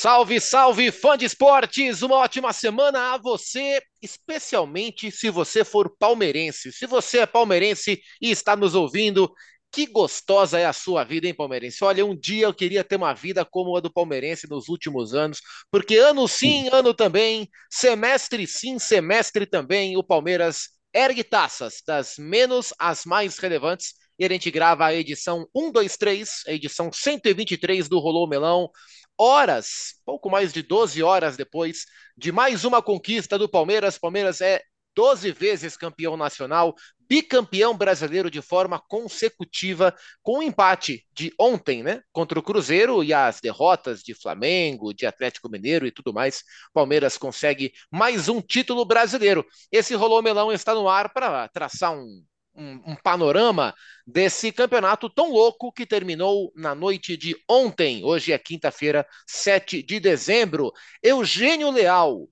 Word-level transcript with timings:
Salve, 0.00 0.40
salve, 0.40 0.90
fã 0.90 1.14
de 1.14 1.26
esportes! 1.26 2.00
Uma 2.00 2.16
ótima 2.16 2.54
semana 2.54 3.12
a 3.12 3.18
você, 3.18 3.82
especialmente 4.00 5.10
se 5.10 5.28
você 5.28 5.62
for 5.62 5.94
palmeirense. 5.98 6.72
Se 6.72 6.86
você 6.86 7.18
é 7.18 7.26
palmeirense 7.26 8.00
e 8.18 8.30
está 8.30 8.56
nos 8.56 8.74
ouvindo, 8.74 9.30
que 9.70 9.84
gostosa 9.84 10.58
é 10.58 10.64
a 10.64 10.72
sua 10.72 11.04
vida, 11.04 11.26
hein, 11.26 11.34
palmeirense? 11.34 11.84
Olha, 11.84 12.06
um 12.06 12.18
dia 12.18 12.46
eu 12.46 12.54
queria 12.54 12.82
ter 12.82 12.96
uma 12.96 13.12
vida 13.12 13.44
como 13.44 13.76
a 13.76 13.80
do 13.80 13.92
palmeirense 13.92 14.48
nos 14.48 14.70
últimos 14.70 15.12
anos, 15.12 15.42
porque 15.70 15.98
ano 15.98 16.26
sim, 16.26 16.70
ano 16.72 16.94
também, 16.94 17.46
semestre 17.70 18.46
sim, 18.46 18.78
semestre 18.78 19.44
também, 19.44 19.98
o 19.98 20.02
Palmeiras 20.02 20.70
ergue 20.94 21.22
taças, 21.22 21.82
das 21.86 22.14
menos 22.16 22.72
às 22.78 23.04
mais 23.04 23.36
relevantes, 23.36 23.92
e 24.18 24.24
a 24.24 24.28
gente 24.28 24.50
grava 24.50 24.86
a 24.86 24.94
edição 24.94 25.46
123, 25.56 26.42
a 26.46 26.52
edição 26.52 26.90
123 26.92 27.88
do 27.88 27.98
Rolô 27.98 28.26
Melão, 28.26 28.70
horas, 29.20 29.96
pouco 30.06 30.30
mais 30.30 30.50
de 30.50 30.62
12 30.62 31.02
horas 31.02 31.36
depois 31.36 31.84
de 32.16 32.32
mais 32.32 32.64
uma 32.64 32.80
conquista 32.80 33.38
do 33.38 33.46
Palmeiras. 33.46 33.98
Palmeiras 33.98 34.40
é 34.40 34.62
12 34.96 35.30
vezes 35.32 35.76
campeão 35.76 36.16
nacional, 36.16 36.74
bicampeão 37.06 37.76
brasileiro 37.76 38.30
de 38.30 38.40
forma 38.40 38.80
consecutiva, 38.88 39.94
com 40.22 40.38
o 40.38 40.42
empate 40.42 41.06
de 41.12 41.34
ontem, 41.38 41.82
né, 41.82 42.02
contra 42.12 42.38
o 42.38 42.42
Cruzeiro 42.42 43.04
e 43.04 43.12
as 43.12 43.40
derrotas 43.40 44.00
de 44.02 44.14
Flamengo, 44.14 44.94
de 44.94 45.04
Atlético 45.04 45.50
Mineiro 45.50 45.86
e 45.86 45.90
tudo 45.90 46.14
mais. 46.14 46.42
Palmeiras 46.72 47.18
consegue 47.18 47.74
mais 47.90 48.26
um 48.26 48.40
título 48.40 48.86
brasileiro. 48.86 49.44
Esse 49.70 49.94
Rolô 49.94 50.22
Melão 50.22 50.50
está 50.50 50.74
no 50.74 50.88
ar 50.88 51.12
para 51.12 51.46
traçar 51.48 51.92
um 51.92 52.24
um, 52.60 52.92
um, 52.92 52.96
panorama 52.96 53.74
desse 54.06 54.52
campeonato 54.52 55.08
tão 55.08 55.32
louco 55.32 55.72
que 55.72 55.86
terminou 55.86 56.52
na 56.54 56.74
noite 56.74 57.16
de 57.16 57.34
ontem. 57.48 58.04
Hoje 58.04 58.32
é 58.32 58.38
quinta-feira, 58.38 59.06
7 59.26 59.82
de 59.82 59.98
dezembro. 59.98 60.70
Eugênio 61.02 61.70
Leal, 61.70 62.28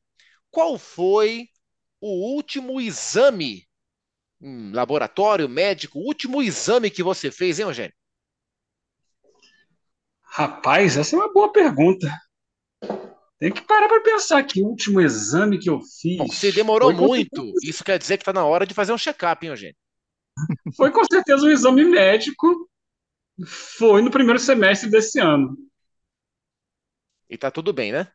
qual 0.50 0.78
foi 0.78 1.48
o 2.00 2.34
último 2.34 2.78
exame, 2.80 3.66
um 4.40 4.70
laboratório 4.72 5.48
médico, 5.48 5.98
o 5.98 6.06
último 6.06 6.42
exame 6.42 6.90
que 6.90 7.02
você 7.02 7.30
fez, 7.30 7.58
hein, 7.58 7.66
Eugênio? 7.66 7.94
Rapaz, 10.20 10.96
essa 10.98 11.16
é 11.16 11.18
uma 11.18 11.32
boa 11.32 11.50
pergunta. 11.50 12.12
Tem 13.38 13.52
que 13.52 13.62
parar 13.62 13.88
para 13.88 14.02
pensar 14.02 14.42
que 14.42 14.60
o 14.60 14.66
último 14.66 15.00
exame 15.00 15.58
que 15.58 15.70
eu 15.70 15.80
fiz. 15.80 16.18
Bom, 16.18 16.28
se 16.28 16.52
demorou 16.52 16.92
muito, 16.92 17.52
isso 17.62 17.82
quer 17.82 17.98
dizer 17.98 18.18
que 18.18 18.22
está 18.22 18.32
na 18.32 18.44
hora 18.44 18.66
de 18.66 18.74
fazer 18.74 18.92
um 18.92 18.98
check-up, 18.98 19.44
hein, 19.44 19.50
Eugênio? 19.50 19.76
Foi 20.76 20.90
com 20.90 21.02
certeza 21.04 21.44
um 21.44 21.50
exame 21.50 21.84
médico. 21.84 22.68
Foi 23.46 24.02
no 24.02 24.10
primeiro 24.10 24.38
semestre 24.38 24.90
desse 24.90 25.20
ano. 25.20 25.56
E 27.28 27.36
tá 27.36 27.50
tudo 27.50 27.72
bem, 27.72 27.92
né? 27.92 28.10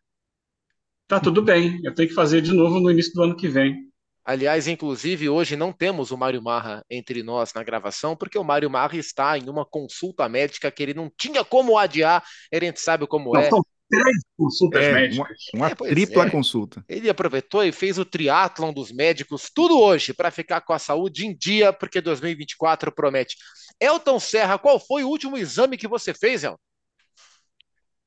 Tá 1.07 1.19
tudo 1.19 1.41
bem. 1.41 1.79
Eu 1.83 1.93
tenho 1.93 2.09
que 2.09 2.15
fazer 2.15 2.41
de 2.41 2.51
novo 2.51 2.79
no 2.79 2.89
início 2.89 3.13
do 3.13 3.23
ano 3.23 3.35
que 3.35 3.47
vem. 3.47 3.91
Aliás, 4.25 4.69
inclusive, 4.69 5.27
hoje 5.27 5.57
não 5.57 5.73
temos 5.73 6.09
o 6.11 6.17
Mário 6.17 6.41
Marra 6.41 6.83
entre 6.89 7.21
nós 7.21 7.53
na 7.53 7.61
gravação, 7.61 8.15
porque 8.15 8.37
o 8.37 8.43
Mário 8.43 8.69
Marra 8.69 8.95
está 8.95 9.37
em 9.37 9.49
uma 9.49 9.65
consulta 9.65 10.29
médica 10.29 10.71
que 10.71 10.81
ele 10.81 10.93
não 10.93 11.11
tinha 11.17 11.43
como 11.43 11.77
adiar, 11.77 12.23
a 12.51 12.59
gente 12.59 12.79
sabe 12.79 13.05
como 13.05 13.33
não, 13.33 13.41
é. 13.41 13.49
São 13.49 13.61
três 13.89 14.17
consultas 14.37 14.83
é, 14.83 14.93
médicas. 14.93 15.37
Uma, 15.53 15.67
uma 15.67 15.71
é, 15.71 15.75
tripla 15.75 16.25
é. 16.25 16.29
consulta. 16.29 16.83
Ele 16.87 17.09
aproveitou 17.09 17.63
e 17.63 17.71
fez 17.71 17.97
o 17.97 18.05
triatlon 18.05 18.73
dos 18.73 18.91
médicos, 18.91 19.49
tudo 19.53 19.79
hoje, 19.79 20.13
para 20.13 20.31
ficar 20.31 20.61
com 20.61 20.73
a 20.73 20.79
saúde 20.79 21.25
em 21.25 21.35
dia, 21.35 21.71
porque 21.71 22.01
2024 22.01 22.91
promete. 22.91 23.35
Elton 23.79 24.19
Serra, 24.19 24.57
qual 24.57 24.79
foi 24.79 25.03
o 25.03 25.09
último 25.09 25.37
exame 25.37 25.77
que 25.77 25.87
você 25.87 26.13
fez, 26.13 26.43
Elton? 26.43 26.57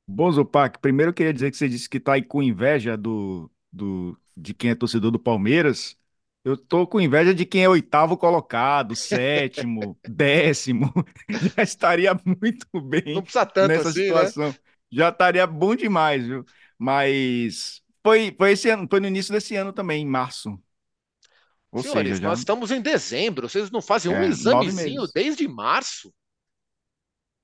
Bom, 0.08 0.30
Zupac, 0.30 0.78
primeiro 0.78 1.10
eu 1.10 1.14
queria 1.14 1.32
dizer 1.32 1.50
que 1.50 1.56
você 1.56 1.68
disse 1.68 1.88
que 1.88 1.96
está 1.96 2.14
aí 2.14 2.22
com 2.22 2.40
inveja 2.40 2.96
do, 2.96 3.50
do, 3.72 4.16
de 4.36 4.54
quem 4.54 4.70
é 4.70 4.74
torcedor 4.74 5.10
do 5.10 5.18
Palmeiras. 5.18 5.96
Eu 6.44 6.56
tô 6.56 6.86
com 6.86 7.00
inveja 7.00 7.34
de 7.34 7.44
quem 7.44 7.64
é 7.64 7.68
oitavo 7.68 8.16
colocado, 8.16 8.94
sétimo, 8.94 9.98
décimo. 10.08 10.92
Já 11.56 11.62
estaria 11.62 12.16
muito 12.24 12.80
bem 12.80 13.14
Não 13.14 13.22
precisa 13.22 13.44
tanto 13.44 13.68
nessa 13.68 13.88
assim, 13.88 13.98
né? 13.98 14.06
situação. 14.06 14.48
Né? 14.50 14.54
Já 14.90 15.08
estaria 15.08 15.46
bom 15.46 15.74
demais, 15.74 16.26
viu? 16.26 16.44
Mas 16.78 17.80
foi, 18.02 18.34
foi 18.36 18.52
esse 18.52 18.68
ano, 18.68 18.86
foi 18.88 19.00
no 19.00 19.08
início 19.08 19.32
desse 19.32 19.56
ano 19.56 19.72
também, 19.72 20.02
em 20.02 20.06
março. 20.06 20.58
Ou 21.72 21.82
Senhores, 21.82 22.10
seja, 22.10 22.22
já... 22.22 22.28
nós 22.28 22.38
estamos 22.38 22.70
em 22.70 22.80
dezembro, 22.80 23.48
vocês 23.48 23.70
não 23.70 23.82
fazem 23.82 24.12
um 24.12 24.22
é, 24.22 24.26
examezinho 24.26 25.06
desde 25.14 25.46
março. 25.48 26.12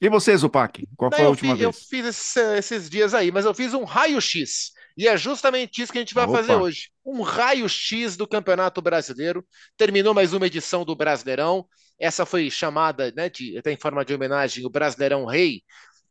E 0.00 0.08
você, 0.08 0.36
Zupac? 0.36 0.84
Qual 0.97 1.10
não, 1.10 1.16
foi 1.16 1.26
a 1.26 1.28
última 1.28 1.52
fiz, 1.52 1.58
vez? 1.60 1.62
Eu 1.62 1.72
fiz 1.72 2.06
esses, 2.06 2.36
esses, 2.36 2.91
dias 2.91 3.14
aí, 3.14 3.31
mas 3.31 3.44
eu 3.44 3.54
fiz 3.54 3.72
um 3.72 3.84
raio-x. 3.84 4.72
E 4.97 5.06
é 5.06 5.16
justamente 5.16 5.81
isso 5.81 5.92
que 5.92 5.98
a 5.98 6.00
gente 6.00 6.14
vai 6.14 6.25
Opa. 6.25 6.38
fazer 6.38 6.54
hoje. 6.56 6.91
Um 7.04 7.22
raio-x 7.22 8.16
do 8.16 8.26
Campeonato 8.26 8.82
Brasileiro. 8.82 9.47
Terminou 9.76 10.12
mais 10.12 10.32
uma 10.32 10.47
edição 10.47 10.84
do 10.84 10.97
Brasileirão. 10.97 11.66
Essa 12.00 12.26
foi 12.26 12.50
chamada, 12.50 13.12
né, 13.14 13.28
de, 13.31 13.56
até 13.56 13.70
em 13.70 13.76
forma 13.76 14.04
de 14.04 14.12
homenagem, 14.12 14.66
o 14.66 14.70
Brasileirão 14.70 15.25
Rei, 15.25 15.62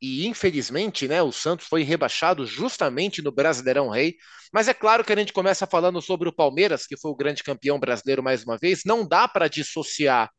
e 0.02 0.28
infelizmente, 0.28 1.08
né, 1.08 1.22
o 1.22 1.32
Santos 1.32 1.68
foi 1.68 1.84
rebaixado 1.84 2.46
justamente 2.46 3.22
no 3.22 3.32
Brasileirão 3.32 3.90
Rei. 3.90 4.16
Mas 4.52 4.68
é 4.68 4.74
claro 4.74 5.04
que 5.04 5.14
a 5.14 5.16
gente 5.16 5.32
começa 5.32 5.68
falando 5.68 6.02
sobre 6.02 6.28
o 6.28 6.34
Palmeiras, 6.34 6.88
que 6.88 6.98
foi 6.98 7.12
o 7.12 7.16
grande 7.16 7.44
campeão 7.44 7.80
brasileiro 7.80 8.24
mais 8.24 8.44
uma 8.44 8.58
vez. 8.58 8.82
Não 8.86 9.08
dá 9.08 9.28
para 9.28 9.48
dissociar 9.48 10.30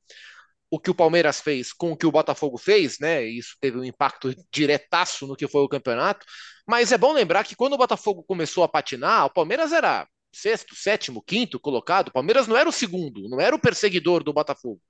o 0.71 0.81
que 0.81 0.91
o 0.91 0.95
Palmeiras 0.95 1.41
fez 1.41 1.73
com 1.73 1.93
o 1.93 1.97
que 1.97 2.06
o 2.06 2.11
Botafogo 2.11 2.59
fez, 2.59 2.99
né? 2.99 3.25
Isso 3.25 3.56
teve 3.61 3.78
um 3.78 3.84
impacto 3.84 4.34
diretaço 4.50 5.27
no 5.27 5.37
que 5.37 5.47
foi 5.47 5.62
o 5.62 5.69
campeonato. 5.69 6.27
Mas 6.67 6.93
é 6.93 6.99
bom 6.99 7.12
lembrar 7.12 7.44
que 7.44 7.55
quando 7.55 7.75
o 7.75 7.79
Botafogo 7.79 8.23
começou 8.25 8.65
a 8.65 8.69
patinar, 8.69 9.27
o 9.27 9.31
Palmeiras 9.31 9.73
era 9.73 10.06
sexto, 10.33 10.75
sétimo, 10.75 11.23
quinto 11.23 11.61
colocado. 11.61 12.09
O 12.09 12.12
Palmeiras 12.12 12.49
não 12.49 12.56
era 12.56 12.69
o 12.69 12.73
segundo, 12.73 13.29
não 13.29 13.41
era 13.41 13.55
o 13.55 13.59
perseguidor 13.59 14.25
do 14.25 14.33
Botafogo. 14.33 14.81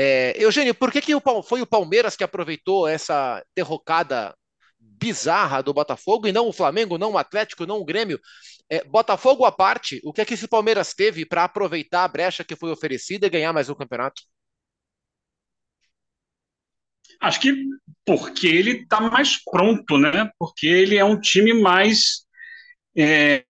É, 0.00 0.32
Eugênio, 0.40 0.76
por 0.76 0.92
que, 0.92 1.00
que 1.00 1.12
o, 1.12 1.42
foi 1.42 1.60
o 1.60 1.66
Palmeiras 1.66 2.14
que 2.14 2.22
aproveitou 2.22 2.86
essa 2.86 3.44
derrocada 3.56 4.32
bizarra 4.78 5.60
do 5.60 5.74
Botafogo 5.74 6.28
e 6.28 6.32
não 6.32 6.46
o 6.46 6.52
Flamengo, 6.52 6.96
não 6.96 7.10
o 7.10 7.18
Atlético, 7.18 7.66
não 7.66 7.80
o 7.80 7.84
Grêmio? 7.84 8.20
É, 8.70 8.84
Botafogo 8.84 9.44
à 9.44 9.50
parte, 9.50 10.00
o 10.04 10.12
que 10.12 10.20
é 10.20 10.24
que 10.24 10.34
esse 10.34 10.46
Palmeiras 10.46 10.94
teve 10.94 11.26
para 11.26 11.42
aproveitar 11.42 12.04
a 12.04 12.08
brecha 12.08 12.44
que 12.44 12.54
foi 12.54 12.70
oferecida 12.70 13.26
e 13.26 13.30
ganhar 13.30 13.52
mais 13.52 13.68
um 13.68 13.74
campeonato? 13.74 14.22
Acho 17.20 17.40
que 17.40 17.52
porque 18.06 18.46
ele 18.46 18.82
está 18.82 19.00
mais 19.00 19.42
pronto, 19.42 19.98
né? 19.98 20.30
Porque 20.38 20.68
ele 20.68 20.96
é 20.96 21.04
um 21.04 21.20
time 21.20 21.52
mais 21.60 22.24
é, 22.96 23.44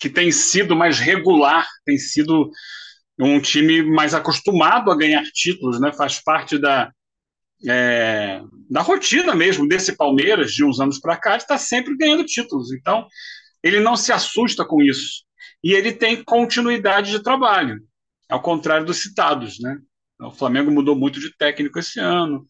que 0.00 0.08
tem 0.08 0.32
sido 0.32 0.74
mais 0.74 0.98
regular, 0.98 1.66
tem 1.84 1.98
sido 1.98 2.50
um 3.18 3.40
time 3.40 3.82
mais 3.82 4.14
acostumado 4.14 4.90
a 4.90 4.96
ganhar 4.96 5.22
títulos, 5.32 5.80
né? 5.80 5.92
faz 5.92 6.22
parte 6.22 6.58
da, 6.58 6.92
é, 7.66 8.40
da 8.70 8.80
rotina 8.80 9.34
mesmo 9.34 9.66
desse 9.66 9.96
Palmeiras 9.96 10.52
de 10.52 10.64
uns 10.64 10.80
anos 10.80 11.00
para 11.00 11.16
cá, 11.16 11.36
de 11.36 11.42
estar 11.42 11.54
tá 11.54 11.58
sempre 11.58 11.96
ganhando 11.96 12.24
títulos. 12.24 12.72
Então, 12.72 13.06
ele 13.62 13.80
não 13.80 13.96
se 13.96 14.12
assusta 14.12 14.64
com 14.64 14.80
isso. 14.82 15.24
E 15.62 15.72
ele 15.72 15.92
tem 15.92 16.22
continuidade 16.22 17.10
de 17.10 17.22
trabalho, 17.22 17.80
ao 18.28 18.40
contrário 18.40 18.86
dos 18.86 19.02
citados. 19.02 19.58
Né? 19.58 19.76
O 20.20 20.30
Flamengo 20.30 20.70
mudou 20.70 20.94
muito 20.94 21.18
de 21.18 21.36
técnico 21.36 21.78
esse 21.78 21.98
ano, 21.98 22.46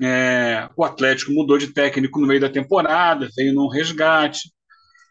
é, 0.00 0.68
o 0.76 0.84
Atlético 0.84 1.32
mudou 1.32 1.58
de 1.58 1.68
técnico 1.68 2.20
no 2.20 2.26
meio 2.26 2.40
da 2.40 2.48
temporada, 2.48 3.28
veio 3.36 3.54
num 3.54 3.68
resgate. 3.68 4.50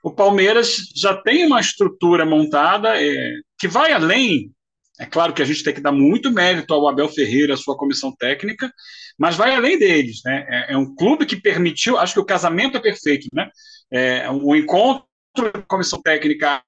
O 0.04 0.12
Palmeiras 0.12 0.78
já 0.96 1.16
tem 1.16 1.46
uma 1.46 1.60
estrutura 1.60 2.26
montada 2.26 3.02
é, 3.02 3.34
que 3.60 3.68
vai 3.68 3.92
além 3.92 4.52
é 5.00 5.06
claro 5.06 5.34
que 5.34 5.42
a 5.42 5.46
gente 5.46 5.64
tem 5.64 5.74
que 5.74 5.82
dar 5.82 5.92
muito 5.92 6.32
mérito 6.32 6.74
ao 6.74 6.88
Abel 6.88 7.10
Ferreira, 7.10 7.54
à 7.54 7.58
sua 7.58 7.78
comissão 7.78 8.16
técnica, 8.16 8.72
mas 9.18 9.36
vai 9.36 9.54
além 9.54 9.78
deles. 9.78 10.22
Né? 10.24 10.46
É, 10.50 10.74
é 10.74 10.78
um 10.78 10.96
clube 10.96 11.26
que 11.26 11.36
permitiu, 11.36 11.98
acho 11.98 12.14
que 12.14 12.20
o 12.20 12.26
casamento 12.26 12.78
é 12.78 12.82
perfeito. 12.82 13.28
Né? 13.34 13.50
É 13.92 14.32
um 14.32 14.56
encontro 14.56 15.06
da 15.36 15.62
comissão 15.64 16.02
técnica 16.02 16.64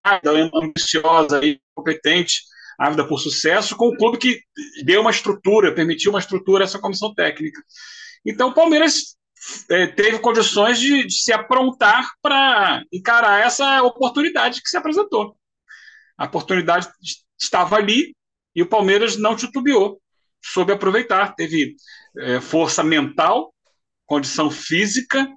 ambiciosa 0.53 1.43
e 1.43 1.59
competente, 1.73 2.41
ávida 2.77 3.07
por 3.07 3.19
sucesso, 3.19 3.75
com 3.75 3.89
um 3.89 3.95
clube 3.95 4.17
que 4.17 4.41
deu 4.83 5.01
uma 5.01 5.11
estrutura, 5.11 5.73
permitiu 5.73 6.11
uma 6.11 6.19
estrutura 6.19 6.63
a 6.63 6.65
essa 6.65 6.79
comissão 6.79 7.13
técnica. 7.13 7.61
Então, 8.25 8.49
o 8.49 8.53
Palmeiras 8.53 9.15
é, 9.69 9.87
teve 9.87 10.19
condições 10.19 10.79
de, 10.79 11.05
de 11.05 11.13
se 11.13 11.31
aprontar 11.31 12.09
para 12.21 12.83
encarar 12.91 13.45
essa 13.45 13.81
oportunidade 13.83 14.61
que 14.61 14.69
se 14.69 14.75
apresentou. 14.75 15.37
A 16.17 16.25
oportunidade 16.25 16.89
estava 17.39 17.77
ali, 17.77 18.15
e 18.57 18.63
o 18.63 18.67
Palmeiras 18.67 19.15
não 19.15 19.35
titubeou, 19.35 20.01
soube 20.43 20.73
aproveitar. 20.73 21.35
Teve 21.35 21.75
é, 22.17 22.41
força 22.41 22.83
mental, 22.83 23.53
condição 24.03 24.49
física 24.49 25.27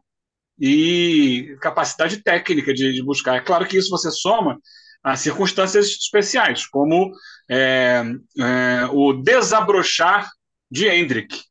e 0.58 1.54
capacidade 1.60 2.22
técnica 2.22 2.72
de, 2.72 2.94
de, 2.94 3.04
buscar. 3.04 3.36
É 3.36 3.40
claro 3.40 3.66
que 3.66 3.76
isso 3.76 3.90
você 3.90 4.10
soma 4.10 4.58
a 5.04 5.18
circunstâncias 5.18 5.88
especiais, 5.88 6.66
como 6.66 7.12
é, 7.50 8.02
é, 8.38 8.86
o 8.90 9.12
desabrochar 9.12 10.26
de 10.70 10.88
Hendrick, 10.88 11.42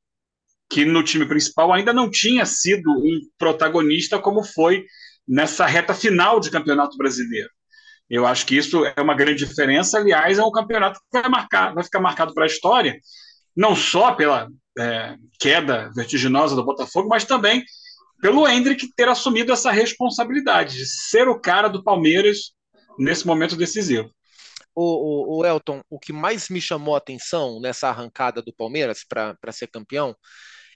que 0.67 0.85
no 0.85 1.03
time 1.03 1.27
principal 1.27 1.71
ainda 1.71 1.93
não 1.93 2.09
tinha 2.09 2.47
sido 2.47 2.89
um 2.89 3.19
protagonista 3.37 4.17
como 4.17 4.43
foi 4.43 4.85
nessa 5.27 5.67
reta 5.67 5.93
final 5.93 6.39
de 6.39 6.49
campeonato 6.49 6.97
brasileiro. 6.97 7.49
Eu 8.09 8.25
acho 8.25 8.45
que 8.45 8.57
isso 8.57 8.85
é 8.85 9.01
uma 9.01 9.13
grande 9.13 9.45
diferença. 9.45 9.97
Aliás, 9.97 10.39
é 10.39 10.43
um 10.43 10.51
campeonato 10.51 10.99
que 10.99 11.21
vai, 11.21 11.29
marcar, 11.29 11.73
vai 11.73 11.83
ficar 11.83 11.99
marcado 11.99 12.33
para 12.33 12.45
a 12.45 12.47
história, 12.47 12.99
não 13.55 13.75
só 13.75 14.13
pela 14.13 14.49
é, 14.77 15.15
queda 15.39 15.91
vertiginosa 15.95 16.55
do 16.55 16.65
Botafogo, 16.65 17.07
mas 17.07 17.23
também 17.23 17.63
pelo 18.21 18.47
Hendrick 18.47 18.91
ter 18.95 19.07
assumido 19.07 19.53
essa 19.53 19.71
responsabilidade 19.71 20.75
de 20.75 20.85
ser 20.85 21.27
o 21.27 21.39
cara 21.39 21.67
do 21.67 21.83
Palmeiras 21.83 22.51
nesse 22.97 23.25
momento 23.25 23.55
decisivo. 23.55 24.09
O, 24.75 25.37
o, 25.37 25.39
o 25.39 25.45
Elton, 25.45 25.81
o 25.89 25.99
que 25.99 26.13
mais 26.13 26.49
me 26.49 26.61
chamou 26.61 26.95
a 26.95 26.99
atenção 26.99 27.59
nessa 27.59 27.89
arrancada 27.89 28.41
do 28.41 28.53
Palmeiras 28.53 29.05
para 29.07 29.51
ser 29.51 29.67
campeão 29.67 30.15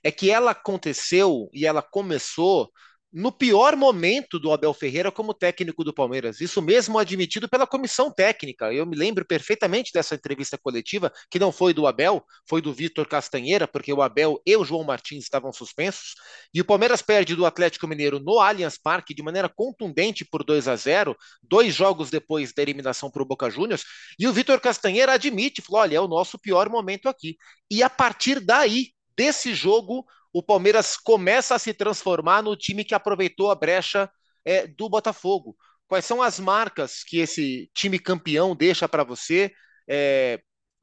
é 0.03 0.11
que 0.11 0.29
ela 0.29 0.51
aconteceu 0.51 1.49
e 1.53 1.65
ela 1.65 1.81
começou 1.81 2.69
no 3.13 3.31
pior 3.31 3.75
momento 3.75 4.39
do 4.39 4.51
Abel 4.51 4.73
Ferreira 4.73 5.11
como 5.11 5.35
técnico 5.35 5.83
do 5.83 5.93
Palmeiras. 5.93 6.41
Isso 6.41 6.61
mesmo 6.63 6.97
admitido 6.97 7.47
pela 7.47 7.67
comissão 7.67 8.11
técnica. 8.11 8.73
Eu 8.73 8.87
me 8.87 8.95
lembro 8.95 9.23
perfeitamente 9.23 9.91
dessa 9.93 10.15
entrevista 10.15 10.57
coletiva, 10.57 11.11
que 11.29 11.37
não 11.37 11.51
foi 11.51 11.75
do 11.75 11.85
Abel, 11.85 12.25
foi 12.49 12.59
do 12.59 12.73
Vitor 12.73 13.07
Castanheira, 13.07 13.67
porque 13.67 13.93
o 13.93 14.01
Abel 14.01 14.41
e 14.43 14.57
o 14.57 14.65
João 14.65 14.83
Martins 14.83 15.23
estavam 15.23 15.53
suspensos. 15.53 16.15
E 16.51 16.59
o 16.59 16.65
Palmeiras 16.65 17.03
perde 17.03 17.35
do 17.35 17.45
Atlético 17.45 17.87
Mineiro 17.87 18.19
no 18.19 18.39
Allianz 18.39 18.79
Parque 18.79 19.13
de 19.13 19.21
maneira 19.21 19.47
contundente 19.47 20.25
por 20.25 20.43
2 20.43 20.67
a 20.67 20.75
0, 20.75 21.15
dois 21.43 21.75
jogos 21.75 22.09
depois 22.09 22.51
da 22.51 22.63
eliminação 22.63 23.11
para 23.11 23.21
o 23.21 23.25
Boca 23.25 23.47
Juniors. 23.47 23.83
E 24.17 24.27
o 24.27 24.33
Vitor 24.33 24.59
Castanheira 24.59 25.13
admite, 25.13 25.61
falou: 25.61 25.81
olha, 25.81 25.97
é 25.97 26.01
o 26.01 26.07
nosso 26.07 26.39
pior 26.39 26.67
momento 26.67 27.07
aqui. 27.07 27.37
E 27.69 27.83
a 27.83 27.89
partir 27.89 28.39
daí, 28.39 28.87
desse 29.15 29.53
jogo, 29.53 30.03
o 30.33 30.41
Palmeiras 30.41 30.97
começa 30.97 31.55
a 31.55 31.59
se 31.59 31.73
transformar 31.73 32.41
no 32.41 32.55
time 32.55 32.83
que 32.83 32.95
aproveitou 32.95 33.51
a 33.51 33.55
brecha 33.55 34.09
é, 34.43 34.65
do 34.65 34.89
Botafogo. 34.89 35.55
Quais 35.87 36.05
são 36.05 36.21
as 36.21 36.39
marcas 36.39 37.03
que 37.03 37.19
esse 37.19 37.69
time 37.73 37.99
campeão 37.99 38.55
deixa 38.55 38.89
para 38.89 39.03
você 39.03 39.51
é, 39.87 40.41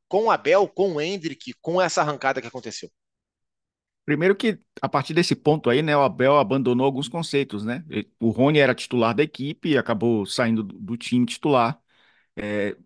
com 0.08 0.26
o 0.26 0.30
Abel, 0.30 0.68
com 0.68 0.94
o 0.94 1.00
Hendrick, 1.00 1.52
com 1.60 1.82
essa 1.82 2.00
arrancada 2.00 2.40
que 2.40 2.46
aconteceu? 2.46 2.88
Primeiro 4.04 4.34
que, 4.34 4.58
a 4.80 4.88
partir 4.88 5.14
desse 5.14 5.36
ponto 5.36 5.68
aí, 5.68 5.82
né, 5.82 5.96
o 5.96 6.02
Abel 6.02 6.36
abandonou 6.36 6.84
alguns 6.86 7.08
conceitos, 7.08 7.64
né? 7.64 7.84
O 8.18 8.30
Rony 8.30 8.58
era 8.58 8.74
titular 8.74 9.14
da 9.14 9.22
equipe 9.22 9.70
e 9.70 9.78
acabou 9.78 10.26
saindo 10.26 10.62
do 10.62 10.96
time 10.96 11.26
titular. 11.26 11.78
É, 12.36 12.76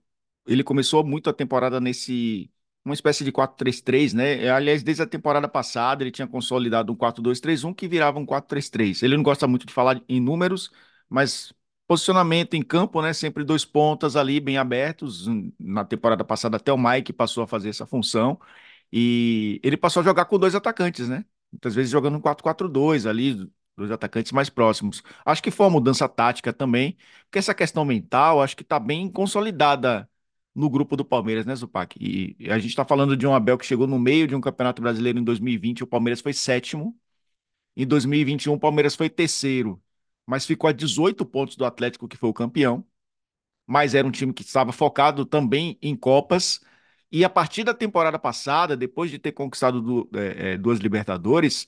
ele 0.47 0.63
começou 0.63 1.05
muito 1.05 1.31
a 1.31 1.33
temporada 1.33 1.81
nesse 1.81 2.51
uma 2.85 2.95
espécie 2.95 3.25
de 3.25 3.33
4-3-3, 3.33 4.13
né? 4.15 4.45
É, 4.45 4.51
aliás, 4.51 4.83
desde 4.83 5.03
a 5.03 5.07
temporada 5.07 5.49
passada 5.49 6.03
ele 6.03 6.11
tinha 6.11 6.27
consolidado 6.27 6.93
um 6.93 6.97
4-2-3-1 6.97 7.73
que 7.75 7.89
virava 7.89 8.19
um 8.19 8.27
4-3-3. 8.27 9.03
Ele 9.03 9.17
não 9.17 9.23
gosta 9.23 9.47
muito 9.47 9.67
de 9.67 9.73
falar 9.73 10.03
em 10.09 10.21
números, 10.21 10.71
mas 11.09 11.53
posicionamento 11.87 12.55
em 12.55 12.63
campo, 12.63 13.01
né? 13.03 13.13
Sempre 13.13 13.45
dois 13.45 13.65
pontas 13.65 14.17
ali 14.17 14.41
bem 14.41 14.59
abertos. 14.59 15.27
Na 15.59 15.85
temporada 15.85 16.25
passada 16.25 16.57
até 16.57 16.73
o 16.73 16.79
Mike 16.79 17.13
passou 17.13 17.45
a 17.45 17.47
fazer 17.47 17.69
essa 17.71 17.87
função 17.87 18.39
e 18.93 19.61
ele 19.63 19.77
passou 19.77 20.01
a 20.01 20.05
jogar 20.05 20.25
com 20.27 20.39
dois 20.39 20.55
atacantes, 20.55 21.09
né? 21.09 21.25
Muitas 21.53 21.75
vezes 21.75 21.91
jogando 21.91 22.17
um 22.17 22.21
4-4-2 22.21 23.07
ali, 23.07 23.51
dois 23.77 23.91
atacantes 23.91 24.33
mais 24.33 24.49
próximos. 24.51 25.03
Acho 25.25 25.43
que 25.43 25.51
foi 25.51 25.67
uma 25.67 25.73
mudança 25.73 26.09
tática 26.09 26.53
também, 26.53 26.97
porque 27.25 27.39
essa 27.39 27.55
questão 27.55 27.85
mental 27.85 28.43
acho 28.43 28.57
que 28.57 28.63
está 28.63 28.79
bem 28.79 29.11
consolidada 29.11 30.09
no 30.55 30.71
grupo 30.71 30.97
do 30.97 31.05
Palmeiras, 31.05 31.47
né, 31.47 31.55
Zupac? 31.57 31.97
E, 32.01 32.37
a 32.51 32.59
gente 32.59 32.71
está 32.71 32.85
falando 32.85 33.17
de 33.17 33.27
um 33.27 33.35
Abel 33.35 33.59
que 33.59 33.67
chegou 33.67 33.87
no 33.87 33.99
meio 33.99 34.27
de 34.29 34.35
um 34.35 34.41
campeonato 34.41 34.83
brasileiro 34.83 35.19
em 35.19 35.25
2020, 35.25 35.85
o 35.85 35.87
Palmeiras 35.87 36.21
foi 36.21 36.33
sétimo. 36.33 36.99
Em 37.77 37.87
2021, 37.87 38.55
o 38.55 38.61
Palmeiras 38.61 38.95
foi 38.95 39.11
terceiro, 39.11 39.83
mas 40.27 40.47
ficou 40.47 40.69
a 40.69 40.73
18 40.73 41.25
pontos 41.27 41.57
do 41.57 41.65
Atlético, 41.65 42.09
que 42.09 42.17
foi 42.17 42.31
o 42.31 42.35
campeão. 42.35 42.87
Mas 43.67 43.95
era 43.95 44.07
um 44.07 44.11
time 44.11 44.33
que 44.33 44.43
estava 44.43 44.73
focado 44.73 45.25
também 45.27 45.79
em 45.83 45.97
Copas. 45.97 46.61
E 47.11 47.25
a 47.25 47.31
partir 47.31 47.65
da 47.65 47.75
temporada 47.75 48.19
passada, 48.19 48.77
depois 48.77 49.11
de 49.11 49.19
ter 49.19 49.33
conquistado 49.33 49.81
do, 49.81 50.11
é, 50.19 50.55
é 50.55 50.59
duas 50.59 50.81
Libertadores, 50.81 51.67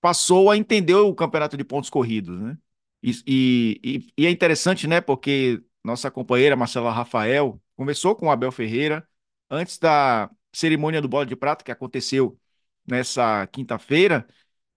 passou 0.00 0.50
a 0.50 0.56
entender 0.56 0.94
o 0.94 1.14
campeonato 1.14 1.56
de 1.56 1.64
pontos 1.64 1.90
corridos, 1.90 2.40
né? 2.40 2.58
E, 3.02 3.12
e, 3.26 4.12
e 4.16 4.26
é 4.26 4.30
interessante, 4.30 4.86
né? 4.86 5.00
Porque 5.00 5.62
nossa 5.84 6.10
companheira 6.10 6.56
Marcela 6.56 6.92
Rafael 6.92 7.60
conversou 7.76 8.14
com 8.16 8.26
o 8.26 8.30
Abel 8.30 8.52
Ferreira 8.52 9.06
antes 9.48 9.78
da 9.78 10.30
cerimônia 10.52 11.00
do 11.00 11.08
Bola 11.08 11.26
de 11.26 11.36
Prata 11.36 11.64
que 11.64 11.72
aconteceu 11.72 12.38
nessa 12.86 13.46
quinta-feira 13.48 14.26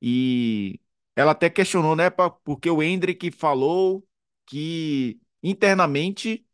e 0.01 0.79
ela 1.15 1.31
até 1.31 1.49
questionou, 1.49 1.95
né, 1.95 2.09
porque 2.43 2.69
o 2.69 2.81
Hendrick 2.81 3.31
falou 3.31 4.05
que 4.45 5.19
internamente 5.41 6.45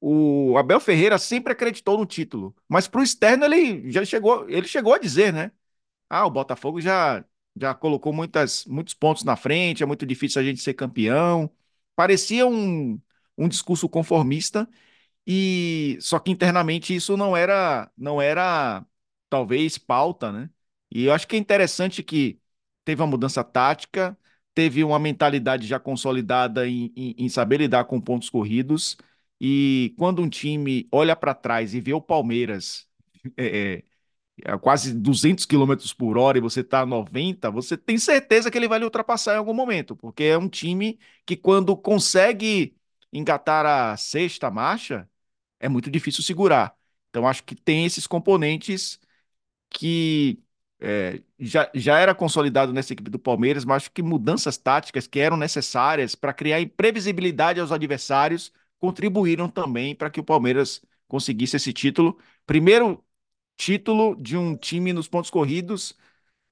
o 0.00 0.56
Abel 0.58 0.80
Ferreira 0.80 1.18
sempre 1.18 1.52
acreditou 1.52 1.98
no 1.98 2.06
título, 2.06 2.54
mas 2.68 2.86
para 2.88 3.00
o 3.00 3.04
externo 3.04 3.44
ele 3.46 3.90
já 3.90 4.04
chegou, 4.04 4.48
ele 4.50 4.68
chegou 4.68 4.92
a 4.94 4.98
dizer, 4.98 5.32
né? 5.32 5.50
Ah, 6.08 6.26
o 6.26 6.30
Botafogo 6.30 6.80
já 6.80 7.24
já 7.56 7.74
colocou 7.74 8.12
muitas, 8.12 8.64
muitos 8.66 8.94
pontos 8.94 9.24
na 9.24 9.36
frente, 9.36 9.82
é 9.82 9.86
muito 9.86 10.04
difícil 10.06 10.40
a 10.42 10.44
gente 10.44 10.60
ser 10.60 10.74
campeão. 10.74 11.50
Parecia 11.96 12.46
um, 12.46 13.00
um 13.36 13.48
discurso 13.48 13.88
conformista 13.88 14.68
e 15.26 15.98
só 16.00 16.18
que 16.18 16.30
internamente 16.30 16.94
isso 16.94 17.16
não 17.16 17.36
era 17.36 17.90
não 17.96 18.20
era 18.22 18.84
talvez 19.28 19.78
pauta, 19.78 20.30
né? 20.32 20.50
E 20.90 21.04
eu 21.06 21.12
acho 21.12 21.26
que 21.26 21.36
é 21.36 21.38
interessante 21.38 22.02
que 22.02 22.40
teve 22.84 23.00
uma 23.02 23.08
mudança 23.08 23.42
tática, 23.44 24.16
teve 24.54 24.84
uma 24.84 24.98
mentalidade 24.98 25.66
já 25.66 25.80
consolidada 25.80 26.68
em, 26.68 26.92
em, 26.96 27.14
em 27.18 27.28
saber 27.28 27.58
lidar 27.60 27.84
com 27.86 28.00
pontos 28.00 28.30
corridos. 28.30 28.96
E 29.40 29.94
quando 29.98 30.22
um 30.22 30.28
time 30.28 30.88
olha 30.92 31.16
para 31.16 31.34
trás 31.34 31.74
e 31.74 31.80
vê 31.80 31.92
o 31.92 32.00
Palmeiras 32.00 32.88
é, 33.36 33.82
é, 34.44 34.58
quase 34.58 34.92
200 34.94 35.44
km 35.46 35.92
por 35.94 36.18
hora 36.18 36.38
e 36.38 36.40
você 36.40 36.60
está 36.60 36.80
a 36.80 36.86
90, 36.86 37.50
você 37.50 37.76
tem 37.76 37.98
certeza 37.98 38.50
que 38.50 38.58
ele 38.58 38.68
vai 38.68 38.78
lhe 38.78 38.84
ultrapassar 38.84 39.34
em 39.34 39.38
algum 39.38 39.54
momento, 39.54 39.96
porque 39.96 40.24
é 40.24 40.38
um 40.38 40.48
time 40.48 40.98
que, 41.26 41.36
quando 41.36 41.76
consegue 41.76 42.76
engatar 43.14 43.66
a 43.66 43.96
sexta 43.96 44.50
marcha, 44.50 45.08
é 45.60 45.68
muito 45.68 45.90
difícil 45.90 46.22
segurar. 46.24 46.76
Então, 47.10 47.28
acho 47.28 47.44
que 47.44 47.54
tem 47.54 47.86
esses 47.86 48.06
componentes 48.06 49.00
que 49.70 50.42
é, 50.80 51.22
já, 51.38 51.70
já 51.74 51.98
era 51.98 52.14
consolidado 52.14 52.72
nessa 52.72 52.92
equipe 52.92 53.10
do 53.10 53.18
Palmeiras, 53.18 53.64
mas 53.64 53.84
acho 53.84 53.92
que 53.92 54.02
mudanças 54.02 54.56
táticas 54.58 55.06
que 55.06 55.20
eram 55.20 55.36
necessárias 55.36 56.14
para 56.14 56.32
criar 56.34 56.60
imprevisibilidade 56.60 57.60
aos 57.60 57.72
adversários 57.72 58.52
contribuíram 58.78 59.48
também 59.48 59.94
para 59.94 60.10
que 60.10 60.20
o 60.20 60.24
Palmeiras 60.24 60.82
conseguisse 61.08 61.56
esse 61.56 61.72
título. 61.72 62.18
Primeiro 62.46 63.04
título 63.56 64.16
de 64.16 64.36
um 64.36 64.56
time 64.56 64.92
nos 64.92 65.08
pontos 65.08 65.30
corridos 65.30 65.96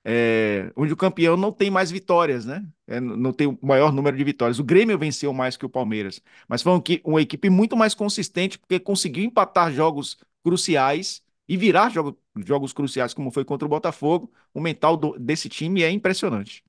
é, 0.04 0.72
onde 0.76 0.92
o 0.92 0.96
campeão 0.96 1.36
não 1.36 1.52
tem 1.52 1.70
mais 1.70 1.90
vitórias, 1.90 2.44
né? 2.44 2.64
É, 2.86 3.00
não 3.00 3.32
tem 3.32 3.46
o 3.46 3.58
maior 3.62 3.92
número 3.92 4.16
de 4.16 4.24
vitórias. 4.24 4.58
O 4.58 4.64
Grêmio 4.64 4.98
venceu 4.98 5.32
mais 5.32 5.56
que 5.56 5.64
o 5.66 5.68
Palmeiras, 5.68 6.20
mas 6.48 6.62
foi 6.62 6.72
uma 7.04 7.22
equipe 7.22 7.48
muito 7.48 7.76
mais 7.76 7.94
consistente 7.94 8.58
porque 8.58 8.80
conseguiu 8.80 9.24
empatar 9.24 9.72
jogos 9.72 10.18
cruciais 10.42 11.22
e 11.48 11.56
virar 11.56 11.90
jogo, 11.90 12.18
jogos 12.44 12.72
cruciais, 12.72 13.14
como 13.14 13.30
foi 13.30 13.44
contra 13.44 13.66
o 13.66 13.68
Botafogo. 13.68 14.32
O 14.52 14.60
mental 14.60 14.96
do, 14.96 15.18
desse 15.18 15.48
time 15.48 15.82
é 15.82 15.90
impressionante. 15.90 16.64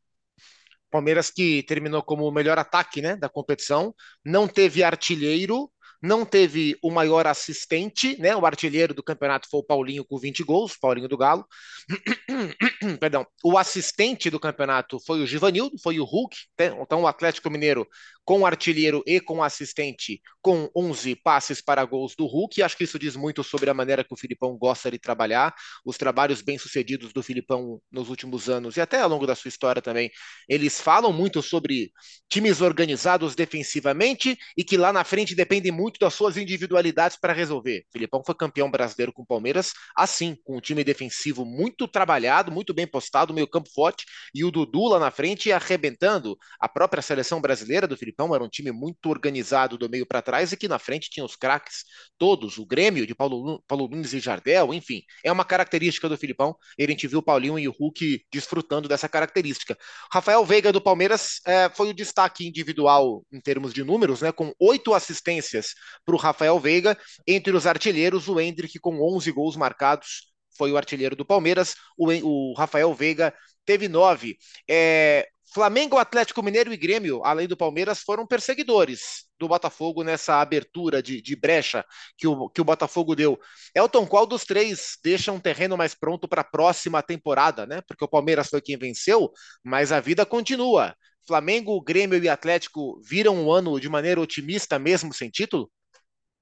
Palmeiras 0.92 1.32
que 1.32 1.64
terminou 1.64 2.04
como 2.04 2.28
o 2.28 2.32
melhor 2.32 2.60
ataque 2.60 3.02
né, 3.02 3.16
da 3.16 3.28
competição, 3.28 3.96
não 4.24 4.48
teve 4.48 4.84
artilheiro, 4.84 5.72
não 6.04 6.26
teve 6.26 6.78
o 6.84 6.92
maior 6.92 7.26
assistente, 7.26 8.20
né? 8.20 8.36
O 8.36 8.46
artilheiro 8.46 8.94
do 8.94 9.02
campeonato 9.02 9.48
foi 9.50 9.62
o 9.62 9.64
Paulinho 9.64 10.04
com 10.04 10.20
20 10.20 10.44
gols, 10.44 10.76
Paulinho 10.76 11.08
do 11.08 11.18
Galo. 11.18 11.48
Perdão. 13.00 13.26
O 13.42 13.58
assistente 13.58 14.30
do 14.30 14.38
campeonato 14.38 15.00
foi 15.00 15.22
o 15.22 15.26
Givanildo, 15.26 15.80
foi 15.82 16.02
o 16.02 16.04
Hulk. 16.04 16.36
Né? 16.60 16.76
Então 16.82 17.04
o 17.04 17.08
Atlético 17.08 17.50
Mineiro 17.50 17.88
com 18.26 18.46
artilheiro 18.46 19.04
e 19.06 19.20
com 19.20 19.44
assistente, 19.44 20.22
com 20.42 20.70
11 20.76 21.16
passes 21.18 21.62
para 21.62 21.84
gols 21.84 22.16
do 22.16 22.26
Hulk. 22.26 22.62
Acho 22.62 22.78
que 22.78 22.84
isso 22.84 22.98
diz 22.98 23.16
muito 23.16 23.44
sobre 23.44 23.70
a 23.70 23.74
maneira 23.74 24.04
que 24.04 24.14
o 24.14 24.18
Filipão 24.18 24.58
gosta 24.58 24.90
de 24.90 24.98
trabalhar, 24.98 25.54
os 25.86 25.98
trabalhos 25.98 26.42
bem-sucedidos 26.42 27.12
do 27.12 27.22
Filipão 27.22 27.82
nos 27.92 28.10
últimos 28.10 28.50
anos 28.50 28.78
e 28.78 28.82
até 28.82 29.02
ao 29.02 29.10
longo 29.10 29.28
da 29.28 29.36
sua 29.36 29.50
história 29.50 29.82
também. 29.82 30.10
Eles 30.48 30.80
falam 30.80 31.12
muito 31.12 31.42
sobre 31.42 31.92
times 32.30 32.62
organizados 32.62 33.36
defensivamente 33.36 34.38
e 34.58 34.64
que 34.64 34.78
lá 34.78 34.94
na 34.94 35.04
frente 35.04 35.36
dependem 35.36 35.72
muito 35.72 35.93
muito 35.94 36.00
das 36.00 36.14
suas 36.16 36.38
individualidades 36.38 37.18
para 37.18 37.34
resolver. 37.34 37.86
O 37.90 37.92
Filipão 37.92 38.24
foi 38.26 38.34
campeão 38.34 38.70
brasileiro 38.72 39.14
com 39.14 39.22
o 39.22 39.26
Palmeiras, 39.26 39.74
assim, 39.96 40.36
com 40.44 40.58
um 40.58 40.60
time 40.60 40.84
defensivo 40.84 41.46
muito 41.46 41.88
trabalhado, 41.88 42.52
muito 42.52 42.74
bem 42.74 42.88
postado, 42.88 43.34
meio 43.34 43.48
campo 43.48 43.70
forte, 43.70 44.06
e 44.34 44.44
o 44.44 44.50
Dudu 44.50 44.88
lá 44.88 45.00
na 45.00 45.12
frente 45.12 45.52
arrebentando. 45.52 46.36
A 46.60 46.68
própria 46.68 47.02
seleção 47.02 47.40
brasileira 47.40 47.88
do 47.88 47.96
Filipão 47.96 48.34
era 48.34 48.44
um 48.44 48.50
time 48.50 48.72
muito 48.72 49.08
organizado 49.08 49.78
do 49.78 49.88
meio 49.88 50.06
para 50.06 50.22
trás 50.22 50.52
e 50.52 50.58
que 50.58 50.68
na 50.68 50.80
frente 50.80 51.12
tinha 51.12 51.24
os 51.24 51.36
craques 51.36 51.84
todos, 52.18 52.58
o 52.58 52.66
Grêmio 52.66 53.06
de 53.06 53.14
Paulo, 53.14 53.64
Paulo 53.68 53.88
Nunes 53.88 54.14
e 54.14 54.20
Jardel, 54.20 54.74
enfim, 54.74 55.04
é 55.24 55.32
uma 55.32 55.46
característica 55.46 56.10
do 56.10 56.18
Filipão. 56.18 56.56
A 56.80 56.84
gente 56.90 57.08
viu 57.08 57.20
o 57.20 57.24
Paulinho 57.24 57.60
e 57.60 57.68
o 57.68 57.72
Hulk 57.72 58.26
desfrutando 58.32 58.88
dessa 58.88 59.08
característica. 59.08 59.78
Rafael 60.12 60.44
Veiga 60.44 60.72
do 60.72 60.82
Palmeiras 60.82 61.40
é, 61.46 61.70
foi 61.70 61.90
o 61.90 61.94
destaque 61.94 62.48
individual 62.48 63.24
em 63.32 63.40
termos 63.40 63.74
de 63.74 63.84
números, 63.84 64.22
né, 64.22 64.32
com 64.32 64.54
oito 64.60 64.94
assistências 64.94 65.76
para 66.06 66.16
o 66.16 66.18
Rafael 66.18 66.60
Veiga. 66.60 66.98
Entre 67.28 67.56
os 67.56 67.66
artilheiros, 67.68 68.28
o 68.28 68.40
Hendrick 68.40 68.80
com 68.80 69.02
11 69.02 69.32
gols 69.32 69.56
marcados 69.56 70.34
foi 70.58 70.72
o 70.72 70.78
artilheiro 70.78 71.16
do 71.16 71.26
Palmeiras. 71.26 71.76
O, 71.98 72.08
o 72.52 72.54
Rafael 72.54 72.94
Veiga 72.94 73.34
teve 73.66 73.88
nove. 73.88 74.38
É, 74.70 75.28
Flamengo, 75.54 75.98
Atlético 75.98 76.42
Mineiro 76.42 76.74
e 76.74 76.78
Grêmio, 76.78 77.22
além 77.24 77.48
do 77.48 77.56
Palmeiras, 77.56 78.00
foram 78.00 78.26
perseguidores 78.26 79.26
do 79.38 79.48
Botafogo 79.48 80.04
nessa 80.04 80.42
abertura 80.42 81.02
de, 81.02 81.22
de 81.22 81.36
brecha 81.36 81.86
que 82.18 82.26
o, 82.28 82.50
que 82.50 82.60
o 82.60 82.64
Botafogo 82.64 83.16
deu. 83.16 83.40
Elton, 83.76 84.08
qual 84.08 84.26
dos 84.26 84.46
três 84.46 84.98
deixa 85.04 85.32
um 85.32 85.40
terreno 85.40 85.78
mais 85.78 85.94
pronto 85.94 86.28
para 86.28 86.42
a 86.42 86.46
próxima 86.46 87.04
temporada, 87.04 87.68
né? 87.68 87.82
Porque 87.88 88.04
o 88.04 88.08
Palmeiras 88.08 88.50
foi 88.50 88.62
quem 88.62 88.78
venceu, 88.78 89.32
mas 89.64 89.92
a 89.92 90.00
vida 90.00 90.26
continua. 90.26 90.96
Flamengo, 91.26 91.82
Grêmio 91.82 92.22
e 92.22 92.30
Atlético 92.30 93.00
viram 93.02 93.36
um 93.36 93.52
ano 93.52 93.80
de 93.80 93.90
maneira 93.90 94.20
otimista, 94.20 94.78
mesmo 94.78 95.14
sem 95.14 95.30
título? 95.30 95.70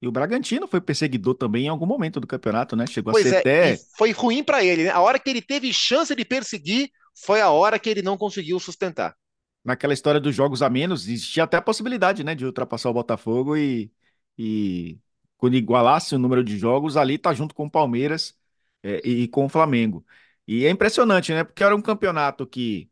E 0.00 0.08
o 0.08 0.12
Bragantino 0.12 0.66
foi 0.66 0.80
perseguidor 0.80 1.34
também 1.34 1.66
em 1.66 1.68
algum 1.68 1.86
momento 1.86 2.18
do 2.18 2.26
campeonato, 2.26 2.74
né? 2.74 2.86
Chegou 2.86 3.12
pois 3.12 3.24
a 3.24 3.28
ser 3.28 3.34
é, 3.36 3.38
até. 3.38 3.78
Foi 3.96 4.10
ruim 4.10 4.42
para 4.42 4.64
ele, 4.64 4.84
né? 4.84 4.90
A 4.90 5.00
hora 5.00 5.18
que 5.18 5.30
ele 5.30 5.40
teve 5.40 5.72
chance 5.72 6.12
de 6.14 6.24
perseguir, 6.24 6.90
foi 7.14 7.40
a 7.40 7.50
hora 7.50 7.78
que 7.78 7.88
ele 7.88 8.02
não 8.02 8.16
conseguiu 8.16 8.58
sustentar. 8.58 9.14
Naquela 9.64 9.94
história 9.94 10.20
dos 10.20 10.34
jogos 10.34 10.60
a 10.60 10.68
menos, 10.68 11.06
existia 11.06 11.44
até 11.44 11.56
a 11.56 11.62
possibilidade, 11.62 12.24
né, 12.24 12.34
de 12.34 12.44
ultrapassar 12.44 12.90
o 12.90 12.94
Botafogo 12.94 13.56
e, 13.56 13.92
e 14.36 14.98
quando 15.36 15.54
igualasse 15.54 16.16
o 16.16 16.18
número 16.18 16.42
de 16.42 16.58
jogos, 16.58 16.96
ali 16.96 17.16
tá 17.16 17.32
junto 17.32 17.54
com 17.54 17.66
o 17.66 17.70
Palmeiras 17.70 18.34
é, 18.82 19.00
e 19.06 19.28
com 19.28 19.44
o 19.44 19.48
Flamengo. 19.48 20.04
E 20.48 20.64
é 20.66 20.70
impressionante, 20.70 21.32
né? 21.32 21.44
Porque 21.44 21.62
era 21.62 21.76
um 21.76 21.80
campeonato 21.80 22.44
que 22.44 22.90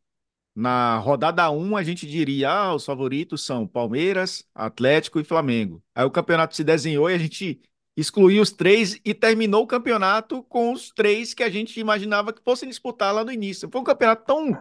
na 0.55 0.99
rodada 0.99 1.51
1 1.51 1.77
a 1.77 1.83
gente 1.83 2.07
diria, 2.07 2.51
ah, 2.51 2.75
os 2.75 2.85
favoritos 2.85 3.45
são 3.45 3.67
Palmeiras, 3.67 4.45
Atlético 4.55 5.21
e 5.21 5.25
Flamengo. 5.25 5.83
Aí 5.95 6.05
o 6.05 6.11
campeonato 6.11 6.57
se 6.57 6.65
desenhou 6.65 7.09
e 7.11 7.15
a 7.15 7.19
gente 7.19 7.61
excluiu 7.97 8.43
os 8.43 8.51
três 8.51 9.01
e 9.05 9.15
terminou 9.15 9.63
o 9.65 9.67
campeonato 9.67 10.43
com 10.45 10.73
os 10.73 10.91
três 10.91 11.35
que 11.35 11.43
a 11.43 11.51
gente 11.51 11.79
imaginava 11.81 12.33
que 12.33 12.43
fossem 12.43 12.69
disputar 12.69 13.15
lá 13.15 13.25
no 13.25 13.33
início. 13.33 13.69
Foi 13.71 13.81
um 13.81 13.85
campeonato 13.85 14.25
tão 14.27 14.59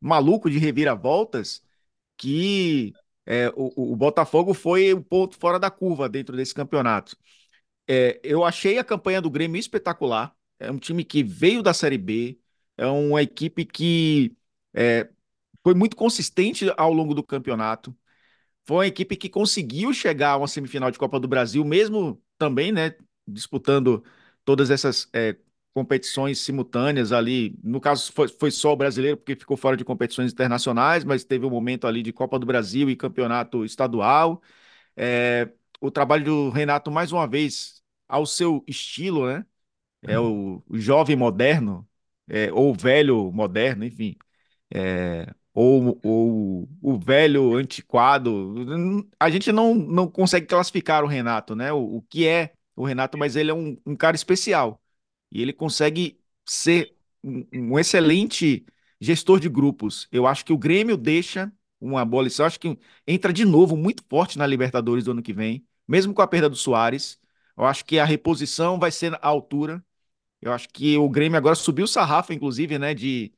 maluco 0.00 0.50
de 0.50 0.58
reviravoltas 0.58 1.62
que 2.16 2.92
é, 3.26 3.48
o, 3.56 3.92
o, 3.92 3.96
Botafogo 3.96 4.54
foi 4.54 4.92
o 4.94 5.02
ponto 5.02 5.36
fora 5.38 5.58
da 5.58 5.70
curva 5.70 6.08
dentro 6.08 6.36
desse 6.36 6.54
campeonato. 6.54 7.16
É, 7.88 8.20
eu 8.24 8.44
achei 8.44 8.78
a 8.78 8.84
campanha 8.84 9.20
do 9.20 9.30
Grêmio 9.30 9.58
espetacular. 9.58 10.34
É 10.58 10.70
um 10.70 10.78
time 10.78 11.04
que 11.04 11.22
veio 11.22 11.62
da 11.62 11.74
Série 11.74 11.98
B, 11.98 12.38
é 12.76 12.86
uma 12.86 13.22
equipe 13.22 13.64
que 13.64 14.36
é, 14.74 15.08
foi 15.62 15.74
muito 15.74 15.96
consistente 15.96 16.66
ao 16.76 16.92
longo 16.92 17.14
do 17.14 17.22
campeonato. 17.24 17.96
Foi 18.64 18.76
uma 18.78 18.86
equipe 18.86 19.16
que 19.16 19.28
conseguiu 19.28 19.92
chegar 19.92 20.32
a 20.32 20.36
uma 20.36 20.48
semifinal 20.48 20.90
de 20.90 20.98
Copa 20.98 21.18
do 21.18 21.26
Brasil, 21.28 21.64
mesmo 21.64 22.22
também, 22.38 22.70
né, 22.72 22.94
disputando 23.26 24.04
todas 24.44 24.70
essas 24.70 25.08
é, 25.12 25.36
competições 25.74 26.38
simultâneas 26.40 27.10
ali. 27.12 27.58
No 27.62 27.80
caso, 27.80 28.12
foi, 28.12 28.28
foi 28.28 28.50
só 28.50 28.72
o 28.72 28.76
brasileiro, 28.76 29.16
porque 29.16 29.34
ficou 29.36 29.56
fora 29.56 29.76
de 29.76 29.84
competições 29.84 30.32
internacionais, 30.32 31.04
mas 31.04 31.24
teve 31.24 31.44
um 31.46 31.50
momento 31.50 31.86
ali 31.86 32.02
de 32.02 32.12
Copa 32.12 32.38
do 32.38 32.46
Brasil 32.46 32.88
e 32.90 32.96
campeonato 32.96 33.64
estadual. 33.64 34.40
É, 34.96 35.50
o 35.80 35.90
trabalho 35.90 36.24
do 36.24 36.50
Renato, 36.50 36.90
mais 36.90 37.12
uma 37.12 37.26
vez, 37.28 37.82
ao 38.08 38.26
seu 38.26 38.64
estilo, 38.68 39.26
né? 39.26 39.44
É 40.02 40.18
o, 40.18 40.62
o 40.68 40.78
jovem 40.78 41.16
moderno, 41.16 41.88
é, 42.28 42.52
ou 42.52 42.74
velho 42.74 43.30
moderno, 43.32 43.84
enfim. 43.84 44.16
É, 44.74 45.26
ou, 45.54 46.00
ou 46.02 46.68
o 46.80 46.98
velho 46.98 47.54
antiquado. 47.54 48.54
A 49.20 49.30
gente 49.30 49.52
não, 49.52 49.74
não 49.74 50.08
consegue 50.08 50.46
classificar 50.46 51.04
o 51.04 51.06
Renato, 51.06 51.54
né? 51.54 51.72
O, 51.72 51.96
o 51.96 52.02
que 52.02 52.26
é 52.26 52.54
o 52.74 52.84
Renato, 52.84 53.18
mas 53.18 53.36
ele 53.36 53.50
é 53.50 53.54
um, 53.54 53.76
um 53.84 53.96
cara 53.96 54.16
especial. 54.16 54.82
E 55.30 55.42
ele 55.42 55.52
consegue 55.52 56.18
ser 56.44 56.96
um, 57.22 57.46
um, 57.52 57.78
excelente 57.78 58.66
gestor 59.00 59.40
de 59.40 59.48
grupos. 59.48 60.08
Eu 60.12 60.26
acho 60.26 60.44
que 60.44 60.52
o 60.52 60.58
Grêmio 60.58 60.96
deixa 60.96 61.52
uma 61.80 62.04
boa 62.04 62.22
lição. 62.24 62.44
Eu 62.44 62.48
acho 62.48 62.60
que 62.60 62.78
entra 63.06 63.32
de 63.32 63.44
novo 63.44 63.76
muito 63.76 64.04
forte 64.08 64.38
na 64.38 64.46
Libertadores 64.46 65.04
do 65.04 65.12
ano 65.12 65.22
que 65.22 65.32
vem, 65.32 65.66
mesmo 65.86 66.14
com 66.14 66.22
a 66.22 66.26
perda 66.26 66.48
do 66.48 66.56
Soares. 66.56 67.18
Eu 67.56 67.64
acho 67.64 67.84
que 67.84 67.98
a 67.98 68.04
reposição 68.04 68.78
vai 68.78 68.90
ser 68.90 69.14
à 69.14 69.28
altura. 69.28 69.84
Eu 70.40 70.52
acho 70.52 70.68
que 70.70 70.96
o 70.98 71.08
Grêmio 71.08 71.38
agora 71.38 71.54
subiu 71.54 71.84
o 71.84 71.88
sarrafo, 71.88 72.32
inclusive, 72.32 72.78
né? 72.78 72.94
De 72.94 73.32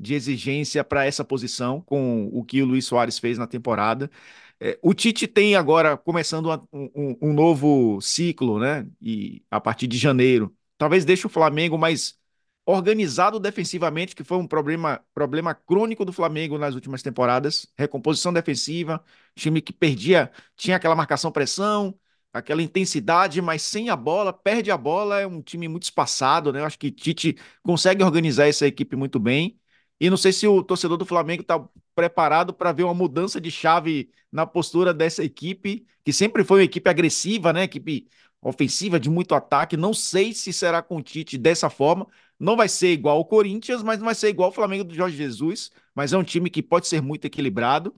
de 0.00 0.14
exigência 0.14 0.82
para 0.82 1.04
essa 1.04 1.24
posição, 1.24 1.80
com 1.82 2.28
o 2.32 2.44
que 2.44 2.62
o 2.62 2.66
Luiz 2.66 2.86
Soares 2.86 3.18
fez 3.18 3.38
na 3.38 3.46
temporada. 3.46 4.10
É, 4.58 4.78
o 4.82 4.94
Tite 4.94 5.26
tem 5.26 5.54
agora 5.56 5.96
começando 5.96 6.48
um, 6.72 7.16
um, 7.22 7.32
novo 7.32 8.00
ciclo, 8.00 8.58
né? 8.58 8.86
E 9.00 9.42
a 9.50 9.60
partir 9.60 9.86
de 9.86 9.98
janeiro, 9.98 10.54
talvez 10.78 11.04
deixe 11.04 11.26
o 11.26 11.30
Flamengo 11.30 11.78
mais 11.78 12.18
organizado 12.66 13.40
defensivamente, 13.40 14.14
que 14.14 14.24
foi 14.24 14.38
um 14.38 14.46
problema, 14.46 15.00
problema 15.14 15.54
crônico 15.54 16.04
do 16.04 16.12
Flamengo 16.12 16.58
nas 16.58 16.74
últimas 16.74 17.02
temporadas. 17.02 17.66
Recomposição 17.76 18.32
defensiva, 18.32 19.02
time 19.34 19.60
que 19.60 19.72
perdia, 19.72 20.30
tinha 20.56 20.76
aquela 20.76 20.94
marcação-pressão, 20.94 21.98
aquela 22.32 22.62
intensidade, 22.62 23.40
mas 23.42 23.62
sem 23.62 23.90
a 23.90 23.96
bola, 23.96 24.32
perde 24.32 24.70
a 24.70 24.76
bola, 24.76 25.20
é 25.20 25.26
um 25.26 25.42
time 25.42 25.68
muito 25.68 25.84
espaçado, 25.84 26.52
né? 26.52 26.60
Eu 26.60 26.64
acho 26.64 26.78
que 26.78 26.90
Tite 26.90 27.36
consegue 27.62 28.02
organizar 28.04 28.46
essa 28.48 28.66
equipe 28.66 28.96
muito 28.96 29.18
bem. 29.18 29.59
E 30.00 30.08
não 30.10 30.16
sei 30.16 30.32
se 30.32 30.46
o 30.46 30.62
torcedor 30.62 30.96
do 30.96 31.04
Flamengo 31.06 31.42
está 31.42 31.62
preparado 31.94 32.54
para 32.54 32.72
ver 32.72 32.84
uma 32.84 32.94
mudança 32.94 33.40
de 33.40 33.50
chave 33.50 34.10
na 34.32 34.46
postura 34.46 34.94
dessa 34.94 35.22
equipe, 35.24 35.86
que 36.04 36.12
sempre 36.12 36.44
foi 36.44 36.60
uma 36.60 36.64
equipe 36.64 36.88
agressiva, 36.88 37.52
né? 37.52 37.64
Equipe 37.64 38.08
ofensiva 38.40 38.98
de 38.98 39.10
muito 39.10 39.34
ataque. 39.34 39.76
Não 39.76 39.92
sei 39.92 40.32
se 40.32 40.52
será 40.52 40.82
com 40.82 40.96
o 40.96 41.02
Tite 41.02 41.36
dessa 41.36 41.68
forma. 41.68 42.06
Não 42.38 42.56
vai 42.56 42.68
ser 42.68 42.92
igual 42.92 43.18
ao 43.18 43.24
Corinthians, 43.26 43.82
mas 43.82 43.98
não 43.98 44.06
vai 44.06 44.14
ser 44.14 44.28
igual 44.30 44.48
ao 44.48 44.52
Flamengo 44.54 44.84
do 44.84 44.94
Jorge 44.94 45.16
Jesus. 45.16 45.70
Mas 45.94 46.12
é 46.12 46.16
um 46.18 46.24
time 46.24 46.48
que 46.50 46.62
pode 46.62 46.86
ser 46.88 47.02
muito 47.02 47.26
equilibrado. 47.26 47.94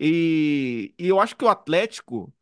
E, 0.00 0.94
e 0.98 1.08
eu 1.08 1.20
acho 1.20 1.36
que 1.36 1.44
o 1.44 1.48
Atlético. 1.48 2.32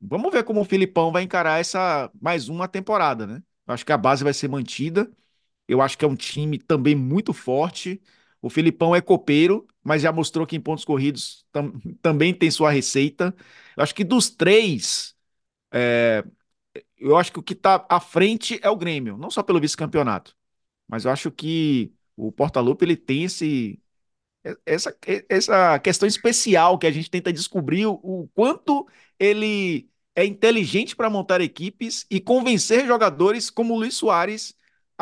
Vamos 0.00 0.32
ver 0.32 0.44
como 0.44 0.60
o 0.60 0.64
Filipão 0.64 1.12
vai 1.12 1.22
encarar 1.22 1.60
essa 1.60 2.10
mais 2.20 2.48
uma 2.48 2.66
temporada, 2.68 3.26
né? 3.26 3.42
Eu 3.66 3.74
acho 3.74 3.86
que 3.86 3.92
a 3.92 3.98
base 3.98 4.24
vai 4.24 4.34
ser 4.34 4.48
mantida. 4.48 5.10
Eu 5.68 5.82
acho 5.82 5.98
que 5.98 6.04
é 6.04 6.08
um 6.08 6.16
time 6.16 6.58
também 6.58 6.94
muito 6.96 7.32
forte. 7.34 8.02
O 8.42 8.50
Filipão 8.50 8.94
é 8.96 9.00
copeiro, 9.00 9.66
mas 9.84 10.02
já 10.02 10.12
mostrou 10.12 10.46
que 10.46 10.56
em 10.56 10.60
pontos 10.60 10.84
corridos 10.84 11.46
tam, 11.52 11.72
também 12.02 12.34
tem 12.34 12.50
sua 12.50 12.70
receita. 12.70 13.34
Eu 13.76 13.82
acho 13.84 13.94
que 13.94 14.04
dos 14.04 14.30
três, 14.30 15.16
é, 15.72 16.24
eu 16.98 17.16
acho 17.16 17.32
que 17.32 17.38
o 17.40 17.42
que 17.42 17.54
está 17.54 17.86
à 17.88 18.00
frente 18.00 18.58
é 18.62 18.70
o 18.70 18.76
Grêmio, 18.76 19.18
não 19.18 19.30
só 19.30 19.42
pelo 19.42 19.60
vice-campeonato, 19.60 20.36
mas 20.88 21.04
eu 21.04 21.10
acho 21.12 21.30
que 21.30 21.92
o 22.16 22.32
Portaluppi 22.32 22.84
ele 22.84 22.96
tem 22.96 23.24
esse, 23.24 23.80
essa, 24.66 24.96
essa 25.28 25.78
questão 25.78 26.06
especial 26.08 26.78
que 26.78 26.86
a 26.86 26.90
gente 26.90 27.10
tenta 27.10 27.32
descobrir 27.32 27.86
o, 27.86 27.94
o 28.02 28.28
quanto 28.34 28.86
ele 29.18 29.88
é 30.14 30.24
inteligente 30.24 30.96
para 30.96 31.08
montar 31.10 31.40
equipes 31.40 32.06
e 32.10 32.20
convencer 32.20 32.86
jogadores 32.86 33.50
como 33.50 33.74
o 33.74 33.78
Luiz 33.78 33.94
Soares 33.94 34.54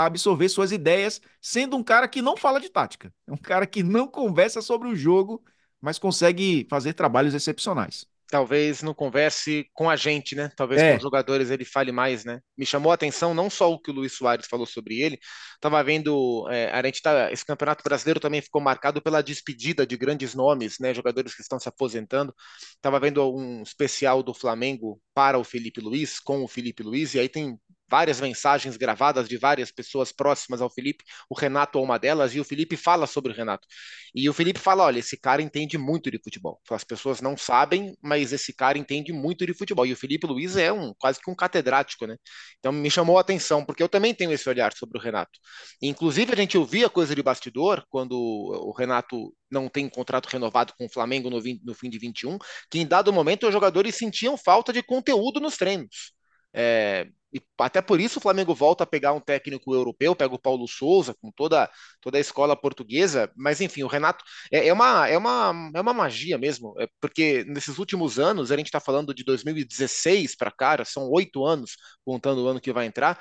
a 0.03 0.07
absorver 0.07 0.49
suas 0.49 0.73
ideias, 0.73 1.21
sendo 1.41 1.77
um 1.77 1.83
cara 1.83 2.09
que 2.09 2.23
não 2.23 2.37
fala 2.37 2.61
de 2.61 2.69
tática. 2.69 3.13
É 3.27 3.33
um 3.33 3.37
cara 3.37 3.67
que 3.67 3.83
não 3.83 4.07
conversa 4.09 4.63
sobre 4.63 4.89
o 4.89 4.97
jogo, 4.97 5.43
mas 5.81 5.99
consegue 5.99 6.67
fazer 6.69 6.95
trabalhos 6.95 7.35
excepcionais. 7.35 8.07
Talvez 8.31 8.81
não 8.81 8.95
converse 8.95 9.69
com 9.75 9.91
a 9.91 9.97
gente, 9.97 10.37
né? 10.37 10.53
Talvez 10.57 10.81
é. 10.81 10.91
com 10.93 10.97
os 10.99 11.03
jogadores 11.03 11.51
ele 11.51 11.65
fale 11.65 11.91
mais, 11.91 12.25
né? 12.25 12.41
Me 12.57 12.65
chamou 12.65 12.93
a 12.93 12.95
atenção 12.95 13.35
não 13.35 13.51
só 13.51 13.73
o 13.73 13.79
que 13.79 13.91
o 13.91 13.95
Luiz 13.95 14.13
Soares 14.13 14.47
falou 14.47 14.67
sobre 14.67 15.01
ele, 15.01 15.19
estava 15.55 15.83
vendo, 15.83 16.49
é, 16.49 16.71
a 16.71 16.81
gente 16.85 17.03
tá, 17.03 17.33
esse 17.33 17.45
campeonato 17.45 17.83
brasileiro 17.83 18.21
também 18.21 18.41
ficou 18.41 18.61
marcado 18.61 19.03
pela 19.03 19.21
despedida 19.21 19.85
de 19.85 19.97
grandes 19.97 20.33
nomes, 20.33 20.79
né? 20.79 20.95
Jogadores 20.95 21.35
que 21.35 21.43
estão 21.43 21.59
se 21.59 21.69
aposentando. 21.69 22.33
Estava 22.77 23.01
vendo 23.01 23.29
um 23.35 23.63
especial 23.63 24.23
do 24.23 24.33
Flamengo 24.33 25.01
para 25.13 25.37
o 25.37 25.43
Felipe 25.43 25.81
Luiz, 25.81 26.21
com 26.21 26.45
o 26.45 26.49
Felipe 26.49 26.85
Luiz, 26.85 27.15
e 27.15 27.19
aí 27.19 27.29
tem 27.29 27.59
várias 27.91 28.21
mensagens 28.21 28.77
gravadas 28.77 29.29
de 29.29 29.37
várias 29.37 29.71
pessoas 29.71 30.13
próximas 30.13 30.61
ao 30.63 30.71
Felipe. 30.71 31.05
O 31.29 31.39
Renato 31.39 31.79
é 31.79 31.83
uma 31.83 31.99
delas 31.99 32.35
e 32.35 32.41
o 32.41 32.45
Felipe 32.45 32.77
fala 32.77 33.07
sobre 33.07 33.33
o 33.33 33.35
Renato. 33.35 33.67
E 34.15 34.29
o 34.29 34.33
Felipe 34.33 34.61
fala: 34.61 34.85
olha, 34.85 34.99
esse 35.01 35.17
cara 35.17 35.43
entende 35.43 35.77
muito 35.77 36.11
de 36.11 36.21
futebol. 36.23 36.61
As 36.71 36.85
pessoas 36.85 37.21
não 37.21 37.37
sabem, 37.37 37.97
mas 38.03 38.33
esse 38.33 38.53
cara 38.53 38.79
entende 38.79 39.13
muito 39.13 39.45
de 39.47 39.55
futebol. 39.55 39.87
E 39.87 39.93
o 39.93 39.97
Felipe 39.97 40.27
Luiz 40.27 40.57
é 40.57 40.73
um 40.73 40.95
quase 40.95 41.21
que 41.21 41.31
um 41.31 41.35
catedrático, 41.35 42.07
né? 42.07 42.17
Então 42.59 42.73
me 42.73 42.91
chamou 42.91 43.19
a 43.19 43.21
atenção, 43.21 43.65
porque 43.65 43.83
eu 43.83 43.89
também 43.89 44.15
tenho 44.15 44.33
esse 44.33 44.49
olhar 44.49 44.73
sobre 44.73 44.99
o 44.99 45.01
Renato. 45.01 45.39
Inclusive, 45.83 46.33
a 46.33 46.37
gente 46.37 46.57
ouvia 46.59 46.89
coisa 46.89 47.15
de 47.15 47.23
bastidor 47.23 47.85
quando 47.89 48.13
o 48.13 48.73
Renato 48.73 49.35
não 49.51 49.69
tem 49.69 49.89
contrato 49.89 50.27
renovado 50.27 50.73
com 50.79 50.87
o 50.87 50.89
Flamengo 50.89 51.29
no, 51.29 51.41
20, 51.41 51.65
no 51.65 51.75
fim 51.75 51.91
de 51.91 51.99
21, 51.99 52.39
que 52.71 52.79
em 52.79 52.87
dado 52.87 53.13
momento 53.13 53.47
os 53.47 53.53
jogadores 53.53 53.97
sentiam 53.97 54.37
falta 54.37 54.73
de 54.73 54.83
conteúdo 54.83 55.41
nos 55.41 55.57
treinos. 55.57 56.13
É, 56.53 57.07
e 57.33 57.41
até 57.59 57.81
por 57.81 58.01
isso 58.01 58.19
o 58.19 58.23
Flamengo 58.23 58.55
volta 58.55 58.85
a 58.85 58.87
pegar 58.87 59.13
um 59.13 59.21
técnico 59.21 59.75
europeu, 59.75 60.17
pega 60.17 60.35
o 60.35 60.39
Paulo 60.39 60.67
Souza, 60.67 61.15
com 61.15 61.31
toda, 61.31 61.71
toda 62.01 62.19
a 62.19 62.21
escola 62.21 62.57
portuguesa, 62.57 63.31
mas 63.37 63.61
enfim, 63.61 63.83
o 63.83 63.87
Renato 63.87 64.25
é, 64.53 64.69
é 64.69 64.73
uma, 64.73 65.09
é, 65.09 65.17
uma, 65.17 65.71
é 65.75 65.81
uma 65.81 65.95
magia 65.95 66.37
mesmo, 66.37 66.75
é 66.79 66.89
porque 67.01 67.45
nesses 67.45 67.79
últimos 67.79 68.19
anos, 68.19 68.51
a 68.51 68.57
gente 68.57 68.67
está 68.67 68.81
falando 68.81 69.15
de 69.15 69.23
2016 69.25 70.37
para 70.37 70.51
cá, 70.51 70.85
são 70.85 71.09
oito 71.11 71.45
anos, 71.45 71.77
contando 72.05 72.45
o 72.45 72.49
ano 72.49 72.61
que 72.61 72.73
vai 72.73 72.87
entrar, 72.87 73.19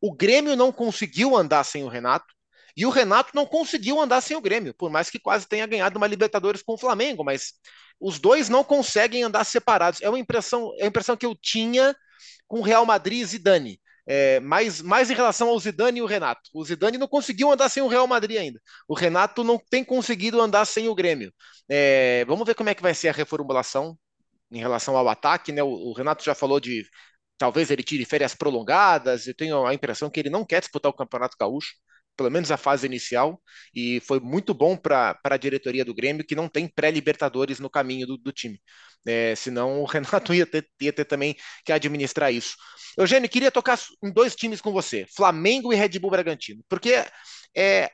o 0.00 0.14
Grêmio 0.14 0.56
não 0.56 0.72
conseguiu 0.72 1.36
andar 1.36 1.64
sem 1.64 1.84
o 1.84 1.88
Renato, 1.88 2.32
e 2.76 2.86
o 2.86 2.90
Renato 2.90 3.32
não 3.34 3.44
conseguiu 3.44 4.00
andar 4.00 4.20
sem 4.20 4.36
o 4.36 4.40
Grêmio, 4.40 4.74
por 4.74 4.90
mais 4.90 5.10
que 5.10 5.18
quase 5.18 5.46
tenha 5.46 5.66
ganhado 5.66 5.98
uma 5.98 6.06
Libertadores 6.06 6.62
com 6.62 6.74
o 6.74 6.78
Flamengo, 6.78 7.24
mas 7.24 7.52
os 8.00 8.18
dois 8.18 8.48
não 8.48 8.64
conseguem 8.64 9.22
andar 9.22 9.44
separados. 9.44 10.00
É 10.00 10.08
uma 10.08 10.18
impressão, 10.18 10.72
é 10.78 10.84
a 10.84 10.86
impressão 10.86 11.16
que 11.16 11.26
eu 11.26 11.34
tinha 11.34 11.94
com 12.50 12.62
Real 12.62 12.84
Madrid 12.84 13.20
e 13.20 13.24
Zidane. 13.24 13.80
É, 14.06 14.40
mais, 14.40 14.82
mais 14.82 15.08
em 15.08 15.14
relação 15.14 15.48
ao 15.48 15.60
Zidane 15.60 16.00
e 16.00 16.02
o 16.02 16.06
Renato. 16.06 16.50
O 16.52 16.64
Zidane 16.64 16.98
não 16.98 17.06
conseguiu 17.06 17.50
andar 17.52 17.68
sem 17.68 17.80
o 17.80 17.86
Real 17.86 18.08
Madrid 18.08 18.38
ainda. 18.38 18.60
O 18.88 18.94
Renato 18.94 19.44
não 19.44 19.56
tem 19.70 19.84
conseguido 19.84 20.40
andar 20.40 20.64
sem 20.64 20.88
o 20.88 20.94
Grêmio. 20.94 21.32
É, 21.68 22.24
vamos 22.26 22.44
ver 22.44 22.56
como 22.56 22.68
é 22.68 22.74
que 22.74 22.82
vai 22.82 22.92
ser 22.92 23.08
a 23.08 23.12
reformulação 23.12 23.96
em 24.50 24.58
relação 24.58 24.96
ao 24.96 25.08
ataque. 25.08 25.52
Né? 25.52 25.62
O, 25.62 25.68
o 25.68 25.92
Renato 25.92 26.24
já 26.24 26.34
falou 26.34 26.58
de 26.58 26.84
talvez 27.38 27.70
ele 27.70 27.84
tire 27.84 28.04
férias 28.04 28.34
prolongadas. 28.34 29.28
Eu 29.28 29.34
tenho 29.34 29.64
a 29.64 29.72
impressão 29.72 30.10
que 30.10 30.18
ele 30.18 30.30
não 30.30 30.44
quer 30.44 30.60
disputar 30.60 30.90
o 30.90 30.96
Campeonato 30.96 31.36
Gaúcho 31.38 31.74
pelo 32.20 32.30
menos 32.30 32.50
a 32.50 32.58
fase 32.58 32.86
inicial, 32.86 33.40
e 33.74 33.98
foi 34.00 34.20
muito 34.20 34.52
bom 34.52 34.76
para 34.76 35.18
a 35.24 35.36
diretoria 35.38 35.86
do 35.86 35.94
Grêmio, 35.94 36.22
que 36.22 36.34
não 36.34 36.50
tem 36.50 36.68
pré-Libertadores 36.68 37.58
no 37.58 37.70
caminho 37.70 38.06
do, 38.06 38.18
do 38.18 38.30
time. 38.30 38.60
É, 39.08 39.34
senão 39.34 39.80
o 39.80 39.86
Renato 39.88 40.34
ia 40.34 40.44
ter, 40.44 40.68
ia 40.82 40.92
ter 40.92 41.06
também 41.06 41.34
que 41.64 41.72
administrar 41.72 42.30
isso. 42.30 42.56
Eugênio, 42.98 43.26
queria 43.26 43.50
tocar 43.50 43.80
em 44.04 44.12
dois 44.12 44.36
times 44.36 44.60
com 44.60 44.70
você, 44.70 45.06
Flamengo 45.16 45.72
e 45.72 45.76
Red 45.76 45.98
Bull 45.98 46.10
Bragantino, 46.10 46.62
porque 46.68 46.92
é, 47.56 47.90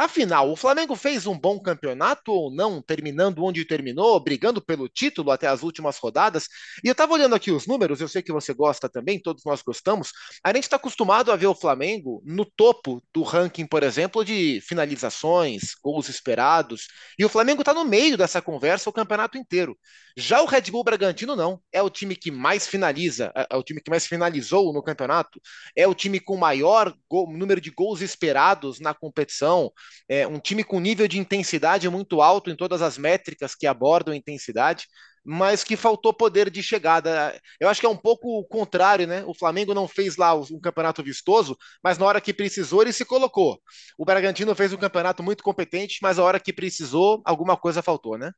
Afinal, 0.00 0.48
o 0.48 0.54
Flamengo 0.54 0.94
fez 0.94 1.26
um 1.26 1.36
bom 1.36 1.58
campeonato 1.58 2.30
ou 2.30 2.52
não, 2.54 2.80
terminando 2.80 3.42
onde 3.42 3.64
terminou, 3.64 4.20
brigando 4.20 4.62
pelo 4.62 4.88
título 4.88 5.32
até 5.32 5.48
as 5.48 5.64
últimas 5.64 5.98
rodadas? 5.98 6.46
E 6.84 6.86
eu 6.86 6.92
estava 6.92 7.14
olhando 7.14 7.34
aqui 7.34 7.50
os 7.50 7.66
números, 7.66 8.00
eu 8.00 8.06
sei 8.06 8.22
que 8.22 8.30
você 8.30 8.54
gosta 8.54 8.88
também, 8.88 9.20
todos 9.20 9.44
nós 9.44 9.60
gostamos. 9.60 10.12
A 10.44 10.54
gente 10.54 10.62
está 10.62 10.76
acostumado 10.76 11.32
a 11.32 11.36
ver 11.36 11.48
o 11.48 11.54
Flamengo 11.54 12.22
no 12.24 12.44
topo 12.44 13.02
do 13.12 13.24
ranking, 13.24 13.66
por 13.66 13.82
exemplo, 13.82 14.24
de 14.24 14.60
finalizações, 14.60 15.74
gols 15.82 16.08
esperados, 16.08 16.86
e 17.18 17.24
o 17.24 17.28
Flamengo 17.28 17.62
está 17.62 17.74
no 17.74 17.84
meio 17.84 18.16
dessa 18.16 18.40
conversa 18.40 18.88
o 18.88 18.92
campeonato 18.92 19.36
inteiro. 19.36 19.76
Já 20.16 20.40
o 20.40 20.46
Red 20.46 20.70
Bull 20.70 20.84
Bragantino 20.84 21.34
não, 21.34 21.60
é 21.72 21.82
o 21.82 21.90
time 21.90 22.14
que 22.14 22.30
mais 22.30 22.68
finaliza, 22.68 23.32
é, 23.36 23.48
é 23.50 23.56
o 23.56 23.64
time 23.64 23.80
que 23.80 23.90
mais 23.90 24.06
finalizou 24.06 24.72
no 24.72 24.82
campeonato, 24.82 25.40
é 25.76 25.88
o 25.88 25.94
time 25.94 26.20
com 26.20 26.36
maior 26.36 26.94
gol, 27.10 27.28
número 27.32 27.60
de 27.60 27.70
gols 27.70 28.00
esperados 28.00 28.78
na 28.78 28.94
competição 28.94 29.72
é, 30.08 30.26
um 30.26 30.38
time 30.38 30.64
com 30.64 30.80
nível 30.80 31.06
de 31.08 31.18
intensidade 31.18 31.88
muito 31.88 32.20
alto 32.20 32.50
em 32.50 32.56
todas 32.56 32.82
as 32.82 32.98
métricas 32.98 33.54
que 33.54 33.66
abordam 33.66 34.14
intensidade, 34.14 34.86
mas 35.24 35.62
que 35.62 35.76
faltou 35.76 36.14
poder 36.14 36.48
de 36.48 36.62
chegada. 36.62 37.38
Eu 37.60 37.68
acho 37.68 37.80
que 37.80 37.86
é 37.86 37.90
um 37.90 37.96
pouco 37.96 38.38
o 38.38 38.44
contrário, 38.44 39.06
né? 39.06 39.22
O 39.26 39.34
Flamengo 39.34 39.74
não 39.74 39.86
fez 39.86 40.16
lá 40.16 40.34
um 40.34 40.58
campeonato 40.58 41.02
vistoso, 41.02 41.56
mas 41.84 41.98
na 41.98 42.06
hora 42.06 42.20
que 42.20 42.32
precisou 42.32 42.80
ele 42.80 42.92
se 42.92 43.04
colocou. 43.04 43.60
O 43.98 44.04
Bragantino 44.06 44.54
fez 44.54 44.72
um 44.72 44.78
campeonato 44.78 45.22
muito 45.22 45.42
competente, 45.42 45.98
mas 46.00 46.16
na 46.16 46.24
hora 46.24 46.40
que 46.40 46.52
precisou, 46.52 47.20
alguma 47.26 47.56
coisa 47.56 47.82
faltou, 47.82 48.16
né? 48.16 48.32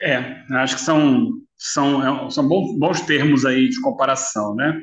É, 0.00 0.16
acho 0.56 0.76
que 0.76 0.82
são, 0.82 1.30
são, 1.56 2.26
é, 2.26 2.30
são 2.30 2.46
bons 2.46 3.00
termos 3.02 3.44
aí 3.44 3.68
de 3.68 3.80
comparação, 3.80 4.54
né? 4.54 4.82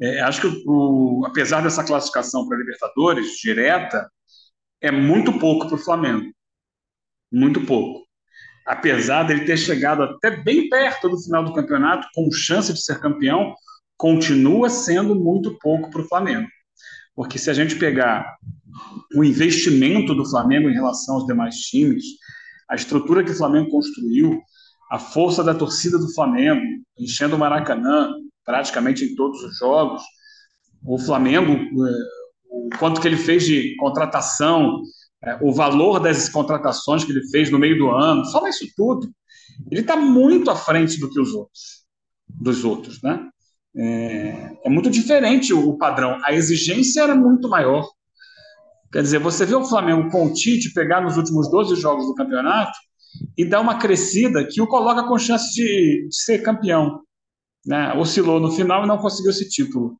É, 0.00 0.20
acho 0.20 0.40
que, 0.40 0.62
o, 0.66 1.24
apesar 1.26 1.62
dessa 1.62 1.84
classificação 1.84 2.48
para 2.48 2.58
Libertadores 2.58 3.32
direta, 3.42 4.10
é 4.80 4.90
muito 4.90 5.38
pouco 5.38 5.66
para 5.66 5.74
o 5.74 5.78
Flamengo. 5.78 6.32
Muito 7.30 7.60
pouco. 7.66 8.06
Apesar 8.66 9.24
dele 9.24 9.44
ter 9.44 9.56
chegado 9.56 10.02
até 10.02 10.30
bem 10.30 10.68
perto 10.68 11.08
do 11.08 11.20
final 11.20 11.44
do 11.44 11.52
campeonato, 11.52 12.08
com 12.14 12.30
chance 12.30 12.72
de 12.72 12.82
ser 12.82 12.98
campeão, 12.98 13.54
continua 13.96 14.70
sendo 14.70 15.14
muito 15.14 15.58
pouco 15.58 15.90
para 15.90 16.00
o 16.00 16.08
Flamengo. 16.08 16.48
Porque 17.14 17.38
se 17.38 17.50
a 17.50 17.54
gente 17.54 17.76
pegar 17.76 18.36
o 19.14 19.22
investimento 19.22 20.14
do 20.14 20.24
Flamengo 20.24 20.70
em 20.70 20.74
relação 20.74 21.16
aos 21.16 21.26
demais 21.26 21.56
times, 21.56 22.04
a 22.68 22.74
estrutura 22.74 23.22
que 23.22 23.32
o 23.32 23.36
Flamengo 23.36 23.68
construiu, 23.68 24.40
a 24.90 24.98
força 24.98 25.44
da 25.44 25.54
torcida 25.54 25.98
do 25.98 26.12
Flamengo, 26.14 26.62
enchendo 26.98 27.36
o 27.36 27.38
Maracanã, 27.38 28.12
praticamente 28.44 29.04
em 29.04 29.14
todos 29.14 29.42
os 29.42 29.58
jogos. 29.58 30.02
O 30.84 30.98
Flamengo, 30.98 31.52
é, 31.52 31.92
o 32.50 32.68
quanto 32.78 33.00
que 33.00 33.08
ele 33.08 33.16
fez 33.16 33.44
de 33.44 33.76
contratação, 33.76 34.80
é, 35.22 35.38
o 35.40 35.52
valor 35.52 36.00
das 36.00 36.28
contratações 36.28 37.04
que 37.04 37.12
ele 37.12 37.28
fez 37.30 37.50
no 37.50 37.58
meio 37.58 37.78
do 37.78 37.90
ano, 37.90 38.24
só 38.24 38.46
isso 38.48 38.66
tudo, 38.76 39.10
ele 39.70 39.82
está 39.82 39.96
muito 39.96 40.50
à 40.50 40.56
frente 40.56 40.98
do 40.98 41.10
que 41.10 41.20
os 41.20 41.34
outros, 41.34 41.84
dos 42.28 42.64
outros, 42.64 43.02
né? 43.02 43.28
É, 43.76 44.56
é, 44.64 44.68
muito 44.70 44.90
diferente 44.90 45.52
o 45.52 45.76
padrão. 45.76 46.18
A 46.24 46.32
exigência 46.32 47.02
era 47.02 47.14
muito 47.14 47.48
maior. 47.48 47.88
Quer 48.92 49.02
dizer, 49.02 49.20
você 49.20 49.46
vê 49.46 49.54
o 49.54 49.64
Flamengo 49.64 50.10
com 50.10 50.26
o 50.26 50.32
Tite 50.32 50.72
pegar 50.72 51.00
nos 51.00 51.16
últimos 51.16 51.48
12 51.48 51.76
jogos 51.76 52.06
do 52.06 52.14
campeonato 52.14 52.76
e 53.36 53.44
dar 53.44 53.60
uma 53.60 53.78
crescida 53.78 54.44
que 54.44 54.60
o 54.60 54.66
coloca 54.66 55.06
com 55.06 55.18
chance 55.18 55.54
de, 55.54 56.08
de 56.08 56.16
ser 56.16 56.42
campeão 56.42 57.00
né? 57.64 57.92
oscilou 57.94 58.40
no 58.40 58.50
final 58.50 58.84
e 58.84 58.88
não 58.88 58.98
conseguiu 58.98 59.30
esse 59.30 59.48
título. 59.48 59.98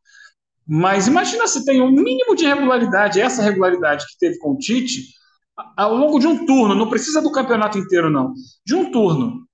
Mas 0.67 1.07
imagina 1.07 1.47
se 1.47 1.65
tem 1.65 1.81
um 1.81 1.91
mínimo 1.91 2.35
de 2.35 2.47
regularidade, 2.47 3.21
essa 3.21 3.43
regularidade 3.43 4.07
que 4.07 4.19
teve 4.19 4.39
com 4.39 4.53
o 4.53 4.59
Tite, 4.59 5.15
ao 5.77 5.95
longo 5.97 6.19
de 6.19 6.27
um 6.27 6.47
turno, 6.47 6.75
não 6.75 6.89
precisa 6.89 7.21
do 7.21 7.33
campeonato 7.33 7.79
inteiro, 7.79 8.09
não, 8.09 8.33
de 8.65 8.75
um 8.75 8.91
turno. 8.91 9.47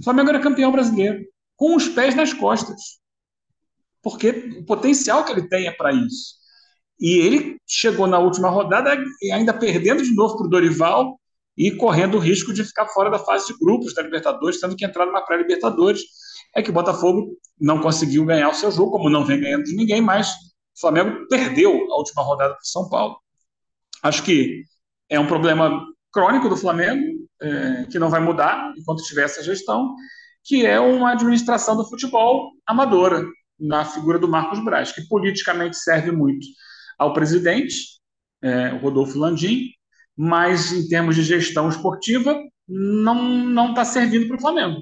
O 0.00 0.04
Flamengo 0.04 0.30
era 0.30 0.40
campeão 0.40 0.72
brasileiro, 0.72 1.24
com 1.56 1.74
os 1.76 1.88
pés 1.88 2.14
nas 2.14 2.32
costas. 2.32 2.98
Porque 4.02 4.30
o 4.58 4.64
potencial 4.64 5.24
que 5.24 5.32
ele 5.32 5.48
tem 5.48 5.66
é 5.66 5.72
para 5.72 5.92
isso. 5.92 6.38
E 7.00 7.18
ele 7.18 7.56
chegou 7.66 8.06
na 8.06 8.18
última 8.18 8.48
rodada 8.48 8.96
ainda 9.32 9.52
perdendo 9.52 10.02
de 10.02 10.14
novo 10.14 10.36
para 10.36 10.46
o 10.46 10.50
Dorival 10.50 11.18
e 11.56 11.70
correndo 11.72 12.16
o 12.16 12.20
risco 12.20 12.52
de 12.52 12.64
ficar 12.64 12.86
fora 12.88 13.10
da 13.10 13.18
fase 13.18 13.48
de 13.48 13.58
grupos 13.58 13.94
da 13.94 14.02
Libertadores, 14.02 14.60
tendo 14.60 14.76
que 14.76 14.84
entrar 14.84 15.06
numa 15.06 15.24
pré-Libertadores 15.24 16.00
é 16.54 16.62
que 16.62 16.70
o 16.70 16.72
Botafogo 16.72 17.36
não 17.60 17.80
conseguiu 17.80 18.24
ganhar 18.24 18.48
o 18.48 18.54
seu 18.54 18.70
jogo, 18.70 18.92
como 18.92 19.10
não 19.10 19.24
vem 19.24 19.40
ganhando 19.40 19.64
de 19.64 19.74
ninguém, 19.74 20.00
mas 20.00 20.28
o 20.30 20.80
Flamengo 20.80 21.26
perdeu 21.28 21.72
a 21.90 21.96
última 21.96 22.22
rodada 22.22 22.54
para 22.54 22.62
São 22.62 22.88
Paulo. 22.88 23.16
Acho 24.02 24.22
que 24.22 24.62
é 25.08 25.18
um 25.18 25.26
problema 25.26 25.84
crônico 26.12 26.48
do 26.48 26.56
Flamengo, 26.56 27.04
é, 27.40 27.84
que 27.90 27.98
não 27.98 28.10
vai 28.10 28.20
mudar 28.20 28.72
enquanto 28.76 29.02
tiver 29.02 29.24
essa 29.24 29.42
gestão, 29.42 29.94
que 30.44 30.64
é 30.64 30.78
uma 30.80 31.12
administração 31.12 31.76
do 31.76 31.88
futebol 31.88 32.52
amadora, 32.66 33.24
na 33.58 33.84
figura 33.84 34.18
do 34.18 34.28
Marcos 34.28 34.62
Braz, 34.64 34.92
que 34.92 35.06
politicamente 35.08 35.76
serve 35.76 36.12
muito 36.12 36.46
ao 36.96 37.12
presidente, 37.12 37.98
é, 38.40 38.72
o 38.72 38.78
Rodolfo 38.78 39.18
Landim, 39.18 39.70
mas 40.16 40.72
em 40.72 40.88
termos 40.88 41.16
de 41.16 41.22
gestão 41.22 41.68
esportiva, 41.68 42.40
não 42.68 43.70
está 43.70 43.84
servindo 43.84 44.28
para 44.28 44.36
o 44.36 44.40
Flamengo. 44.40 44.80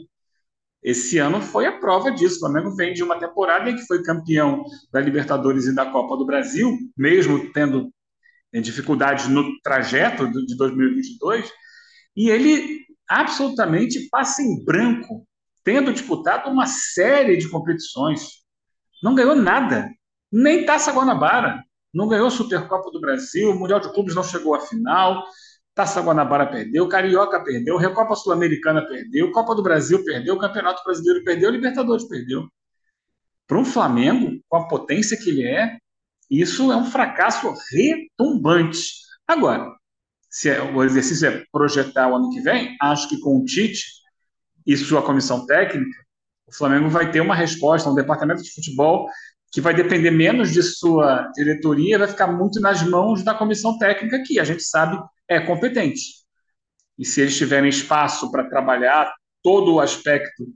Esse 0.87 1.18
ano 1.18 1.42
foi 1.42 1.66
a 1.66 1.81
prova 1.81 2.12
disso. 2.12 2.37
O 2.37 2.38
Flamengo 2.38 2.70
vem 2.77 2.94
de 2.94 3.03
uma 3.03 3.18
temporada 3.18 3.68
em 3.68 3.75
que 3.75 3.85
foi 3.88 4.05
campeão 4.05 4.62
da 4.92 5.01
Libertadores 5.01 5.66
e 5.66 5.75
da 5.75 5.90
Copa 5.90 6.16
do 6.16 6.25
Brasil, 6.25 6.79
mesmo 6.96 7.53
tendo 7.53 7.92
eh, 8.53 8.61
dificuldades 8.61 9.27
no 9.27 9.61
trajeto 9.62 10.31
de 10.31 10.57
2022, 10.57 11.53
e 12.16 12.31
ele 12.31 12.87
absolutamente 13.09 14.09
passa 14.09 14.40
em 14.42 14.64
branco, 14.64 15.27
tendo 15.64 15.92
disputado 15.92 16.49
uma 16.49 16.66
série 16.66 17.37
de 17.37 17.49
competições. 17.49 18.44
Não 19.03 19.12
ganhou 19.12 19.35
nada, 19.35 19.90
nem 20.31 20.64
Taça 20.64 20.92
Guanabara, 20.92 21.64
não 21.92 22.07
ganhou 22.07 22.31
Supercopa 22.31 22.92
do 22.92 23.01
Brasil, 23.01 23.51
o 23.51 23.59
Mundial 23.59 23.81
de 23.81 23.92
Clubes 23.92 24.14
não 24.14 24.22
chegou 24.22 24.55
à 24.55 24.61
final, 24.61 25.25
Taça 25.76 26.00
Guanabara 26.00 26.46
perdeu, 26.46 26.88
Carioca 26.88 27.38
perdeu, 27.44 27.76
Recopa 27.76 28.16
Sul-Americana 28.16 28.86
perdeu, 28.88 29.30
Copa 29.30 29.54
do 29.54 29.62
Brasil 29.62 30.02
perdeu, 30.02 30.38
Campeonato 30.38 30.82
Brasileiro 30.82 31.22
perdeu, 31.22 31.50
Libertadores 31.50 32.08
perdeu. 32.08 32.48
para 33.46 33.58
um 33.58 33.64
Flamengo, 33.64 34.40
com 34.48 34.56
a 34.56 34.66
potência 34.66 35.18
que 35.18 35.28
ele 35.28 35.46
é, 35.46 35.76
isso 36.30 36.72
é 36.72 36.76
um 36.76 36.86
fracasso 36.86 37.54
retumbante. 37.70 38.80
Agora, 39.28 39.70
se 40.30 40.48
é, 40.48 40.62
o 40.62 40.82
exercício 40.82 41.28
é 41.28 41.44
projetar 41.52 42.08
o 42.08 42.16
ano 42.16 42.30
que 42.30 42.40
vem, 42.40 42.74
acho 42.80 43.06
que 43.10 43.20
com 43.20 43.38
o 43.38 43.44
Tite 43.44 43.84
e 44.66 44.74
sua 44.78 45.02
comissão 45.02 45.44
técnica, 45.44 46.00
o 46.46 46.54
Flamengo 46.54 46.88
vai 46.88 47.10
ter 47.10 47.20
uma 47.20 47.34
resposta, 47.34 47.90
um 47.90 47.94
departamento 47.94 48.42
de 48.42 48.50
futebol 48.50 49.10
que 49.52 49.60
vai 49.60 49.74
depender 49.74 50.10
menos 50.10 50.50
de 50.50 50.62
sua 50.62 51.30
diretoria, 51.34 51.98
vai 51.98 52.08
ficar 52.08 52.28
muito 52.28 52.60
nas 52.60 52.82
mãos 52.82 53.22
da 53.22 53.34
comissão 53.34 53.76
técnica, 53.78 54.22
que 54.26 54.40
a 54.40 54.44
gente 54.44 54.62
sabe 54.62 54.98
é 55.28 55.40
competente. 55.40 56.00
E 56.98 57.04
se 57.04 57.20
eles 57.20 57.36
tiverem 57.36 57.68
espaço 57.68 58.30
para 58.30 58.48
trabalhar 58.48 59.12
todo 59.42 59.74
o 59.74 59.80
aspecto 59.80 60.46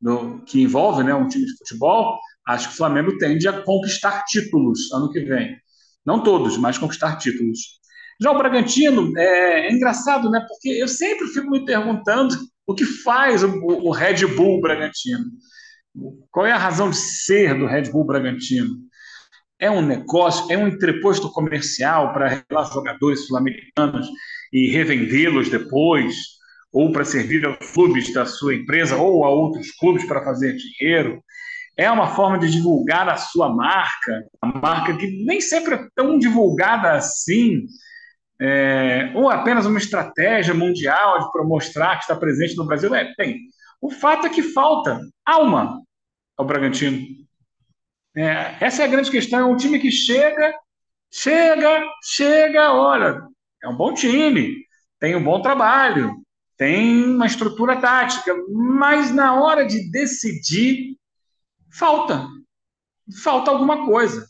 do, 0.00 0.42
que 0.44 0.62
envolve 0.62 1.02
né, 1.02 1.14
um 1.14 1.28
time 1.28 1.44
de 1.44 1.56
futebol, 1.58 2.18
acho 2.46 2.68
que 2.68 2.74
o 2.74 2.76
Flamengo 2.76 3.18
tende 3.18 3.48
a 3.48 3.62
conquistar 3.62 4.24
títulos 4.24 4.92
ano 4.92 5.10
que 5.10 5.20
vem. 5.20 5.56
Não 6.04 6.22
todos, 6.22 6.56
mas 6.56 6.78
conquistar 6.78 7.16
títulos. 7.16 7.78
Já 8.20 8.30
o 8.30 8.38
Bragantino 8.38 9.12
é, 9.16 9.68
é 9.68 9.72
engraçado, 9.72 10.30
né? 10.30 10.44
Porque 10.48 10.70
eu 10.70 10.88
sempre 10.88 11.26
fico 11.28 11.50
me 11.50 11.64
perguntando 11.64 12.34
o 12.66 12.74
que 12.74 12.84
faz 12.84 13.42
o, 13.42 13.48
o 13.48 13.90
Red 13.90 14.26
Bull 14.26 14.60
Bragantino. 14.60 15.24
Qual 16.30 16.46
é 16.46 16.52
a 16.52 16.58
razão 16.58 16.90
de 16.90 16.96
ser 16.96 17.58
do 17.58 17.66
Red 17.66 17.90
Bull 17.90 18.04
Bragantino? 18.04 18.87
É 19.60 19.70
um 19.70 19.82
negócio, 19.82 20.50
é 20.52 20.56
um 20.56 20.68
entreposto 20.68 21.30
comercial 21.32 22.12
para 22.12 22.28
revelar 22.28 22.72
jogadores 22.72 23.26
sul-americanos 23.26 24.08
e 24.52 24.70
revendê-los 24.70 25.48
depois, 25.48 26.14
ou 26.72 26.92
para 26.92 27.04
servir 27.04 27.44
aos 27.44 27.72
clubes 27.72 28.12
da 28.12 28.24
sua 28.24 28.54
empresa 28.54 28.96
ou 28.96 29.24
a 29.24 29.30
outros 29.30 29.70
clubes 29.72 30.04
para 30.06 30.24
fazer 30.24 30.56
dinheiro. 30.56 31.22
É 31.76 31.90
uma 31.90 32.08
forma 32.14 32.38
de 32.38 32.50
divulgar 32.50 33.08
a 33.08 33.16
sua 33.16 33.54
marca, 33.54 34.24
a 34.40 34.46
marca 34.46 34.96
que 34.96 35.24
nem 35.24 35.40
sempre 35.40 35.74
é 35.74 35.88
tão 35.94 36.18
divulgada 36.18 36.92
assim, 36.92 37.66
é, 38.40 39.10
ou 39.14 39.28
apenas 39.30 39.66
uma 39.66 39.78
estratégia 39.78 40.54
mundial 40.54 41.30
para 41.32 41.44
mostrar 41.44 41.96
que 41.96 42.02
está 42.02 42.16
presente 42.16 42.56
no 42.56 42.66
Brasil. 42.66 42.94
É, 42.94 43.12
tem. 43.16 43.38
O 43.80 43.90
fato 43.90 44.26
é 44.26 44.30
que 44.30 44.42
falta 44.42 45.00
alma 45.24 45.80
ao 46.36 46.46
Bragantino. 46.46 46.98
É, 48.18 48.56
essa 48.60 48.82
é 48.82 48.84
a 48.84 48.88
grande 48.88 49.10
questão. 49.12 49.38
É 49.38 49.44
um 49.44 49.56
time 49.56 49.78
que 49.78 49.92
chega, 49.92 50.52
chega, 51.08 51.84
chega, 52.02 52.72
olha, 52.72 53.22
é 53.62 53.68
um 53.68 53.76
bom 53.76 53.94
time, 53.94 54.56
tem 54.98 55.14
um 55.14 55.22
bom 55.22 55.40
trabalho, 55.40 56.16
tem 56.56 57.04
uma 57.04 57.26
estrutura 57.26 57.80
tática, 57.80 58.34
mas 58.48 59.12
na 59.12 59.40
hora 59.40 59.64
de 59.64 59.88
decidir, 59.92 60.96
falta. 61.72 62.26
Falta 63.22 63.52
alguma 63.52 63.86
coisa. 63.86 64.26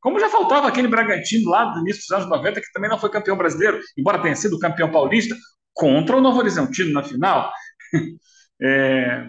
Como 0.00 0.20
já 0.20 0.28
faltava 0.28 0.68
aquele 0.68 0.88
Bragantino 0.88 1.48
lá 1.48 1.64
do 1.64 1.80
início 1.80 2.02
dos 2.02 2.10
anos 2.10 2.28
90, 2.28 2.60
que 2.60 2.72
também 2.72 2.90
não 2.90 2.98
foi 2.98 3.08
campeão 3.08 3.36
brasileiro, 3.36 3.80
embora 3.96 4.20
tenha 4.20 4.36
sido 4.36 4.58
campeão 4.58 4.90
paulista, 4.92 5.34
contra 5.72 6.16
o 6.16 6.20
Novo 6.20 6.38
Horizontino 6.38 6.92
na 6.92 7.02
final. 7.02 7.50
É, 8.64 9.26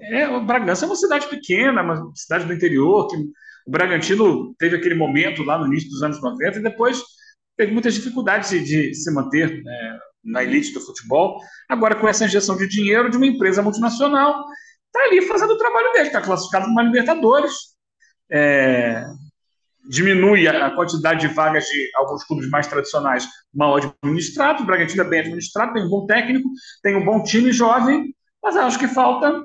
é, 0.00 0.28
o 0.28 0.44
Bragança 0.44 0.84
é 0.84 0.88
uma 0.88 0.96
cidade 0.96 1.28
pequena, 1.28 1.82
uma 1.82 2.10
cidade 2.16 2.46
do 2.46 2.52
interior, 2.52 3.06
que 3.06 3.16
o 3.66 3.70
Bragantino 3.70 4.54
teve 4.58 4.76
aquele 4.76 4.94
momento 4.94 5.42
lá 5.42 5.58
no 5.58 5.66
início 5.66 5.88
dos 5.90 6.02
anos 6.02 6.20
90 6.20 6.58
e 6.58 6.62
depois 6.62 7.02
teve 7.56 7.72
muitas 7.72 7.94
dificuldades 7.94 8.50
de, 8.50 8.62
de 8.62 8.94
se 8.94 9.12
manter 9.12 9.62
né, 9.62 9.98
na 10.24 10.42
elite 10.42 10.72
do 10.72 10.80
futebol. 10.80 11.40
Agora, 11.68 11.94
com 11.94 12.08
essa 12.08 12.24
injeção 12.24 12.56
de 12.56 12.68
dinheiro 12.68 13.10
de 13.10 13.16
uma 13.16 13.26
empresa 13.26 13.62
multinacional, 13.62 14.44
está 14.86 15.06
ali 15.06 15.22
fazendo 15.22 15.52
o 15.54 15.58
trabalho 15.58 15.92
dele, 15.92 16.06
está 16.06 16.20
classificado 16.20 16.64
para 16.64 16.72
uma 16.72 16.82
Libertadores. 16.82 17.54
É, 18.30 19.04
diminui 19.88 20.46
a 20.46 20.70
quantidade 20.70 21.26
de 21.26 21.34
vagas 21.34 21.64
de 21.64 21.90
alguns 21.96 22.24
clubes 22.24 22.48
mais 22.48 22.66
tradicionais 22.66 23.26
mal 23.52 23.76
administrados. 23.76 24.62
O 24.62 24.66
Bragantino 24.66 25.02
é 25.02 25.08
bem 25.08 25.20
administrado, 25.20 25.72
tem 25.72 25.84
um 25.84 25.88
bom 25.88 26.06
técnico, 26.06 26.48
tem 26.82 26.96
um 26.96 27.04
bom 27.04 27.22
time 27.22 27.52
jovem, 27.52 28.14
mas 28.42 28.56
acho 28.56 28.78
que 28.78 28.88
falta 28.88 29.42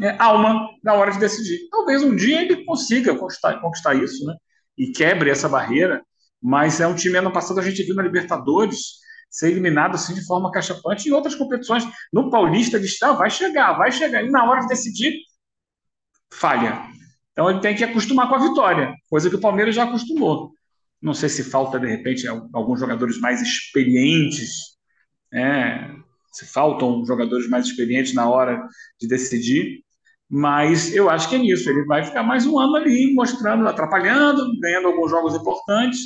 é, 0.00 0.16
alma 0.18 0.68
na 0.82 0.94
hora 0.94 1.10
de 1.10 1.18
decidir. 1.18 1.68
Talvez 1.70 2.02
um 2.02 2.14
dia 2.14 2.42
ele 2.42 2.64
consiga 2.64 3.16
conquistar, 3.16 3.60
conquistar 3.60 3.94
isso, 3.94 4.24
né? 4.24 4.34
E 4.76 4.92
quebre 4.92 5.30
essa 5.30 5.48
barreira. 5.48 6.02
Mas 6.40 6.80
é 6.80 6.86
um 6.86 6.94
time, 6.94 7.18
ano 7.18 7.32
passado 7.32 7.58
a 7.58 7.62
gente 7.62 7.82
viu 7.82 7.94
na 7.94 8.02
Libertadores 8.02 8.98
ser 9.30 9.50
eliminado 9.50 9.94
assim 9.94 10.14
de 10.14 10.24
forma 10.24 10.50
cachapante 10.50 11.08
em 11.08 11.12
outras 11.12 11.34
competições. 11.34 11.84
No 12.12 12.30
Paulista, 12.30 12.76
ele 12.76 12.86
está, 12.86 13.12
vai 13.12 13.30
chegar, 13.30 13.72
vai 13.74 13.92
chegar. 13.92 14.24
E 14.24 14.30
na 14.30 14.48
hora 14.48 14.60
de 14.60 14.68
decidir, 14.68 15.14
falha. 16.32 16.86
Então 17.32 17.50
ele 17.50 17.60
tem 17.60 17.74
que 17.74 17.84
acostumar 17.84 18.28
com 18.28 18.34
a 18.34 18.48
vitória, 18.48 18.94
coisa 19.08 19.28
que 19.28 19.36
o 19.36 19.40
Palmeiras 19.40 19.74
já 19.74 19.84
acostumou. 19.84 20.52
Não 21.00 21.14
sei 21.14 21.28
se 21.28 21.44
falta, 21.44 21.78
de 21.78 21.86
repente, 21.86 22.26
alguns 22.26 22.80
jogadores 22.80 23.20
mais 23.20 23.40
experientes, 23.40 24.76
é, 25.32 25.90
se 26.32 26.46
faltam 26.46 27.04
jogadores 27.04 27.48
mais 27.48 27.66
experientes 27.66 28.14
na 28.14 28.28
hora 28.28 28.66
de 29.00 29.06
decidir, 29.06 29.84
mas 30.30 30.94
eu 30.94 31.08
acho 31.08 31.28
que 31.28 31.36
é 31.36 31.38
nisso. 31.38 31.68
Ele 31.70 31.84
vai 31.84 32.04
ficar 32.04 32.22
mais 32.22 32.44
um 32.44 32.58
ano 32.58 32.76
ali 32.76 33.14
mostrando, 33.14 33.66
atrapalhando, 33.66 34.44
ganhando 34.60 34.88
alguns 34.88 35.10
jogos 35.10 35.34
importantes, 35.34 36.00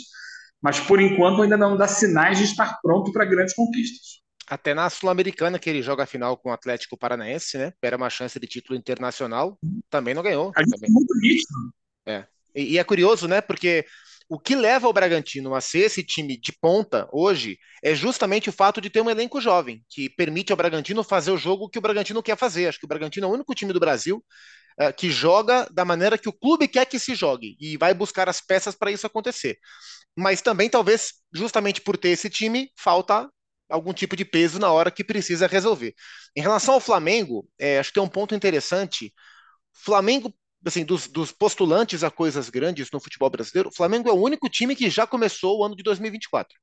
mas 0.61 0.79
por 0.79 1.01
enquanto 1.01 1.43
ainda 1.43 1.57
não 1.57 1.77
dá 1.77 1.89
sinais 1.89 2.39
de 2.39 2.45
estar 2.45 2.79
pronto 2.81 3.13
para 3.13 3.25
grandes 3.25 3.55
conquistas. 3.55 4.23
Até 4.49 4.75
na 4.75 4.89
Sul-Americana, 4.91 5.59
que 5.59 5.71
ele 5.71 5.83
joga 5.83 6.05
a 6.05 6.07
final 6.07 6.37
com 6.37 6.51
o 6.51 6.53
Atlético 6.53 6.97
Paranaense, 6.97 7.57
né? 7.57 7.73
Era 7.83 7.97
uma 7.97 8.11
chance 8.11 8.39
de 8.39 8.47
título 8.47 8.79
internacional, 8.79 9.59
também 9.89 10.15
não 10.15 10.23
ganhou. 10.23 10.53
A 10.55 10.61
gente 10.61 10.71
também. 10.73 10.91
É 10.91 10.93
muito 10.93 11.15
nítido. 11.19 11.75
É. 12.07 12.25
E, 12.55 12.75
e 12.75 12.79
é 12.79 12.85
curioso, 12.85 13.27
né? 13.27 13.41
Porque 13.41 13.87
o 14.33 14.39
que 14.39 14.57
leva 14.57 14.89
o 14.89 14.93
Bragantino 14.95 15.55
a 15.55 15.61
ser 15.61 15.81
esse 15.81 16.03
time 16.03 16.39
de 16.39 16.53
ponta 16.53 17.07
hoje 17.13 17.59
é 17.85 17.95
justamente 17.95 18.49
o 18.49 18.53
fato 18.53 18.81
de 18.81 18.89
ter 18.89 19.03
um 19.03 19.11
elenco 19.11 19.43
jovem, 19.43 19.85
que 19.91 20.09
permite 20.09 20.51
ao 20.51 20.57
Bragantino 20.57 21.05
fazer 21.05 21.31
o 21.33 21.37
jogo 21.37 21.69
que 21.69 21.79
o 21.79 21.83
Bragantino 21.83 22.23
quer 22.23 22.39
fazer. 22.39 22.67
Acho 22.67 22.79
que 22.79 22.87
o 22.87 22.89
Bragantino 22.89 23.27
é 23.27 23.29
o 23.29 23.33
único 23.35 23.55
time 23.55 23.75
do 23.75 23.79
Brasil 23.79 24.25
uh, 24.81 24.91
que 24.97 25.11
joga 25.11 25.69
da 25.71 25.85
maneira 25.85 26.17
que 26.17 26.31
o 26.31 26.33
clube 26.33 26.67
quer 26.67 26.87
que 26.87 26.99
se 26.99 27.15
jogue 27.15 27.59
e 27.61 27.77
vai 27.77 27.93
buscar 27.93 28.27
as 28.27 28.41
peças 28.41 28.75
para 28.75 28.91
isso 28.91 29.07
acontecer. 29.07 29.59
Mas 30.17 30.41
também, 30.41 30.71
talvez, 30.71 31.13
justamente 31.31 31.83
por 31.83 31.99
ter 31.99 32.09
esse 32.09 32.31
time, 32.31 32.71
falta 32.75 33.29
algum 33.69 33.93
tipo 33.93 34.17
de 34.17 34.25
peso 34.25 34.59
na 34.59 34.73
hora 34.73 34.91
que 34.91 35.05
precisa 35.05 35.47
resolver. 35.47 35.95
Em 36.35 36.41
relação 36.41 36.73
ao 36.73 36.81
Flamengo, 36.81 37.47
é, 37.59 37.79
acho 37.81 37.91
que 37.91 37.95
tem 37.97 38.03
um 38.03 38.09
ponto 38.09 38.35
interessante. 38.35 39.13
Flamengo 39.75 40.35
assim, 40.65 40.85
dos, 40.85 41.09
dos, 41.09 41.33
postulantes 41.33 42.05
a 42.05 42.11
coisas 42.11 42.49
grandes 42.49 42.89
no 42.93 43.01
futebol 43.01 43.31
brasileiro, 43.31 43.69
o 43.69 43.75
Flamengo 43.75 44.09
é 44.09 44.13
o 44.13 44.21
único 44.21 44.49
time 44.49 44.77
que 44.77 44.89
já 44.91 45.07
começou 45.07 45.59
o 45.59 45.65
ano 45.65 45.77
de 45.77 45.83
2024. 45.83 46.57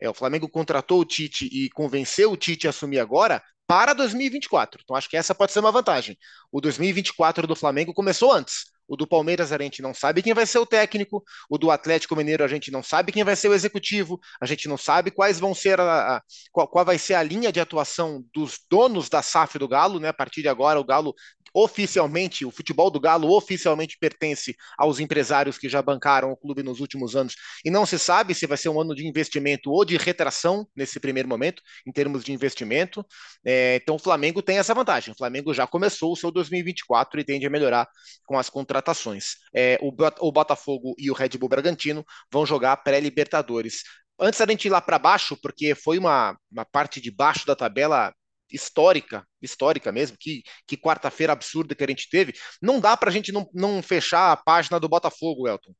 É, 0.00 0.08
o 0.10 0.14
Flamengo 0.14 0.48
contratou 0.48 1.00
o 1.00 1.04
Tite 1.04 1.46
e 1.46 1.70
convenceu 1.70 2.32
o 2.32 2.36
Tite 2.36 2.66
a 2.66 2.70
assumir 2.70 2.98
agora 2.98 3.42
para 3.66 3.92
2024. 3.94 4.80
Então 4.82 4.96
acho 4.96 5.08
que 5.08 5.16
essa 5.16 5.34
pode 5.34 5.52
ser 5.52 5.60
uma 5.60 5.70
vantagem. 5.70 6.18
O 6.50 6.60
2024 6.60 7.46
do 7.46 7.54
Flamengo 7.54 7.94
começou 7.94 8.32
antes. 8.32 8.72
O 8.88 8.96
do 8.96 9.06
Palmeiras 9.06 9.52
a 9.52 9.58
gente 9.58 9.80
não 9.80 9.94
sabe 9.94 10.22
quem 10.22 10.34
vai 10.34 10.44
ser 10.44 10.58
o 10.58 10.66
técnico, 10.66 11.24
o 11.48 11.56
do 11.56 11.70
Atlético 11.70 12.16
Mineiro 12.16 12.44
a 12.44 12.48
gente 12.48 12.70
não 12.70 12.82
sabe 12.82 13.12
quem 13.12 13.24
vai 13.24 13.36
ser 13.36 13.48
o 13.48 13.54
executivo, 13.54 14.20
a 14.40 14.44
gente 14.44 14.68
não 14.68 14.76
sabe 14.76 15.10
quais 15.10 15.38
vão 15.38 15.54
ser 15.54 15.80
a, 15.80 16.16
a 16.16 16.22
qual, 16.50 16.68
qual, 16.68 16.84
vai 16.84 16.98
ser 16.98 17.14
a 17.14 17.22
linha 17.22 17.52
de 17.52 17.60
atuação 17.60 18.22
dos 18.34 18.58
donos 18.68 19.08
da 19.08 19.22
SAF 19.22 19.58
do 19.58 19.68
Galo, 19.68 19.98
né? 19.98 20.08
A 20.08 20.12
partir 20.12 20.42
de 20.42 20.48
agora 20.48 20.80
o 20.80 20.84
Galo 20.84 21.14
oficialmente, 21.54 22.44
o 22.44 22.50
futebol 22.50 22.90
do 22.90 23.00
Galo 23.00 23.34
oficialmente 23.36 23.96
pertence 23.98 24.56
aos 24.78 25.00
empresários 25.00 25.58
que 25.58 25.68
já 25.68 25.82
bancaram 25.82 26.30
o 26.30 26.36
clube 26.36 26.62
nos 26.62 26.80
últimos 26.80 27.14
anos, 27.16 27.34
e 27.64 27.70
não 27.70 27.84
se 27.84 27.98
sabe 27.98 28.34
se 28.34 28.46
vai 28.46 28.56
ser 28.56 28.68
um 28.68 28.80
ano 28.80 28.94
de 28.94 29.06
investimento 29.06 29.70
ou 29.70 29.84
de 29.84 29.96
retração 29.96 30.66
nesse 30.74 30.98
primeiro 30.98 31.28
momento, 31.28 31.62
em 31.86 31.92
termos 31.92 32.24
de 32.24 32.32
investimento. 32.32 33.04
É, 33.44 33.76
então 33.76 33.96
o 33.96 33.98
Flamengo 33.98 34.42
tem 34.42 34.58
essa 34.58 34.74
vantagem. 34.74 35.12
O 35.12 35.16
Flamengo 35.16 35.52
já 35.52 35.66
começou 35.66 36.12
o 36.12 36.16
seu 36.16 36.30
2024 36.30 37.20
e 37.20 37.24
tende 37.24 37.46
a 37.46 37.50
melhorar 37.50 37.88
com 38.24 38.38
as 38.38 38.48
contratações. 38.48 39.36
É, 39.54 39.78
o, 39.82 39.92
o 40.20 40.32
Botafogo 40.32 40.94
e 40.98 41.10
o 41.10 41.14
Red 41.14 41.30
Bull 41.30 41.48
Bragantino 41.48 42.04
vão 42.30 42.46
jogar 42.46 42.76
pré-Libertadores 42.78 43.82
antes 44.18 44.38
da 44.38 44.46
gente 44.46 44.66
ir 44.66 44.70
lá 44.70 44.80
para 44.80 44.98
baixo, 44.98 45.36
porque 45.42 45.74
foi 45.74 45.98
uma, 45.98 46.36
uma 46.50 46.64
parte 46.64 47.00
de 47.00 47.10
baixo 47.10 47.46
da 47.46 47.56
tabela 47.56 48.12
histórica, 48.52 49.26
histórica 49.40 49.90
mesmo, 49.90 50.16
que, 50.18 50.42
que 50.66 50.76
quarta-feira 50.76 51.32
absurda 51.32 51.74
que 51.74 51.84
a 51.84 51.86
gente 51.86 52.08
teve, 52.08 52.34
não 52.60 52.80
dá 52.80 52.96
para 52.96 53.10
a 53.10 53.12
gente 53.12 53.32
não, 53.32 53.48
não 53.54 53.82
fechar 53.82 54.32
a 54.32 54.36
página 54.36 54.78
do 54.78 54.88
Botafogo, 54.88 55.48
Elton. 55.48 55.72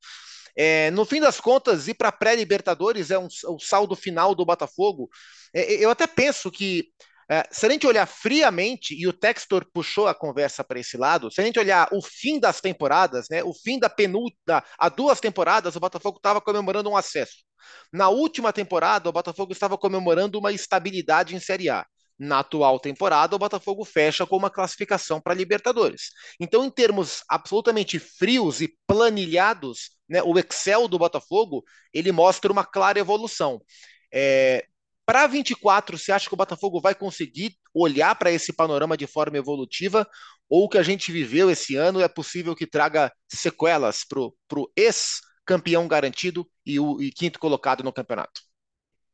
É, 0.57 0.91
no 0.91 1.05
fim 1.05 1.21
das 1.21 1.41
contas, 1.41 1.89
ir 1.89 1.95
para 1.95 2.13
pré-Libertadores 2.13 3.11
é 3.11 3.19
um, 3.19 3.29
o 3.49 3.59
saldo 3.59 3.97
final 3.97 4.35
do 4.35 4.45
Botafogo. 4.45 5.09
É, 5.55 5.75
eu 5.75 5.91
até 5.91 6.07
penso 6.07 6.51
que, 6.51 6.89
é, 7.31 7.45
se 7.51 7.65
a 7.65 7.71
gente 7.71 7.87
olhar 7.87 8.07
friamente, 8.07 8.95
e 8.95 9.07
o 9.07 9.13
Textor 9.13 9.65
puxou 9.73 10.07
a 10.07 10.15
conversa 10.15 10.63
para 10.63 10.79
esse 10.79 10.97
lado, 10.97 11.31
se 11.31 11.41
a 11.41 11.45
gente 11.45 11.59
olhar 11.59 11.89
o 11.93 12.03
fim 12.03 12.39
das 12.39 12.61
temporadas, 12.61 13.27
né, 13.31 13.43
o 13.43 13.55
fim 13.55 13.79
da 13.79 13.89
penúltima, 13.89 14.63
há 14.79 14.89
duas 14.89 15.21
temporadas, 15.21 15.75
o 15.75 15.81
Botafogo 15.81 16.19
estava 16.19 16.41
comemorando 16.41 16.91
um 16.91 16.97
acesso. 16.97 17.45
Na 17.93 18.09
última 18.09 18.53
temporada, 18.53 19.09
o 19.09 19.13
Botafogo 19.13 19.53
estava 19.53 19.79
comemorando 19.79 20.39
uma 20.39 20.53
estabilidade 20.53 21.35
em 21.35 21.41
Série 21.41 21.71
A. 21.71 21.87
na 22.23 22.39
atual 22.39 22.79
temporada, 22.79 23.35
o 23.35 23.39
Botafogo 23.39 23.85
fecha 23.85 24.25
com 24.25 24.37
uma 24.37 24.49
classificação 24.49 25.21
para 25.21 25.35
Libertadores. 25.35 26.11
Então, 26.39 26.65
em 26.65 26.71
termos 26.71 27.25
absolutamente 27.29 27.99
frios 27.99 28.61
e 28.61 28.73
planilhados, 28.87 29.91
né, 30.09 30.23
o 30.23 30.39
Excel 30.39 30.87
do 30.87 30.99
Botafogo 30.99 31.65
ele 31.93 32.13
mostra 32.13 32.53
uma 32.53 32.65
clara 32.65 33.01
evolução. 33.01 33.61
É, 34.13 34.65
para 35.05 35.27
24, 35.27 35.99
você 35.99 36.13
acha 36.13 36.29
que 36.29 36.35
o 36.35 36.37
Botafogo 36.37 36.81
vai 36.81 36.95
conseguir 36.95 37.57
olhar 37.75 38.15
para 38.15 38.31
esse 38.31 38.53
panorama 38.53 38.97
de 38.97 39.07
forma 39.07 39.37
evolutiva? 39.37 40.09
Ou 40.49 40.65
o 40.65 40.69
que 40.69 40.79
a 40.79 40.83
gente 40.83 41.11
viveu 41.11 41.51
esse 41.51 41.75
ano 41.75 42.01
é 42.01 42.07
possível 42.07 42.55
que 42.55 42.67
traga 42.69 43.13
sequelas 43.29 44.05
para 44.05 44.21
o 44.21 44.73
ex-campeão 44.77 45.89
garantido 45.89 46.49
e 46.65 46.79
o 46.79 47.03
e 47.03 47.11
quinto 47.11 47.41
colocado 47.41 47.83
no 47.83 47.93
campeonato? 47.93 48.52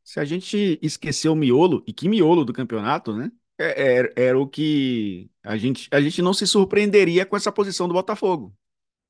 Se 0.09 0.19
a 0.19 0.25
gente 0.25 0.79
esquecer 0.81 1.29
o 1.29 1.35
miolo, 1.37 1.85
e 1.87 1.93
que 1.93 2.09
miolo 2.09 2.43
do 2.43 2.51
campeonato, 2.51 3.15
né? 3.15 3.31
Era, 3.59 3.73
é, 3.79 4.01
é, 4.01 4.13
era 4.29 4.39
o 4.39 4.49
que 4.49 5.31
a 5.43 5.55
gente, 5.59 5.87
a 5.93 6.01
gente 6.01 6.23
não 6.23 6.33
se 6.33 6.47
surpreenderia 6.47 7.27
com 7.27 7.37
essa 7.37 7.53
posição 7.53 7.87
do 7.87 7.93
Botafogo. 7.93 8.57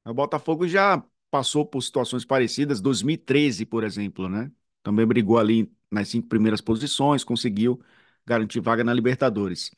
O 0.05 0.13
Botafogo 0.13 0.67
já 0.67 1.01
passou 1.31 1.65
por 1.65 1.83
situações 1.83 2.25
parecidas, 2.25 2.81
2013, 2.81 3.65
por 3.65 3.85
exemplo, 3.85 4.29
né? 4.29 4.51
Também 4.83 5.07
brigou 5.07 5.39
ali 5.39 5.71
nas 5.89 6.09
cinco 6.09 6.27
primeiras 6.27 6.61
posições, 6.61 7.23
conseguiu 7.23 7.81
garantir 8.27 8.59
vaga 8.59 8.83
na 8.83 8.93
Libertadores. 8.93 9.71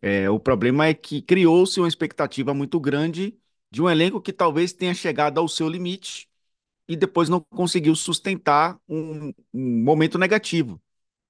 É, 0.00 0.30
o 0.30 0.40
problema 0.40 0.86
é 0.86 0.94
que 0.94 1.20
criou-se 1.20 1.78
uma 1.78 1.88
expectativa 1.88 2.54
muito 2.54 2.80
grande 2.80 3.38
de 3.70 3.82
um 3.82 3.90
elenco 3.90 4.22
que 4.22 4.32
talvez 4.32 4.72
tenha 4.72 4.94
chegado 4.94 5.36
ao 5.36 5.46
seu 5.48 5.68
limite 5.68 6.31
e 6.88 6.96
depois 6.96 7.28
não 7.28 7.40
conseguiu 7.40 7.94
sustentar 7.94 8.78
um, 8.88 9.32
um 9.52 9.84
momento 9.84 10.18
negativo. 10.18 10.80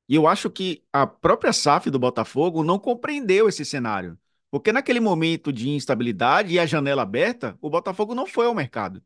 E 0.08 0.14
eu 0.14 0.26
acho 0.26 0.50
que 0.50 0.82
a 0.92 1.06
própria 1.06 1.52
SAF 1.52 1.90
do 1.90 1.98
Botafogo 1.98 2.64
não 2.64 2.78
compreendeu 2.78 3.48
esse 3.48 3.64
cenário. 3.64 4.18
Porque 4.50 4.72
naquele 4.72 5.00
momento 5.00 5.52
de 5.52 5.70
instabilidade 5.70 6.52
e 6.52 6.58
a 6.58 6.66
janela 6.66 7.02
aberta, 7.02 7.56
o 7.60 7.70
Botafogo 7.70 8.14
não 8.14 8.26
foi 8.26 8.46
ao 8.46 8.54
mercado. 8.54 9.02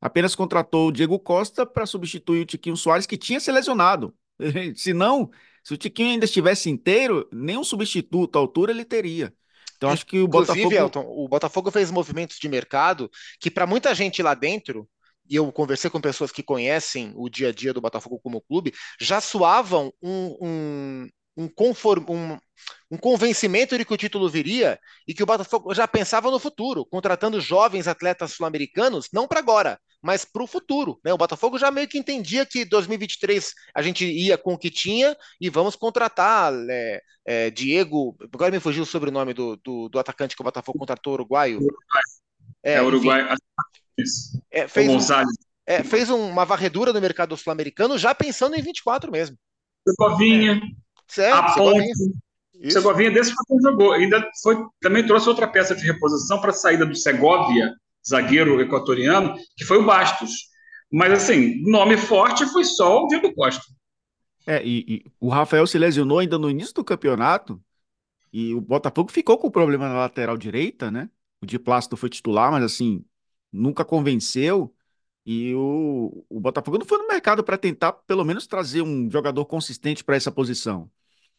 Apenas 0.00 0.34
contratou 0.34 0.88
o 0.88 0.92
Diego 0.92 1.18
Costa 1.18 1.64
para 1.64 1.86
substituir 1.86 2.40
o 2.40 2.46
Tiquinho 2.46 2.76
Soares, 2.76 3.06
que 3.06 3.16
tinha 3.16 3.38
se 3.38 3.52
lesionado. 3.52 4.14
se 4.74 4.92
não, 4.92 5.30
se 5.62 5.74
o 5.74 5.76
Tiquinho 5.76 6.12
ainda 6.12 6.24
estivesse 6.24 6.70
inteiro, 6.70 7.28
nenhum 7.30 7.62
substituto 7.62 8.36
à 8.36 8.40
altura 8.40 8.72
ele 8.72 8.84
teria. 8.84 9.32
Então 9.76 9.90
acho 9.90 10.04
que 10.04 10.18
o 10.18 10.24
Inclusive, 10.24 10.62
Botafogo. 10.62 10.74
Elton, 10.74 11.04
o 11.06 11.28
Botafogo 11.28 11.70
fez 11.70 11.90
movimentos 11.90 12.38
de 12.38 12.48
mercado 12.48 13.10
que, 13.38 13.50
para 13.50 13.66
muita 13.66 13.94
gente 13.94 14.22
lá 14.22 14.34
dentro, 14.34 14.88
e 15.30 15.36
eu 15.36 15.50
conversei 15.52 15.88
com 15.88 16.00
pessoas 16.00 16.32
que 16.32 16.42
conhecem 16.42 17.12
o 17.14 17.28
dia 17.28 17.50
a 17.50 17.52
dia 17.52 17.72
do 17.72 17.80
Botafogo 17.80 18.18
como 18.20 18.40
clube, 18.40 18.74
já 19.00 19.20
soavam 19.20 19.92
um, 20.02 20.36
um, 20.40 21.08
um, 21.36 21.48
conform, 21.48 22.04
um, 22.08 22.38
um 22.90 22.96
convencimento 22.96 23.78
de 23.78 23.84
que 23.84 23.94
o 23.94 23.96
título 23.96 24.28
viria 24.28 24.78
e 25.06 25.14
que 25.14 25.22
o 25.22 25.26
Botafogo 25.26 25.72
já 25.72 25.86
pensava 25.86 26.32
no 26.32 26.40
futuro, 26.40 26.84
contratando 26.84 27.40
jovens 27.40 27.86
atletas 27.86 28.32
sul-americanos, 28.32 29.08
não 29.12 29.28
para 29.28 29.38
agora, 29.38 29.78
mas 30.02 30.24
para 30.24 30.42
o 30.42 30.48
futuro. 30.48 30.98
Né? 31.04 31.12
O 31.12 31.18
Botafogo 31.18 31.58
já 31.58 31.70
meio 31.70 31.86
que 31.86 31.98
entendia 31.98 32.44
que 32.44 32.64
2023 32.64 33.52
a 33.72 33.82
gente 33.82 34.04
ia 34.04 34.36
com 34.36 34.54
o 34.54 34.58
que 34.58 34.70
tinha 34.70 35.16
e 35.40 35.48
vamos 35.48 35.76
contratar 35.76 36.52
é, 36.68 37.00
é, 37.24 37.50
Diego. 37.50 38.16
Agora 38.34 38.50
me 38.50 38.58
fugiu 38.58 38.82
o 38.82 38.86
sobrenome 38.86 39.32
do, 39.32 39.56
do, 39.64 39.88
do, 39.88 39.98
atacante 40.00 40.34
que 40.34 40.42
o 40.42 40.44
Botafogo 40.44 40.78
contratou, 40.78 41.12
uruguaio. 41.12 41.58
Uruguai. 41.58 42.02
É, 42.64 42.72
é 42.74 42.82
Uruguai. 42.82 43.36
É, 44.50 44.68
fez, 44.68 44.88
um, 44.88 44.98
é, 45.66 45.82
fez 45.82 46.10
uma 46.10 46.44
varredura 46.44 46.92
no 46.92 47.00
mercado 47.00 47.36
sul-americano 47.36 47.98
já 47.98 48.14
pensando 48.14 48.56
em 48.56 48.62
24 48.62 49.10
mesmo. 49.10 49.36
Segovinha, 49.86 50.60
é. 51.18 51.30
a 51.30 51.54
Ponte. 51.54 51.92
Segovinha 52.70 53.10
desse 53.10 53.32
foi 53.32 53.58
jogou. 53.62 53.92
Ainda 53.92 54.26
foi, 54.42 54.64
também 54.80 55.06
trouxe 55.06 55.28
outra 55.28 55.48
peça 55.48 55.74
de 55.74 55.84
reposição 55.84 56.40
para 56.40 56.50
a 56.50 56.54
saída 56.54 56.84
do 56.84 56.94
Segovia, 56.94 57.72
zagueiro 58.06 58.60
equatoriano, 58.60 59.34
que 59.56 59.64
foi 59.64 59.78
o 59.78 59.86
Bastos. 59.86 60.50
Mas, 60.92 61.12
assim, 61.12 61.62
nome 61.62 61.96
forte 61.96 62.44
foi 62.46 62.64
só 62.64 63.04
o 63.04 63.06
Diego 63.06 63.32
Costa. 63.34 63.62
É, 64.46 64.64
e, 64.64 64.84
e, 64.88 65.04
o 65.20 65.28
Rafael 65.28 65.66
se 65.66 65.78
lesionou 65.78 66.18
ainda 66.18 66.38
no 66.38 66.50
início 66.50 66.74
do 66.74 66.84
campeonato 66.84 67.62
e 68.32 68.54
o 68.54 68.60
Botafogo 68.60 69.10
ficou 69.12 69.38
com 69.38 69.46
o 69.46 69.50
problema 69.50 69.88
na 69.88 69.94
lateral 69.94 70.36
direita, 70.36 70.90
né? 70.90 71.08
O 71.40 71.46
Di 71.46 71.58
Plácido 71.58 71.96
foi 71.96 72.08
titular, 72.08 72.50
mas 72.50 72.64
assim, 72.64 73.04
nunca 73.52 73.84
convenceu. 73.84 74.74
E 75.24 75.54
o, 75.54 76.24
o 76.28 76.40
Botafogo 76.40 76.78
não 76.78 76.86
foi 76.86 76.98
no 76.98 77.08
mercado 77.08 77.44
para 77.44 77.58
tentar, 77.58 77.92
pelo 77.92 78.24
menos, 78.24 78.46
trazer 78.46 78.82
um 78.82 79.10
jogador 79.10 79.44
consistente 79.46 80.02
para 80.04 80.16
essa 80.16 80.32
posição. 80.32 80.90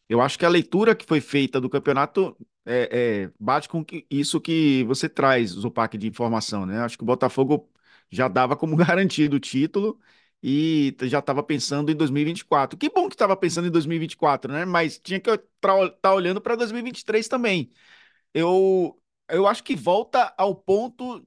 Eu 0.08 0.20
acho 0.20 0.38
que 0.38 0.44
a 0.46 0.48
leitura 0.48 0.94
que 0.94 1.06
foi 1.06 1.20
feita 1.20 1.60
do 1.60 1.70
campeonato 1.70 2.36
é, 2.64 3.24
é, 3.26 3.32
bate 3.40 3.68
com 3.68 3.84
que, 3.84 4.06
isso 4.10 4.40
que 4.40 4.84
você 4.84 5.08
traz, 5.08 5.50
Zupac, 5.50 5.96
de 5.96 6.06
informação, 6.08 6.66
né? 6.66 6.80
Acho 6.80 6.96
que 6.98 7.04
o 7.04 7.06
Botafogo 7.06 7.70
já 8.10 8.28
dava 8.28 8.56
como 8.56 8.76
garantido 8.76 9.36
o 9.36 9.40
título 9.40 9.98
e 10.42 10.96
já 11.02 11.20
estava 11.20 11.42
pensando 11.42 11.90
em 11.90 11.94
2024. 11.96 12.78
Que 12.78 12.90
bom 12.90 13.08
que 13.08 13.14
estava 13.14 13.36
pensando 13.36 13.68
em 13.68 13.70
2024, 13.70 14.52
né? 14.52 14.64
Mas 14.64 14.98
tinha 14.98 15.20
que 15.20 15.30
estar 15.30 15.90
tá 16.00 16.14
olhando 16.14 16.40
para 16.40 16.56
2023 16.56 17.28
também. 17.28 17.72
Eu, 18.34 19.00
eu 19.28 19.46
acho 19.46 19.64
que 19.64 19.76
volta 19.76 20.34
ao 20.36 20.54
ponto 20.54 21.26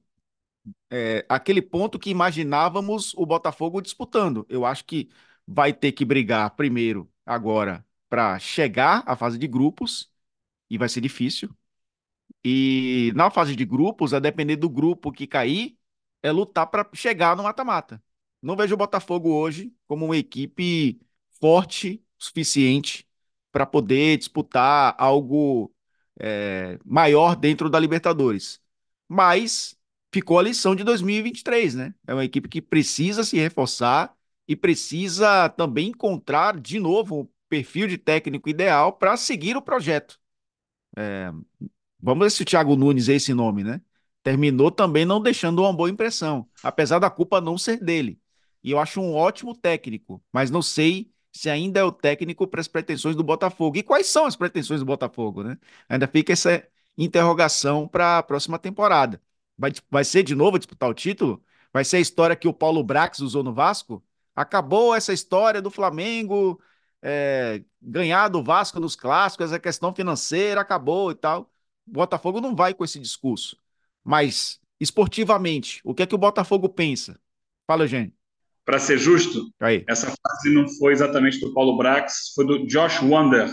é, 0.90 1.24
aquele 1.28 1.62
ponto 1.62 1.98
que 1.98 2.10
imaginávamos 2.10 3.14
o 3.14 3.26
Botafogo 3.26 3.80
disputando. 3.80 4.46
Eu 4.48 4.64
acho 4.64 4.84
que 4.84 5.08
vai 5.46 5.72
ter 5.72 5.92
que 5.92 6.04
brigar 6.04 6.50
primeiro 6.56 7.10
agora 7.24 7.84
para 8.08 8.38
chegar 8.38 9.02
à 9.06 9.16
fase 9.16 9.38
de 9.38 9.46
grupos 9.48 10.10
e 10.70 10.78
vai 10.78 10.88
ser 10.88 11.00
difícil. 11.00 11.50
E 12.44 13.12
na 13.14 13.30
fase 13.30 13.56
de 13.56 13.64
grupos, 13.64 14.14
a 14.14 14.20
depender 14.20 14.56
do 14.56 14.68
grupo 14.70 15.10
que 15.12 15.26
cair, 15.26 15.76
é 16.22 16.30
lutar 16.30 16.66
para 16.68 16.88
chegar 16.94 17.36
no 17.36 17.42
mata-mata. 17.42 18.02
Não 18.42 18.56
vejo 18.56 18.74
o 18.74 18.78
Botafogo 18.78 19.30
hoje 19.32 19.74
como 19.86 20.04
uma 20.06 20.16
equipe 20.16 21.00
forte 21.40 22.02
o 22.18 22.24
suficiente 22.24 23.06
para 23.52 23.66
poder 23.66 24.16
disputar 24.18 24.94
algo 24.98 25.74
é, 26.18 26.78
maior 26.84 27.36
dentro 27.36 27.68
da 27.70 27.78
Libertadores. 27.80 28.60
Mas 29.08 29.75
ficou 30.16 30.38
a 30.38 30.42
lição 30.42 30.74
de 30.74 30.82
2023, 30.82 31.74
né? 31.74 31.94
É 32.06 32.14
uma 32.14 32.24
equipe 32.24 32.48
que 32.48 32.62
precisa 32.62 33.22
se 33.22 33.36
reforçar 33.36 34.14
e 34.48 34.56
precisa 34.56 35.46
também 35.50 35.88
encontrar 35.88 36.58
de 36.58 36.78
novo 36.80 37.20
o 37.20 37.30
perfil 37.50 37.86
de 37.86 37.98
técnico 37.98 38.48
ideal 38.48 38.94
para 38.94 39.14
seguir 39.18 39.58
o 39.58 39.62
projeto. 39.62 40.18
É, 40.96 41.30
vamos 42.00 42.24
ver 42.24 42.30
se 42.30 42.42
o 42.42 42.46
Thiago 42.46 42.76
Nunes 42.76 43.10
é 43.10 43.14
esse 43.14 43.34
nome, 43.34 43.62
né? 43.62 43.82
Terminou 44.22 44.70
também 44.70 45.04
não 45.04 45.20
deixando 45.20 45.60
uma 45.60 45.72
boa 45.72 45.90
impressão, 45.90 46.48
apesar 46.62 46.98
da 46.98 47.10
culpa 47.10 47.38
não 47.38 47.58
ser 47.58 47.78
dele. 47.78 48.18
E 48.64 48.70
eu 48.70 48.78
acho 48.78 49.02
um 49.02 49.14
ótimo 49.14 49.54
técnico, 49.54 50.24
mas 50.32 50.50
não 50.50 50.62
sei 50.62 51.12
se 51.30 51.50
ainda 51.50 51.80
é 51.80 51.84
o 51.84 51.92
técnico 51.92 52.46
para 52.46 52.62
as 52.62 52.68
pretensões 52.68 53.14
do 53.14 53.22
Botafogo. 53.22 53.76
E 53.76 53.82
quais 53.82 54.06
são 54.06 54.24
as 54.24 54.34
pretensões 54.34 54.80
do 54.80 54.86
Botafogo, 54.86 55.42
né? 55.42 55.58
Ainda 55.90 56.08
fica 56.08 56.32
essa 56.32 56.66
interrogação 56.96 57.86
para 57.86 58.16
a 58.18 58.22
próxima 58.22 58.58
temporada. 58.58 59.20
Vai, 59.58 59.72
vai 59.90 60.04
ser 60.04 60.22
de 60.22 60.34
novo 60.34 60.58
disputar 60.58 60.88
o 60.88 60.94
título? 60.94 61.42
Vai 61.72 61.84
ser 61.84 61.98
a 61.98 62.00
história 62.00 62.36
que 62.36 62.48
o 62.48 62.52
Paulo 62.52 62.82
Brax 62.82 63.20
usou 63.20 63.42
no 63.42 63.52
Vasco? 63.52 64.02
Acabou 64.34 64.94
essa 64.94 65.12
história 65.12 65.62
do 65.62 65.70
Flamengo 65.70 66.60
é, 67.02 67.62
ganhar 67.80 68.28
do 68.28 68.42
Vasco 68.42 68.80
nos 68.80 68.96
clássicos, 68.96 69.52
a 69.52 69.58
questão 69.58 69.94
financeira 69.94 70.60
acabou 70.60 71.10
e 71.10 71.14
tal. 71.14 71.50
O 71.86 71.92
Botafogo 71.92 72.40
não 72.40 72.54
vai 72.54 72.74
com 72.74 72.84
esse 72.84 72.98
discurso. 72.98 73.56
Mas, 74.02 74.60
esportivamente, 74.80 75.80
o 75.84 75.94
que 75.94 76.02
é 76.02 76.06
que 76.06 76.14
o 76.14 76.18
Botafogo 76.18 76.68
pensa? 76.68 77.18
Fala, 77.66 77.84
Eugênio. 77.84 78.12
Para 78.64 78.80
ser 78.80 78.98
justo, 78.98 79.48
Aí. 79.60 79.84
essa 79.88 80.06
frase 80.06 80.52
não 80.52 80.68
foi 80.68 80.92
exatamente 80.92 81.38
do 81.38 81.54
Paulo 81.54 81.76
Brax, 81.76 82.32
foi 82.34 82.44
do 82.44 82.66
Josh 82.66 83.00
Wonder, 83.00 83.52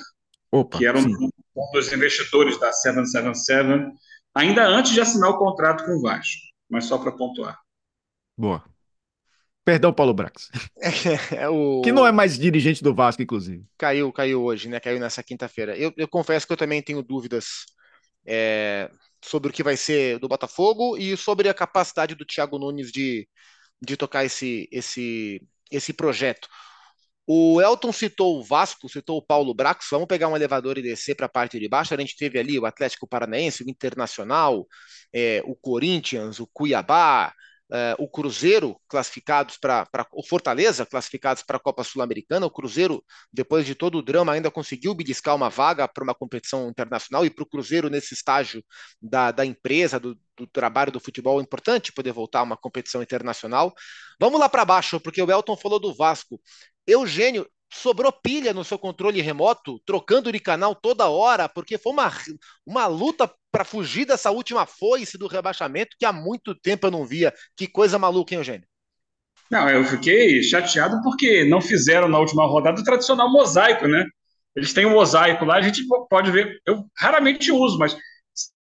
Opa, 0.51 0.79
que 0.79 0.87
era 0.87 0.97
um, 0.97 1.05
um 1.05 1.71
dos 1.71 1.93
investidores 1.93 2.59
da 2.59 2.71
777 2.71 3.91
ainda 4.33 4.67
antes 4.67 4.91
de 4.91 5.01
assinar 5.01 5.29
o 5.29 5.37
contrato 5.37 5.85
com 5.85 5.97
o 5.97 6.01
Vasco, 6.01 6.41
mas 6.69 6.85
só 6.85 6.97
para 6.97 7.11
pontuar. 7.11 7.59
Boa. 8.37 8.63
Perdão, 9.65 9.93
Paulo 9.93 10.13
Brax. 10.13 10.49
É, 11.31 11.47
o... 11.47 11.81
Que 11.81 11.91
não 11.91 12.05
é 12.05 12.11
mais 12.11 12.37
dirigente 12.37 12.83
do 12.83 12.93
Vasco, 12.93 13.21
inclusive. 13.21 13.65
Caiu, 13.77 14.11
caiu 14.11 14.43
hoje, 14.43 14.67
né? 14.67 14.79
Caiu 14.79 14.99
nessa 14.99 15.23
quinta-feira. 15.23 15.77
Eu, 15.77 15.93
eu, 15.95 16.07
confesso 16.07 16.45
que 16.45 16.51
eu 16.51 16.57
também 16.57 16.81
tenho 16.81 17.01
dúvidas 17.01 17.65
é, 18.25 18.91
sobre 19.23 19.49
o 19.49 19.53
que 19.53 19.63
vai 19.63 19.77
ser 19.77 20.19
do 20.19 20.27
Botafogo 20.27 20.97
e 20.97 21.15
sobre 21.15 21.47
a 21.47 21.53
capacidade 21.53 22.15
do 22.15 22.25
Thiago 22.25 22.59
Nunes 22.59 22.91
de, 22.91 23.27
de 23.81 23.95
tocar 23.95 24.25
esse, 24.25 24.67
esse, 24.71 25.41
esse 25.71 25.93
projeto. 25.93 26.47
O 27.25 27.61
Elton 27.61 27.91
citou 27.91 28.39
o 28.39 28.43
Vasco, 28.43 28.89
citou 28.89 29.17
o 29.17 29.21
Paulo 29.21 29.53
Brax. 29.53 29.87
Vamos 29.91 30.07
pegar 30.07 30.27
um 30.27 30.35
elevador 30.35 30.77
e 30.77 30.81
descer 30.81 31.15
para 31.15 31.25
a 31.25 31.29
parte 31.29 31.59
de 31.59 31.69
baixo. 31.69 31.93
A 31.93 31.97
gente 31.97 32.17
teve 32.17 32.37
ali 32.37 32.59
o 32.59 32.65
Atlético 32.65 33.07
Paranaense, 33.07 33.63
o 33.63 33.69
Internacional, 33.69 34.67
é, 35.13 35.41
o 35.45 35.55
Corinthians, 35.55 36.39
o 36.39 36.47
Cuiabá, 36.47 37.33
é, 37.71 37.95
o 37.97 38.07
Cruzeiro 38.07 38.79
classificados 38.87 39.57
para 39.57 39.87
o 40.11 40.23
Fortaleza 40.23 40.85
classificados 40.85 41.41
para 41.43 41.57
a 41.57 41.59
Copa 41.59 41.83
Sul-Americana. 41.83 42.45
O 42.45 42.51
Cruzeiro, 42.51 43.03
depois 43.31 43.65
de 43.65 43.73
todo 43.73 43.97
o 43.97 44.01
drama, 44.01 44.33
ainda 44.33 44.51
conseguiu 44.51 44.93
beliscar 44.93 45.35
uma 45.35 45.49
vaga 45.49 45.87
para 45.87 46.03
uma 46.03 46.13
competição 46.13 46.69
internacional 46.69 47.25
e 47.25 47.29
para 47.29 47.43
o 47.43 47.49
Cruzeiro 47.49 47.89
nesse 47.89 48.13
estágio 48.13 48.63
da, 49.01 49.31
da 49.31 49.45
empresa, 49.45 49.99
do, 49.99 50.15
do 50.37 50.45
trabalho 50.45 50.91
do 50.91 50.99
futebol, 50.99 51.39
é 51.39 51.43
importante 51.43 51.91
poder 51.91 52.11
voltar 52.11 52.39
a 52.39 52.43
uma 52.43 52.57
competição 52.57 53.01
internacional. 53.01 53.73
Vamos 54.19 54.39
lá 54.39 54.47
para 54.47 54.65
baixo, 54.65 54.99
porque 54.99 55.21
o 55.21 55.31
Elton 55.31 55.57
falou 55.57 55.79
do 55.79 55.95
Vasco. 55.95 56.39
Eugênio, 56.87 57.47
sobrou 57.73 58.11
pilha 58.11 58.53
no 58.53 58.63
seu 58.63 58.77
controle 58.77 59.21
remoto, 59.21 59.79
trocando 59.85 60.31
de 60.31 60.39
canal 60.39 60.75
toda 60.75 61.09
hora, 61.09 61.49
porque 61.49 61.77
foi 61.77 61.91
uma, 61.91 62.11
uma 62.65 62.87
luta 62.87 63.29
para 63.51 63.65
fugir 63.65 64.05
dessa 64.05 64.31
última 64.31 64.65
foice 64.65 65.17
do 65.17 65.27
rebaixamento 65.27 65.95
que 65.97 66.05
há 66.05 66.13
muito 66.13 66.55
tempo 66.55 66.87
eu 66.87 66.91
não 66.91 67.05
via. 67.05 67.33
Que 67.55 67.67
coisa 67.67 67.99
maluca, 67.99 68.33
hein, 68.33 68.39
Eugênio? 68.39 68.67
Não, 69.49 69.69
eu 69.69 69.83
fiquei 69.83 70.41
chateado 70.41 71.01
porque 71.03 71.43
não 71.45 71.61
fizeram 71.61 72.07
na 72.07 72.19
última 72.19 72.45
rodada 72.45 72.79
o 72.79 72.83
tradicional 72.83 73.31
mosaico, 73.31 73.87
né? 73.87 74.05
Eles 74.55 74.73
têm 74.73 74.85
um 74.85 74.91
mosaico 74.91 75.45
lá, 75.45 75.55
a 75.55 75.61
gente 75.61 75.83
pode 76.09 76.31
ver. 76.31 76.59
Eu 76.65 76.85
raramente 76.97 77.51
uso, 77.51 77.77
mas 77.77 77.95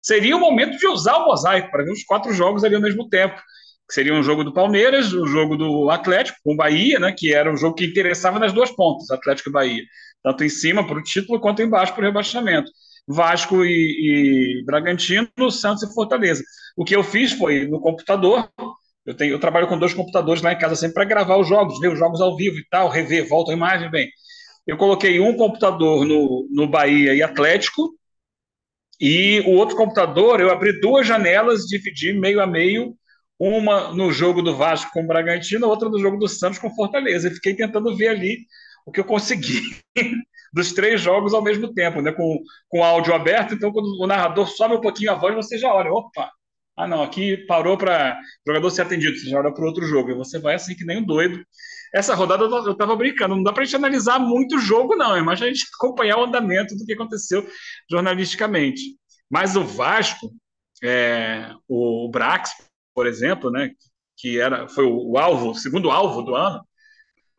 seria 0.03 0.37
o 0.37 0.41
momento 0.41 0.77
de 0.79 0.87
usar 0.87 1.19
o 1.19 1.27
mosaico 1.27 1.71
para 1.71 1.85
ver 1.85 1.93
os 1.93 2.05
quatro 2.05 2.33
jogos 2.33 2.65
ali 2.65 2.75
ao 2.75 2.81
mesmo 2.81 3.09
tempo 3.09 3.41
que 3.91 3.95
seria 3.95 4.15
um 4.15 4.23
jogo 4.23 4.45
do 4.45 4.55
Palmeiras, 4.55 5.13
o 5.13 5.25
um 5.25 5.27
jogo 5.27 5.57
do 5.57 5.91
Atlético 5.91 6.39
com 6.45 6.53
o 6.53 6.57
Bahia, 6.57 7.01
né, 7.01 7.13
que 7.13 7.35
era 7.35 7.53
um 7.53 7.57
jogo 7.57 7.75
que 7.75 7.85
interessava 7.85 8.39
nas 8.39 8.53
duas 8.53 8.71
pontas, 8.71 9.11
Atlético 9.11 9.51
e 9.51 9.53
Bahia, 9.53 9.83
tanto 10.23 10.45
em 10.45 10.49
cima 10.49 10.87
para 10.87 10.97
o 10.97 11.03
título 11.03 11.41
quanto 11.41 11.61
embaixo 11.61 11.93
para 11.93 12.03
o 12.03 12.05
rebaixamento. 12.05 12.71
Vasco 13.09 13.65
e, 13.65 14.61
e, 14.61 14.65
Bragantino, 14.65 15.51
Santos 15.51 15.83
e 15.83 15.93
Fortaleza. 15.93 16.45
O 16.77 16.85
que 16.85 16.95
eu 16.95 17.03
fiz 17.03 17.33
foi 17.33 17.67
no 17.67 17.81
computador. 17.81 18.49
Eu, 19.05 19.15
tenho, 19.15 19.33
eu 19.33 19.41
trabalho 19.41 19.67
com 19.67 19.77
dois 19.77 19.93
computadores 19.93 20.41
lá 20.41 20.53
em 20.53 20.59
casa 20.59 20.77
sempre 20.77 20.95
para 20.95 21.05
gravar 21.05 21.37
os 21.39 21.49
jogos, 21.49 21.81
ver 21.81 21.93
os 21.93 21.99
jogos 21.99 22.21
ao 22.21 22.37
vivo 22.37 22.59
e 22.59 22.65
tal, 22.71 22.89
rever, 22.89 23.27
volta 23.27 23.51
a 23.51 23.55
imagem, 23.55 23.91
bem. 23.91 24.09
Eu 24.65 24.77
coloquei 24.77 25.19
um 25.19 25.35
computador 25.37 26.05
no, 26.05 26.47
no 26.49 26.69
Bahia 26.69 27.13
e 27.13 27.23
Atlético, 27.23 27.91
e 29.01 29.41
o 29.41 29.57
outro 29.57 29.75
computador 29.75 30.41
eu 30.41 30.51
abri 30.51 30.79
duas 30.79 31.05
janelas, 31.05 31.63
dividi 31.63 32.13
meio 32.13 32.41
a 32.41 32.47
meio 32.47 32.95
uma 33.41 33.95
no 33.95 34.13
jogo 34.13 34.43
do 34.43 34.55
Vasco 34.55 34.93
com 34.93 35.03
o 35.03 35.07
Bragantino, 35.07 35.67
outra 35.67 35.89
no 35.89 35.99
jogo 35.99 36.19
do 36.19 36.29
Santos 36.29 36.59
com 36.59 36.75
Fortaleza. 36.75 37.29
E 37.29 37.35
fiquei 37.35 37.55
tentando 37.55 37.97
ver 37.97 38.09
ali 38.09 38.39
o 38.85 38.93
que 38.93 39.01
eu 39.01 39.05
consegui 39.05 39.63
dos 40.53 40.73
três 40.73 41.01
jogos 41.01 41.33
ao 41.33 41.43
mesmo 41.43 41.73
tempo, 41.73 42.03
né? 42.03 42.13
com, 42.13 42.39
com 42.69 42.85
áudio 42.85 43.15
aberto. 43.15 43.55
Então, 43.55 43.73
quando 43.73 43.87
o 43.99 44.07
narrador 44.07 44.47
sobe 44.47 44.75
um 44.75 44.81
pouquinho 44.81 45.13
a 45.13 45.15
voz, 45.15 45.35
você 45.35 45.57
já 45.57 45.73
olha, 45.73 45.91
opa, 45.91 46.31
ah 46.77 46.87
não, 46.87 47.03
aqui 47.03 47.39
parou 47.47 47.79
para 47.79 48.19
jogador 48.47 48.71
ser 48.71 48.83
atendido, 48.83 49.17
você 49.17 49.29
já 49.29 49.39
olha 49.39 49.53
para 49.53 49.65
outro 49.65 49.87
jogo, 49.87 50.11
e 50.11 50.15
você 50.15 50.39
vai 50.39 50.55
assim 50.55 50.75
que 50.75 50.85
nem 50.85 50.99
um 50.99 51.05
doido. 51.05 51.43
Essa 51.95 52.15
rodada 52.15 52.45
eu 52.45 52.73
estava 52.73 52.95
brincando, 52.97 53.37
não 53.37 53.43
dá 53.43 53.53
para 53.53 53.63
a 53.63 53.65
gente 53.65 53.77
analisar 53.77 54.19
muito 54.19 54.57
o 54.57 54.61
jogo, 54.61 54.97
não, 54.97 55.17
é 55.17 55.23
mais 55.23 55.41
a 55.43 55.47
gente 55.47 55.67
acompanhar 55.79 56.19
o 56.19 56.25
andamento 56.25 56.75
do 56.77 56.85
que 56.85 56.93
aconteceu 56.93 57.47
jornalisticamente. 57.91 58.83
Mas 59.31 59.57
o 59.57 59.65
Vasco, 59.65 60.31
é, 60.83 61.53
o 61.69 62.09
Brax, 62.11 62.51
por 63.01 63.07
exemplo, 63.07 63.51
né, 63.51 63.71
que 64.15 64.39
era, 64.39 64.69
foi 64.69 64.85
o, 64.85 65.17
alvo, 65.17 65.53
o 65.53 65.55
segundo 65.55 65.91
alvo 65.91 66.21
do 66.21 66.35
ano, 66.35 66.63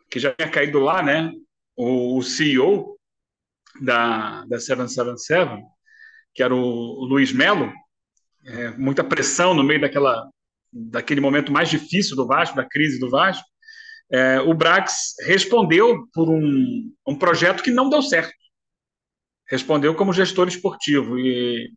que 0.10 0.20
já 0.20 0.34
tinha 0.34 0.50
caído 0.50 0.80
lá, 0.80 1.04
né, 1.04 1.32
o, 1.76 2.18
o 2.18 2.24
CEO 2.24 2.98
da, 3.80 4.44
da 4.46 4.60
777, 4.60 5.64
que 6.34 6.42
era 6.42 6.56
o, 6.56 6.58
o 6.58 7.06
Luiz 7.06 7.32
Melo, 7.32 7.72
é, 8.44 8.72
muita 8.72 9.04
pressão 9.04 9.54
no 9.54 9.64
meio 9.64 9.82
daquela, 9.82 10.28
daquele 10.74 11.22
momento 11.22 11.52
mais 11.52 11.70
difícil 11.70 12.16
do 12.16 12.26
Vasco, 12.26 12.56
da 12.56 12.68
crise 12.68 13.00
do 13.00 13.08
Vasco, 13.08 13.46
é, 14.12 14.40
o 14.40 14.56
Brax 14.56 15.14
respondeu 15.28 16.08
por 16.12 16.28
um, 16.28 16.92
um 17.08 17.16
projeto 17.16 17.62
que 17.62 17.70
não 17.70 17.88
deu 17.88 18.02
certo. 18.02 18.34
Respondeu 19.48 19.94
como 19.94 20.12
gestor 20.12 20.48
esportivo 20.48 21.20
e 21.20 21.70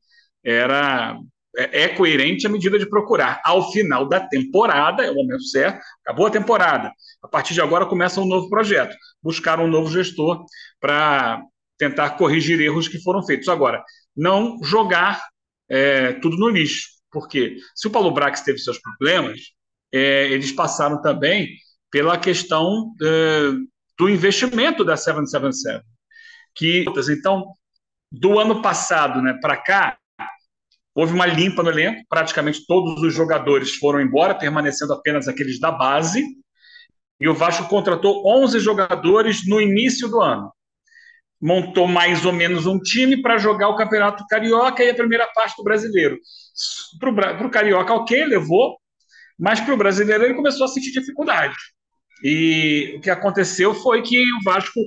era 0.42 1.18
é, 1.56 1.82
é 1.82 1.88
coerente 1.88 2.46
a 2.46 2.50
medida 2.50 2.78
de 2.78 2.88
procurar. 2.88 3.40
Ao 3.44 3.70
final 3.70 4.08
da 4.08 4.20
temporada, 4.20 5.04
é 5.04 5.10
o 5.10 5.14
momento 5.14 5.44
certo, 5.44 5.80
acabou 6.04 6.26
a 6.26 6.30
temporada. 6.30 6.92
A 7.22 7.28
partir 7.28 7.54
de 7.54 7.60
agora 7.60 7.86
começa 7.86 8.20
um 8.20 8.26
novo 8.26 8.48
projeto, 8.48 8.94
buscar 9.22 9.60
um 9.60 9.68
novo 9.68 9.90
gestor 9.90 10.44
para 10.80 11.42
tentar 11.78 12.10
corrigir 12.10 12.60
erros 12.60 12.88
que 12.88 13.00
foram 13.02 13.24
feitos. 13.24 13.48
Agora, 13.48 13.82
não 14.16 14.58
jogar 14.62 15.22
é, 15.68 16.12
tudo 16.14 16.36
no 16.36 16.48
lixo, 16.48 16.88
porque 17.10 17.56
se 17.74 17.86
o 17.86 17.90
Paulo 17.90 18.10
Brax 18.10 18.42
teve 18.42 18.58
seus 18.58 18.78
problemas, 18.78 19.40
é, 19.92 20.28
eles 20.30 20.52
passaram 20.52 21.00
também 21.00 21.48
pela 21.90 22.18
questão 22.18 22.92
é, 23.02 23.52
do 23.96 24.08
investimento 24.08 24.84
da 24.84 24.96
777, 24.96 25.84
que 26.54 26.84
então 27.10 27.54
do 28.10 28.38
ano 28.38 28.60
passado, 28.60 29.22
né, 29.22 29.38
para 29.40 29.56
cá, 29.56 29.96
Houve 30.94 31.12
uma 31.12 31.26
limpa 31.26 31.62
no 31.62 31.70
elenco, 31.70 32.04
praticamente 32.08 32.64
todos 32.66 33.02
os 33.02 33.12
jogadores 33.12 33.74
foram 33.76 34.00
embora, 34.00 34.34
permanecendo 34.34 34.92
apenas 34.92 35.26
aqueles 35.26 35.58
da 35.58 35.72
base. 35.72 36.24
E 37.20 37.28
o 37.28 37.34
Vasco 37.34 37.68
contratou 37.68 38.22
11 38.24 38.60
jogadores 38.60 39.46
no 39.46 39.60
início 39.60 40.08
do 40.08 40.20
ano. 40.20 40.52
Montou 41.40 41.88
mais 41.88 42.24
ou 42.24 42.32
menos 42.32 42.64
um 42.66 42.78
time 42.78 43.20
para 43.20 43.38
jogar 43.38 43.68
o 43.68 43.76
Campeonato 43.76 44.24
Carioca 44.28 44.84
e 44.84 44.90
a 44.90 44.94
primeira 44.94 45.26
parte 45.34 45.56
do 45.56 45.64
brasileiro. 45.64 46.16
Para 47.00 47.46
o 47.46 47.50
Carioca, 47.50 47.92
ok, 47.92 48.24
levou, 48.24 48.78
mas 49.38 49.60
para 49.60 49.74
o 49.74 49.76
brasileiro 49.76 50.24
ele 50.24 50.34
começou 50.34 50.64
a 50.64 50.68
sentir 50.68 50.92
dificuldade. 50.92 51.56
E 52.22 52.94
o 52.96 53.00
que 53.00 53.10
aconteceu 53.10 53.74
foi 53.74 54.00
que 54.02 54.22
o 54.22 54.44
Vasco 54.44 54.80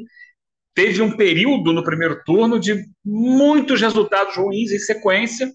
teve 0.73 1.01
um 1.01 1.17
período 1.17 1.73
no 1.73 1.83
primeiro 1.83 2.23
turno 2.23 2.59
de 2.59 2.85
muitos 3.03 3.81
resultados 3.81 4.35
ruins 4.37 4.71
em 4.71 4.79
sequência 4.79 5.51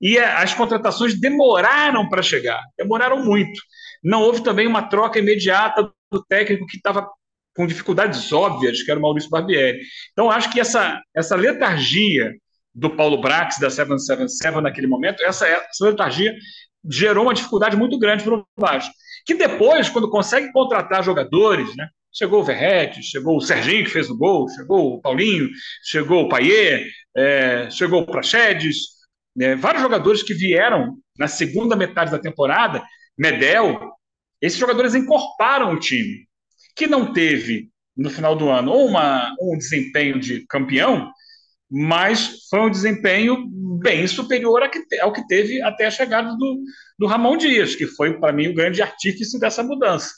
e 0.00 0.18
as 0.18 0.54
contratações 0.54 1.18
demoraram 1.18 2.08
para 2.08 2.22
chegar, 2.22 2.62
demoraram 2.76 3.22
muito. 3.22 3.60
Não 4.02 4.22
houve 4.22 4.42
também 4.42 4.66
uma 4.66 4.82
troca 4.82 5.18
imediata 5.18 5.92
do 6.10 6.24
técnico 6.24 6.66
que 6.66 6.78
estava 6.78 7.08
com 7.54 7.66
dificuldades 7.66 8.32
óbvias, 8.32 8.82
que 8.82 8.90
era 8.90 8.98
o 8.98 9.02
Maurício 9.02 9.28
Barbieri. 9.28 9.80
Então, 10.12 10.30
acho 10.30 10.50
que 10.50 10.60
essa, 10.60 11.00
essa 11.14 11.36
letargia 11.36 12.32
do 12.74 12.88
Paulo 12.88 13.20
Brax, 13.20 13.58
da 13.58 13.68
777 13.68 14.60
naquele 14.62 14.86
momento, 14.86 15.22
essa, 15.22 15.46
essa 15.46 15.84
letargia 15.84 16.34
gerou 16.88 17.24
uma 17.24 17.34
dificuldade 17.34 17.76
muito 17.76 17.98
grande 17.98 18.24
para 18.24 18.34
o 18.34 18.46
Vasco. 18.56 18.94
Que 19.26 19.34
depois, 19.34 19.88
quando 19.90 20.08
consegue 20.08 20.50
contratar 20.52 21.04
jogadores, 21.04 21.76
né, 21.76 21.88
chegou 22.12 22.40
o 22.40 22.44
Verrete, 22.44 23.02
chegou 23.02 23.36
o 23.36 23.40
Serginho, 23.40 23.84
que 23.84 23.90
fez 23.90 24.08
o 24.08 24.16
gol, 24.16 24.48
chegou 24.48 24.94
o 24.94 25.00
Paulinho, 25.00 25.50
chegou 25.84 26.24
o 26.24 26.28
Paier, 26.28 26.86
é, 27.16 27.68
chegou 27.70 28.02
o 28.02 28.06
Prachedes, 28.06 28.99
né, 29.34 29.54
vários 29.54 29.82
jogadores 29.82 30.22
que 30.22 30.34
vieram 30.34 30.96
na 31.18 31.28
segunda 31.28 31.76
metade 31.76 32.10
da 32.10 32.18
temporada, 32.18 32.82
Medel, 33.16 33.78
esses 34.40 34.58
jogadores 34.58 34.94
encorparam 34.94 35.72
o 35.72 35.78
time, 35.78 36.26
que 36.74 36.86
não 36.86 37.12
teve 37.12 37.68
no 37.96 38.08
final 38.08 38.34
do 38.34 38.48
ano 38.48 38.72
uma, 38.74 39.34
um 39.40 39.58
desempenho 39.58 40.18
de 40.18 40.46
campeão, 40.46 41.12
mas 41.70 42.46
foi 42.48 42.60
um 42.60 42.70
desempenho 42.70 43.46
bem 43.80 44.06
superior 44.06 44.62
ao 45.00 45.12
que 45.12 45.26
teve 45.28 45.62
até 45.62 45.86
a 45.86 45.90
chegada 45.90 46.36
do, 46.36 46.62
do 46.98 47.06
Ramon 47.06 47.36
Dias, 47.36 47.76
que 47.76 47.86
foi, 47.86 48.18
para 48.18 48.32
mim, 48.32 48.48
o 48.48 48.54
grande 48.54 48.82
artífice 48.82 49.38
dessa 49.38 49.62
mudança. 49.62 50.10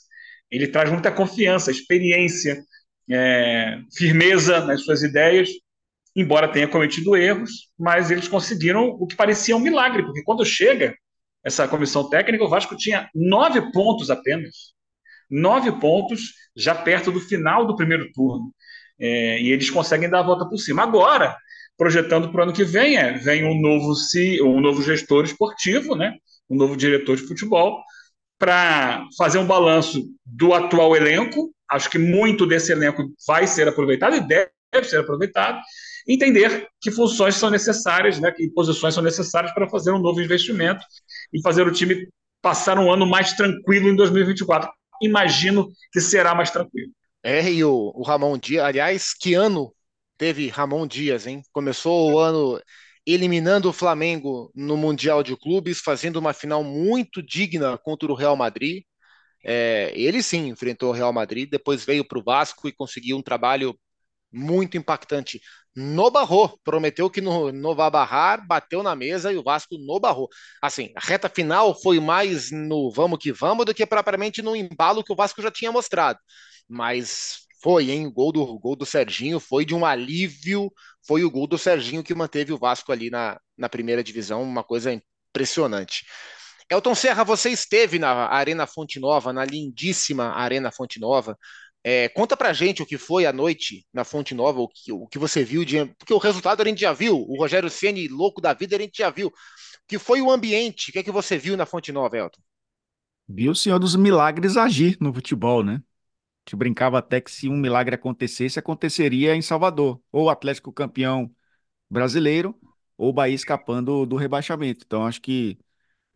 Ele 0.50 0.66
traz 0.66 0.90
muita 0.90 1.10
confiança, 1.10 1.70
experiência, 1.70 2.62
é, 3.10 3.78
firmeza 3.96 4.64
nas 4.64 4.82
suas 4.82 5.02
ideias, 5.02 5.48
embora 6.14 6.48
tenha 6.48 6.68
cometido 6.68 7.16
erros, 7.16 7.70
mas 7.78 8.10
eles 8.10 8.28
conseguiram 8.28 8.88
o 8.88 9.06
que 9.06 9.16
parecia 9.16 9.56
um 9.56 9.60
milagre, 9.60 10.02
porque 10.02 10.22
quando 10.22 10.44
chega 10.44 10.94
essa 11.44 11.66
comissão 11.66 12.08
técnica, 12.08 12.44
o 12.44 12.48
Vasco 12.48 12.76
tinha 12.76 13.08
nove 13.14 13.72
pontos 13.72 14.10
apenas. 14.10 14.72
Nove 15.30 15.72
pontos 15.72 16.34
já 16.54 16.74
perto 16.74 17.10
do 17.10 17.20
final 17.20 17.66
do 17.66 17.74
primeiro 17.74 18.10
turno. 18.12 18.52
É, 19.00 19.40
e 19.40 19.50
eles 19.50 19.70
conseguem 19.70 20.08
dar 20.08 20.20
a 20.20 20.22
volta 20.22 20.46
por 20.46 20.58
cima. 20.58 20.82
Agora, 20.82 21.36
projetando 21.76 22.30
para 22.30 22.40
o 22.40 22.42
ano 22.44 22.52
que 22.52 22.64
vem, 22.64 22.96
é, 22.96 23.12
vem 23.12 23.44
um 23.44 23.60
novo, 23.60 23.92
um 24.44 24.60
novo 24.60 24.82
gestor 24.82 25.24
esportivo, 25.24 25.96
né, 25.96 26.14
um 26.48 26.56
novo 26.56 26.76
diretor 26.76 27.16
de 27.16 27.22
futebol, 27.22 27.82
para 28.38 29.04
fazer 29.16 29.38
um 29.38 29.46
balanço 29.46 30.04
do 30.24 30.52
atual 30.54 30.94
elenco. 30.94 31.52
Acho 31.68 31.90
que 31.90 31.98
muito 31.98 32.46
desse 32.46 32.70
elenco 32.70 33.02
vai 33.26 33.46
ser 33.46 33.66
aproveitado 33.66 34.16
e 34.16 34.20
deve 34.20 34.50
ser 34.84 34.98
aproveitado 34.98 35.58
entender 36.08 36.68
que 36.80 36.90
funções 36.90 37.36
são 37.36 37.50
necessárias, 37.50 38.18
né, 38.18 38.30
que 38.30 38.48
posições 38.50 38.94
são 38.94 39.02
necessárias 39.02 39.52
para 39.52 39.68
fazer 39.68 39.92
um 39.92 39.98
novo 39.98 40.20
investimento 40.20 40.84
e 41.32 41.40
fazer 41.42 41.66
o 41.66 41.72
time 41.72 42.08
passar 42.40 42.78
um 42.78 42.92
ano 42.92 43.06
mais 43.06 43.32
tranquilo 43.34 43.88
em 43.88 43.96
2024. 43.96 44.70
Imagino 45.00 45.68
que 45.92 46.00
será 46.00 46.34
mais 46.34 46.50
tranquilo. 46.50 46.92
É, 47.22 47.48
e 47.50 47.62
o, 47.64 47.92
o 47.94 48.02
Ramon 48.02 48.36
Dias, 48.36 48.64
aliás, 48.64 49.14
que 49.14 49.34
ano 49.34 49.72
teve 50.18 50.48
Ramon 50.48 50.86
Dias, 50.86 51.26
hein? 51.26 51.42
Começou 51.52 52.12
o 52.12 52.18
ano 52.18 52.60
eliminando 53.06 53.68
o 53.68 53.72
Flamengo 53.72 54.50
no 54.54 54.76
Mundial 54.76 55.22
de 55.22 55.36
Clubes, 55.36 55.80
fazendo 55.80 56.16
uma 56.16 56.32
final 56.32 56.62
muito 56.62 57.22
digna 57.22 57.78
contra 57.78 58.10
o 58.10 58.14
Real 58.14 58.36
Madrid. 58.36 58.84
É, 59.44 59.92
ele 59.96 60.22
sim 60.22 60.48
enfrentou 60.48 60.90
o 60.90 60.92
Real 60.92 61.12
Madrid, 61.12 61.50
depois 61.50 61.84
veio 61.84 62.04
para 62.04 62.18
o 62.18 62.22
Vasco 62.22 62.68
e 62.68 62.72
conseguiu 62.72 63.16
um 63.16 63.22
trabalho 63.22 63.76
muito 64.32 64.76
impactante. 64.76 65.40
No 65.74 66.10
barrou, 66.10 66.58
prometeu 66.62 67.08
que 67.08 67.20
no, 67.22 67.50
no 67.50 67.74
vai 67.74 67.90
barrar, 67.90 68.46
bateu 68.46 68.82
na 68.82 68.94
mesa 68.94 69.32
e 69.32 69.36
o 69.36 69.42
Vasco 69.42 69.78
no 69.78 69.98
barrou. 69.98 70.28
Assim, 70.60 70.92
a 70.94 71.00
reta 71.00 71.30
final 71.30 71.74
foi 71.80 71.98
mais 71.98 72.50
no 72.50 72.90
vamos 72.90 73.18
que 73.18 73.32
vamos 73.32 73.64
do 73.64 73.74
que 73.74 73.86
propriamente 73.86 74.42
no 74.42 74.54
embalo 74.54 75.02
que 75.02 75.12
o 75.12 75.16
Vasco 75.16 75.40
já 75.40 75.50
tinha 75.50 75.72
mostrado. 75.72 76.18
Mas 76.68 77.46
foi, 77.62 77.90
hein? 77.90 78.06
O 78.06 78.12
gol 78.12 78.32
do, 78.32 78.58
gol 78.58 78.76
do 78.76 78.84
Serginho 78.84 79.40
foi 79.40 79.64
de 79.64 79.74
um 79.74 79.86
alívio. 79.86 80.70
Foi 81.06 81.24
o 81.24 81.30
gol 81.30 81.46
do 81.46 81.56
Serginho 81.56 82.02
que 82.02 82.14
manteve 82.14 82.52
o 82.52 82.58
Vasco 82.58 82.92
ali 82.92 83.08
na, 83.08 83.40
na 83.56 83.68
primeira 83.68 84.04
divisão, 84.04 84.42
uma 84.42 84.64
coisa 84.64 84.92
impressionante. 84.92 86.04
Elton 86.70 86.94
Serra, 86.94 87.24
você 87.24 87.50
esteve 87.50 87.98
na 87.98 88.28
Arena 88.28 88.66
Fonte 88.66 88.98
Nova, 88.98 89.32
na 89.32 89.44
lindíssima 89.44 90.32
Arena 90.32 90.72
Fonte 90.72 90.98
Nova. 90.98 91.36
É, 91.84 92.08
conta 92.10 92.36
pra 92.36 92.52
gente 92.52 92.82
o 92.82 92.86
que 92.86 92.96
foi 92.96 93.26
a 93.26 93.32
noite 93.32 93.84
na 93.92 94.04
Fonte 94.04 94.34
Nova, 94.34 94.60
o 94.60 94.68
que, 94.68 94.92
o 94.92 95.06
que 95.08 95.18
você 95.18 95.42
viu, 95.42 95.64
de, 95.64 95.84
porque 95.98 96.14
o 96.14 96.18
resultado 96.18 96.62
a 96.62 96.64
gente 96.64 96.80
já 96.80 96.92
viu, 96.92 97.16
o 97.16 97.36
Rogério 97.36 97.68
Ceni 97.68 98.06
louco 98.06 98.40
da 98.40 98.52
vida 98.52 98.76
a 98.76 98.80
gente 98.80 98.98
já 98.98 99.10
viu. 99.10 99.28
O 99.28 99.32
que 99.88 99.98
foi 99.98 100.22
o 100.22 100.30
ambiente? 100.30 100.90
O 100.90 100.92
que 100.92 101.00
é 101.00 101.02
que 101.02 101.10
você 101.10 101.36
viu 101.36 101.56
na 101.56 101.66
Fonte 101.66 101.90
Nova, 101.90 102.16
Elton? 102.16 102.40
Viu 103.28 103.52
o 103.52 103.54
Senhor 103.54 103.78
dos 103.78 103.96
Milagres 103.96 104.56
agir 104.56 104.96
no 105.00 105.12
futebol, 105.12 105.64
né? 105.64 105.74
A 105.74 106.50
gente 106.50 106.56
brincava 106.56 106.98
até 106.98 107.20
que 107.20 107.30
se 107.30 107.48
um 107.48 107.56
milagre 107.56 107.94
acontecesse, 107.94 108.58
aconteceria 108.58 109.34
em 109.36 109.42
Salvador, 109.42 110.00
ou 110.12 110.24
o 110.24 110.30
Atlético 110.30 110.72
campeão 110.72 111.30
brasileiro, 111.90 112.58
ou 112.96 113.10
o 113.10 113.12
Bahia 113.12 113.34
escapando 113.34 114.06
do 114.06 114.16
rebaixamento. 114.16 114.84
Então, 114.86 115.06
acho 115.06 115.20
que 115.22 115.58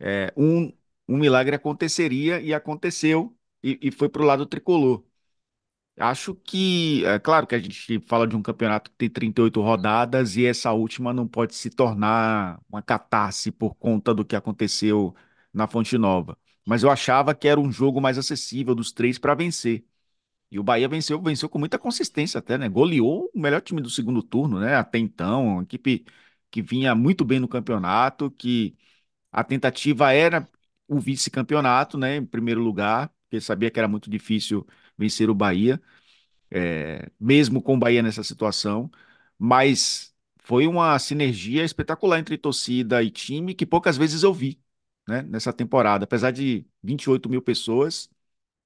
é, 0.01 0.33
um, 0.37 0.73
um 1.09 1.19
milagre 1.19 1.57
aconteceria 1.57 2.41
e 2.41 2.55
aconteceu, 2.55 3.37
e, 3.63 3.79
e 3.83 3.91
foi 3.93 4.09
para 4.09 4.23
o 4.23 4.27
lado 4.27 4.47
tricolor. 4.47 5.05
Acho 5.99 6.35
que, 6.35 7.03
é 7.07 7.19
claro 7.19 7.47
que 7.47 7.55
a 7.55 7.59
gente 7.59 7.99
fala 8.07 8.27
de 8.27 8.37
um 8.37 8.43
campeonato 8.43 8.91
que 8.91 8.97
tem 8.99 9.09
38 9.09 9.63
rodadas 9.63 10.37
e 10.37 10.45
essa 10.45 10.71
última 10.73 11.11
não 11.13 11.27
pode 11.27 11.55
se 11.55 11.71
tornar 11.71 12.61
uma 12.69 12.83
catarse 12.83 13.51
por 13.51 13.75
conta 13.77 14.13
do 14.15 14.23
que 14.25 14.37
aconteceu 14.37 15.15
na 15.55 15.67
Fonte 15.67 15.97
Nova. 15.97 16.37
Mas 16.67 16.83
eu 16.83 16.91
achava 16.91 17.35
que 17.35 17.49
era 17.49 17.59
um 17.59 17.73
jogo 17.73 17.99
mais 17.99 18.19
acessível 18.19 18.75
dos 18.75 18.93
três 18.93 19.17
para 19.19 19.35
vencer. 19.35 19.87
E 20.51 20.59
o 20.59 20.65
Bahia 20.65 20.89
venceu, 20.89 21.23
venceu 21.23 21.49
com 21.49 21.59
muita 21.59 21.79
consistência 21.79 22.39
até, 22.39 22.59
né? 22.59 22.69
Goleou 22.69 23.31
o 23.35 23.41
melhor 23.41 23.61
time 23.63 23.83
do 23.83 23.91
segundo 23.91 24.23
turno, 24.23 24.61
né? 24.61 24.77
Até 24.77 24.99
então, 24.99 25.47
uma 25.55 25.63
equipe 25.65 26.07
que 26.51 26.63
vinha 26.63 26.95
muito 26.95 27.25
bem 27.25 27.41
no 27.41 27.49
campeonato, 27.49 28.31
que 28.33 28.77
a 29.33 29.45
tentativa 29.45 30.13
era 30.13 30.49
o 30.89 30.99
vice-campeonato, 31.01 31.99
né? 31.99 32.17
Em 32.17 32.27
primeiro 32.27 32.61
lugar, 32.63 33.09
porque 33.25 33.41
sabia 33.41 33.71
que 33.71 33.79
era 33.79 33.89
muito 33.89 34.09
difícil 34.11 34.67
vencer 34.99 35.31
o 35.31 35.35
Bahia, 35.35 35.81
é, 36.51 37.11
mesmo 37.21 37.63
com 37.63 37.75
o 37.75 37.79
Bahia 37.79 38.03
nessa 38.03 38.23
situação, 38.23 38.91
mas 39.39 40.15
foi 40.45 40.67
uma 40.67 40.99
sinergia 40.99 41.65
espetacular 41.65 42.19
entre 42.19 42.39
torcida 42.39 43.03
e 43.03 43.11
time 43.11 43.55
que 43.55 43.67
poucas 43.67 43.97
vezes 43.97 44.23
eu 44.23 44.33
vi, 44.33 44.61
né, 45.09 45.23
nessa 45.23 45.53
temporada. 45.53 46.05
Apesar 46.05 46.31
de 46.31 46.67
28 46.83 47.29
mil 47.29 47.43
pessoas, 47.43 48.09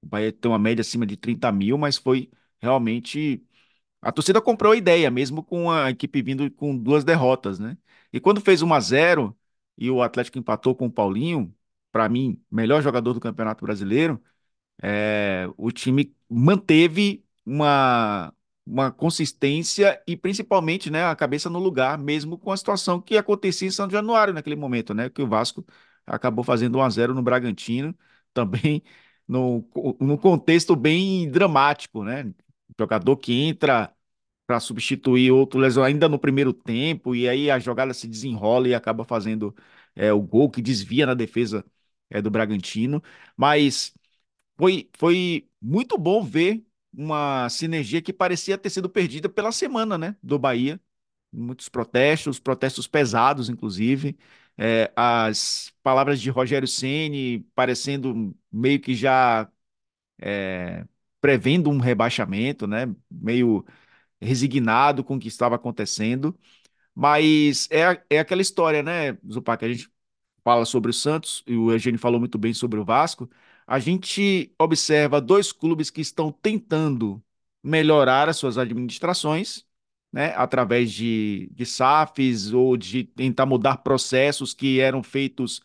o 0.02 0.06
Bahia 0.06 0.32
tem 0.32 0.50
uma 0.50 0.58
média 0.58 0.82
acima 0.82 1.06
de 1.06 1.16
30 1.16 1.50
mil, 1.52 1.78
mas 1.78 1.96
foi 1.96 2.30
realmente. 2.60 3.44
A 4.02 4.12
torcida 4.12 4.40
comprou 4.40 4.72
a 4.72 4.76
ideia, 4.76 5.10
mesmo 5.10 5.42
com 5.44 5.70
a 5.70 5.90
equipe 5.90 6.22
vindo 6.22 6.50
com 6.52 6.76
duas 6.76 7.04
derrotas, 7.04 7.58
né? 7.58 7.76
E 8.12 8.20
quando 8.20 8.40
fez 8.40 8.62
1 8.62 8.72
a 8.74 8.80
0 8.80 9.36
e 9.76 9.90
o 9.90 10.02
Atlético 10.02 10.38
empatou 10.38 10.74
com 10.74 10.86
o 10.86 10.92
Paulinho, 10.92 11.54
para 11.92 12.08
mim, 12.08 12.42
melhor 12.50 12.82
jogador 12.82 13.12
do 13.14 13.20
Campeonato 13.20 13.64
Brasileiro, 13.64 14.22
é, 14.82 15.48
o 15.56 15.70
time 15.72 16.14
manteve 16.28 17.24
uma, 17.44 18.32
uma 18.66 18.90
consistência 18.92 20.02
e 20.06 20.16
principalmente 20.16 20.90
né, 20.90 21.04
a 21.04 21.16
cabeça 21.16 21.50
no 21.50 21.58
lugar, 21.58 21.98
mesmo 21.98 22.38
com 22.38 22.52
a 22.52 22.56
situação 22.56 23.00
que 23.00 23.16
acontecia 23.16 23.68
em 23.68 23.70
São 23.70 23.88
Januário 23.90 24.34
naquele 24.34 24.56
momento, 24.56 24.94
né? 24.94 25.10
Que 25.10 25.22
o 25.22 25.28
Vasco 25.28 25.64
acabou 26.06 26.44
fazendo 26.44 26.78
1 26.78 26.82
a 26.82 26.90
0 26.90 27.14
no 27.14 27.22
Bragantino, 27.22 27.94
também 28.32 28.82
no, 29.26 29.66
no 30.00 30.18
contexto 30.18 30.74
bem 30.76 31.30
dramático, 31.30 32.02
né? 32.04 32.32
Jogador 32.78 33.16
que 33.16 33.32
entra 33.32 33.92
para 34.46 34.58
substituir 34.60 35.30
outro 35.30 35.60
lesão 35.60 35.84
ainda 35.84 36.08
no 36.08 36.18
primeiro 36.18 36.52
tempo, 36.52 37.14
e 37.14 37.28
aí 37.28 37.50
a 37.50 37.58
jogada 37.58 37.94
se 37.94 38.08
desenrola 38.08 38.68
e 38.68 38.74
acaba 38.74 39.04
fazendo 39.04 39.54
é, 39.94 40.12
o 40.12 40.20
gol 40.20 40.50
que 40.50 40.60
desvia 40.62 41.06
na 41.06 41.14
defesa 41.14 41.64
é, 42.10 42.20
do 42.20 42.30
Bragantino. 42.30 43.02
Mas 43.36 43.94
foi, 44.60 44.90
foi 44.98 45.48
muito 45.60 45.96
bom 45.98 46.22
ver 46.22 46.64
uma 46.92 47.48
sinergia 47.48 48.02
que 48.02 48.12
parecia 48.12 48.58
ter 48.58 48.70
sido 48.70 48.90
perdida 48.90 49.28
pela 49.28 49.52
semana, 49.52 49.96
né, 49.98 50.16
do 50.22 50.38
Bahia. 50.38 50.80
Muitos 51.32 51.68
protestos, 51.68 52.40
protestos 52.40 52.86
pesados, 52.88 53.48
inclusive. 53.48 54.18
É, 54.58 54.92
as 54.96 55.72
palavras 55.82 56.20
de 56.20 56.30
Rogério 56.30 56.68
Ceni 56.68 57.40
parecendo 57.54 58.36
meio 58.52 58.80
que 58.80 58.94
já 58.94 59.50
é, 60.20 60.84
prevendo 61.20 61.70
um 61.70 61.78
rebaixamento, 61.78 62.66
né? 62.66 62.86
Meio 63.10 63.64
resignado 64.20 65.04
com 65.04 65.16
o 65.16 65.20
que 65.20 65.28
estava 65.28 65.56
acontecendo. 65.56 66.38
Mas 66.94 67.68
é, 67.70 68.02
é 68.10 68.18
aquela 68.20 68.42
história, 68.42 68.82
né, 68.82 69.18
Zupac, 69.30 69.64
a 69.64 69.68
gente 69.72 69.90
fala 70.44 70.64
sobre 70.64 70.90
o 70.90 70.94
Santos, 70.94 71.42
e 71.46 71.56
o 71.56 71.72
Eugênio 71.72 72.00
falou 72.00 72.20
muito 72.20 72.38
bem 72.38 72.54
sobre 72.54 72.80
o 72.80 72.84
Vasco, 72.84 73.30
a 73.70 73.78
gente 73.78 74.52
observa 74.58 75.20
dois 75.20 75.52
clubes 75.52 75.90
que 75.90 76.00
estão 76.00 76.32
tentando 76.32 77.22
melhorar 77.62 78.28
as 78.28 78.36
suas 78.36 78.58
administrações, 78.58 79.64
né, 80.12 80.34
através 80.36 80.92
de, 80.92 81.48
de 81.52 81.64
SAFs 81.64 82.52
ou 82.52 82.76
de 82.76 83.04
tentar 83.04 83.46
mudar 83.46 83.78
processos 83.78 84.52
que 84.54 84.80
eram 84.80 85.04
feitos 85.04 85.62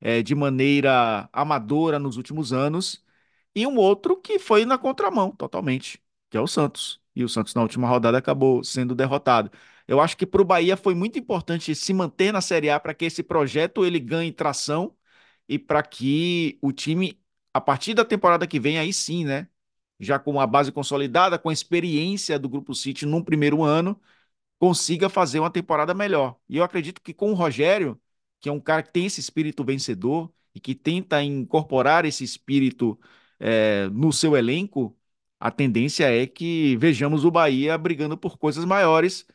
é, 0.00 0.22
de 0.22 0.34
maneira 0.34 1.28
amadora 1.32 1.98
nos 1.98 2.16
últimos 2.16 2.54
anos, 2.54 3.04
e 3.54 3.66
um 3.66 3.76
outro 3.76 4.16
que 4.16 4.38
foi 4.38 4.64
na 4.64 4.78
contramão 4.78 5.30
totalmente, 5.32 6.02
que 6.30 6.36
é 6.38 6.40
o 6.40 6.46
Santos. 6.46 7.00
E 7.14 7.22
o 7.24 7.28
Santos, 7.28 7.54
na 7.54 7.62
última 7.62 7.86
rodada, 7.88 8.16
acabou 8.18 8.64
sendo 8.64 8.94
derrotado. 8.94 9.50
Eu 9.86 10.00
acho 10.00 10.16
que 10.16 10.26
para 10.26 10.40
o 10.40 10.44
Bahia 10.44 10.76
foi 10.76 10.94
muito 10.94 11.18
importante 11.18 11.74
se 11.74 11.92
manter 11.92 12.32
na 12.32 12.40
Série 12.40 12.70
A 12.70 12.80
para 12.80 12.94
que 12.94 13.04
esse 13.04 13.22
projeto 13.22 13.84
ele 13.84 14.00
ganhe 14.00 14.32
tração 14.32 14.96
e 15.48 15.58
para 15.58 15.82
que 15.82 16.58
o 16.62 16.72
time, 16.72 17.20
a 17.52 17.60
partir 17.60 17.94
da 17.94 18.04
temporada 18.04 18.46
que 18.46 18.60
vem, 18.60 18.78
aí 18.78 18.92
sim, 18.92 19.24
né? 19.24 19.48
Já 20.00 20.18
com 20.18 20.40
a 20.40 20.46
base 20.46 20.72
consolidada, 20.72 21.38
com 21.38 21.48
a 21.48 21.52
experiência 21.52 22.38
do 22.38 22.48
Grupo 22.48 22.74
City 22.74 23.06
num 23.06 23.22
primeiro 23.22 23.62
ano, 23.62 24.00
consiga 24.58 25.08
fazer 25.08 25.40
uma 25.40 25.50
temporada 25.50 25.94
melhor. 25.94 26.38
E 26.48 26.56
eu 26.58 26.64
acredito 26.64 27.00
que 27.02 27.14
com 27.14 27.32
o 27.32 27.34
Rogério, 27.34 28.00
que 28.40 28.48
é 28.48 28.52
um 28.52 28.60
cara 28.60 28.82
que 28.82 28.92
tem 28.92 29.06
esse 29.06 29.20
espírito 29.20 29.64
vencedor 29.64 30.32
e 30.54 30.60
que 30.60 30.74
tenta 30.74 31.22
incorporar 31.22 32.04
esse 32.04 32.24
espírito 32.24 32.98
é, 33.40 33.88
no 33.90 34.12
seu 34.12 34.36
elenco, 34.36 34.96
a 35.40 35.50
tendência 35.50 36.04
é 36.10 36.26
que 36.26 36.76
vejamos 36.76 37.24
o 37.24 37.30
Bahia 37.30 37.76
brigando 37.78 38.16
por 38.16 38.38
coisas 38.38 38.64
maiores 38.64 39.26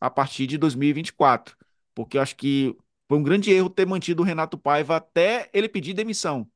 a 0.00 0.10
partir 0.10 0.46
de 0.46 0.58
2024. 0.58 1.56
Porque 1.94 2.18
eu 2.18 2.22
acho 2.22 2.36
que 2.36 2.76
foi 3.08 3.18
um 3.18 3.22
grande 3.22 3.50
erro 3.52 3.70
ter 3.70 3.86
mantido 3.86 4.22
o 4.22 4.26
Renato 4.26 4.58
Paiva 4.58 4.96
até 4.96 5.50
ele 5.52 5.68
pedir 5.68 5.94
demissão. 5.94 6.50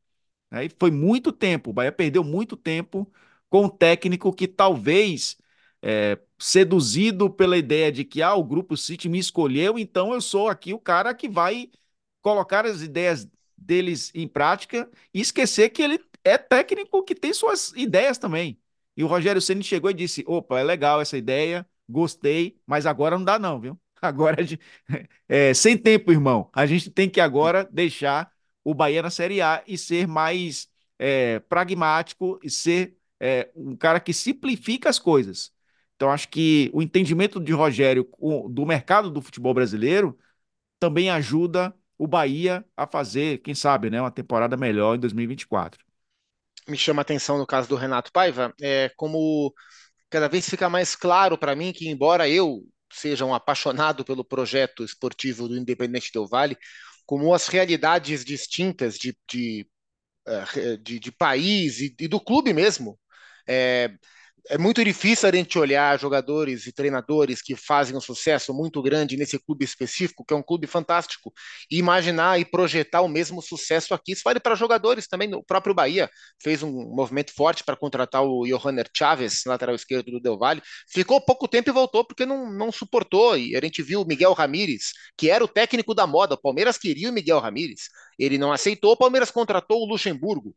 Né? 0.51 0.67
E 0.67 0.71
foi 0.79 0.91
muito 0.91 1.33
tempo, 1.33 1.71
o 1.71 1.73
Bahia 1.73 1.93
perdeu 1.93 2.23
muito 2.25 2.57
tempo 2.57 3.11
com 3.49 3.65
um 3.67 3.69
técnico 3.69 4.33
que 4.33 4.49
talvez, 4.49 5.37
é, 5.83 6.19
seduzido 6.39 7.31
pela 7.31 7.57
ideia 7.57 7.91
de 7.93 8.05
que 8.05 8.23
ah, 8.23 8.35
o 8.35 8.45
Grupo 8.45 8.77
City 8.77 9.09
me 9.09 9.19
escolheu, 9.19 9.79
então 9.79 10.13
eu 10.13 10.21
sou 10.21 10.49
aqui 10.49 10.73
o 10.75 10.79
cara 10.79 11.15
que 11.15 11.29
vai 11.29 11.71
colocar 12.23 12.67
as 12.67 12.83
ideias 12.83 13.29
deles 13.57 14.13
em 14.15 14.27
prática 14.29 14.91
e 15.15 15.21
esquecer 15.21 15.71
que 15.71 15.83
ele 15.83 16.01
é 16.25 16.37
técnico 16.37 17.03
que 17.05 17.15
tem 17.15 17.33
suas 17.33 17.73
ideias 17.77 18.19
também. 18.19 18.59
E 18.97 19.05
o 19.05 19.07
Rogério 19.07 19.41
Ceni 19.41 19.63
chegou 19.63 19.91
e 19.91 19.95
disse: 19.95 20.25
opa, 20.27 20.59
é 20.59 20.65
legal 20.65 21.01
essa 21.01 21.17
ideia, 21.17 21.67
gostei, 21.89 22.59
mas 22.67 22.87
agora 22.87 23.17
não 23.17 23.25
dá, 23.25 23.39
não, 23.39 23.61
viu? 23.61 23.79
Agora, 24.03 24.37
é, 25.29 25.55
sem 25.55 25.77
tempo, 25.77 26.13
irmão. 26.13 26.51
A 26.53 26.67
gente 26.67 26.91
tem 26.91 27.09
que 27.09 27.21
agora 27.21 27.69
deixar 27.73 28.31
o 28.67 28.75
Bahia 28.75 29.01
na 29.01 29.11
Série 29.11 29.41
A 29.41 29.63
e 29.65 29.79
ser 29.79 30.09
mais 30.09 30.69
é, 30.99 31.39
pragmático 31.39 32.37
e 32.43 32.51
ser 32.51 32.97
é, 33.21 33.49
um 33.55 33.77
cara 33.77 34.01
que 34.01 34.13
simplifica 34.13 34.91
as 34.91 34.99
coisas. 34.99 35.53
Então, 35.95 36.11
acho 36.11 36.29
que 36.29 36.69
o 36.75 36.83
entendimento 36.83 37.39
de 37.39 37.53
Rogério 37.53 38.11
do 38.51 38.67
mercado 38.67 39.09
do 39.09 39.23
futebol 39.23 39.55
brasileiro 39.55 40.19
também 40.81 41.09
ajuda 41.09 41.73
o 41.97 42.09
Bahia 42.09 42.65
a 42.77 42.89
fazer, 42.89 43.39
quem 43.39 43.55
sabe, 43.55 43.89
né, 43.89 44.01
uma 44.01 44.11
temporada 44.11 44.57
melhor 44.57 44.97
em 44.97 44.99
2024. 44.99 45.81
Me 46.67 46.77
chama 46.77 47.03
a 47.03 47.05
atenção 47.05 47.39
no 47.39 47.47
caso 47.47 47.69
do 47.69 47.77
Renato 47.77 48.11
Paiva, 48.11 48.53
é 48.61 48.91
como 48.97 49.55
cada 50.11 50.29
vez 50.29 50.51
fica 50.51 50.69
mais 50.69 50.97
claro 50.97 51.39
para 51.39 51.55
mim 51.55 51.73
que, 51.73 51.89
embora 51.89 52.29
eu 52.29 52.67
seja 52.93 53.25
um 53.25 53.33
apaixonado 53.33 54.05
pelo 54.05 54.25
projeto 54.25 54.83
esportivo 54.83 55.47
do 55.49 55.57
Independente 55.57 56.13
Del 56.13 56.27
Vale, 56.27 56.59
como 57.07 57.33
as 57.35 57.49
realidades 57.49 58.25
distintas 58.25 58.99
de, 58.99 59.17
de, 59.31 59.67
eh, 60.27 60.77
de, 60.79 60.99
de 61.01 61.13
país 61.13 61.81
e, 61.81 61.95
e, 62.01 62.09
do 62.09 62.21
clube 62.21 62.53
mesmo. 62.53 62.99
É, 63.49 63.91
é 64.49 64.59
muito 64.59 64.85
difícil 64.85 65.29
a 65.29 65.33
gente 65.33 65.59
olhar 65.59 65.99
jogadores 65.99 66.67
e 66.67 66.73
treinadores 66.73 67.43
que 67.43 67.57
fazem 67.57 67.97
um 67.97 68.01
sucesso 68.01 68.55
muito 68.55 68.81
grande 68.83 69.17
nesse 69.17 69.39
clube 69.39 69.65
específico, 69.65 70.25
que 70.25 70.33
é 70.33 70.37
um 70.37 70.43
clube 70.43 70.67
fantástico, 70.67 71.33
e 71.71 71.79
imaginar 71.79 72.39
e 72.41 72.45
projetar 72.45 73.01
o 73.01 73.09
mesmo 73.09 73.43
sucesso 73.43 73.95
aqui. 73.95 74.13
Isso 74.13 74.23
vale 74.25 74.41
para 74.41 74.55
jogadores 74.55 75.07
também. 75.07 75.35
O 75.35 75.43
próprio 75.43 75.75
Bahia 75.75 76.11
fez 76.43 76.63
um 76.63 76.71
movimento 76.95 77.33
forte 77.35 77.65
para 77.65 77.77
contratar 77.77 78.23
o 78.23 78.47
Johanner 78.47 78.89
Chaves, 78.97 79.43
lateral 79.47 79.75
esquerdo 79.75 80.11
do 80.11 80.21
Del 80.21 80.39
Valle. 80.39 80.63
Ficou 80.89 81.21
pouco 81.21 81.49
tempo 81.49 81.71
e 81.71 81.73
voltou 81.73 82.05
porque 82.05 82.25
não, 82.25 82.51
não 82.53 82.71
suportou. 82.71 83.37
E 83.37 83.57
a 83.57 83.61
gente 83.61 83.83
viu 83.83 84.03
o 84.03 84.07
Miguel 84.07 84.33
Ramírez, 84.33 84.93
que 85.17 85.31
era 85.31 85.45
o 85.45 85.49
técnico 85.49 85.95
da 85.95 86.07
moda. 86.07 86.35
O 86.35 86.41
Palmeiras 86.41 86.79
queria 86.79 87.11
o 87.11 87.13
Miguel 87.13 87.41
Ramírez. 87.41 87.89
Ele 88.19 88.39
não 88.39 88.53
aceitou, 88.53 88.93
o 88.93 88.97
Palmeiras 88.97 89.31
contratou 89.31 89.83
o 89.83 89.87
Luxemburgo. 89.87 90.55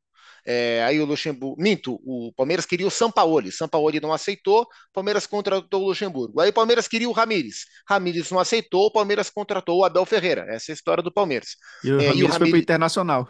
É, 0.51 0.83
aí 0.83 0.99
o 0.99 1.05
Luxemburgo, 1.05 1.61
minto, 1.61 2.01
o 2.03 2.33
Palmeiras 2.35 2.65
queria 2.65 2.87
o 2.87 2.89
Sampaoli, 2.89 3.51
Sampaoli 3.51 3.99
não 3.99 4.11
aceitou, 4.11 4.63
o 4.63 4.67
Palmeiras 4.91 5.27
contratou 5.27 5.83
o 5.83 5.89
Luxemburgo. 5.89 6.41
Aí 6.41 6.49
o 6.49 6.53
Palmeiras 6.53 6.87
queria 6.87 7.07
o 7.07 7.11
Ramires, 7.11 7.65
Ramires 7.87 8.31
não 8.31 8.39
aceitou, 8.39 8.87
o 8.87 8.91
Palmeiras 8.91 9.29
contratou 9.29 9.77
o 9.77 9.85
Abel 9.85 10.07
Ferreira. 10.07 10.47
Essa 10.49 10.71
é 10.71 10.73
a 10.73 10.75
história 10.75 11.03
do 11.03 11.11
Palmeiras. 11.11 11.49
E 11.83 11.91
o 11.91 12.01
é, 12.01 12.07
Ramires, 12.07 12.19
e 12.19 12.23
o 12.23 12.27
Ramires 12.27 12.37
foi 12.37 12.49
para 12.49 12.57
o 12.57 12.61
Internacional 12.61 13.29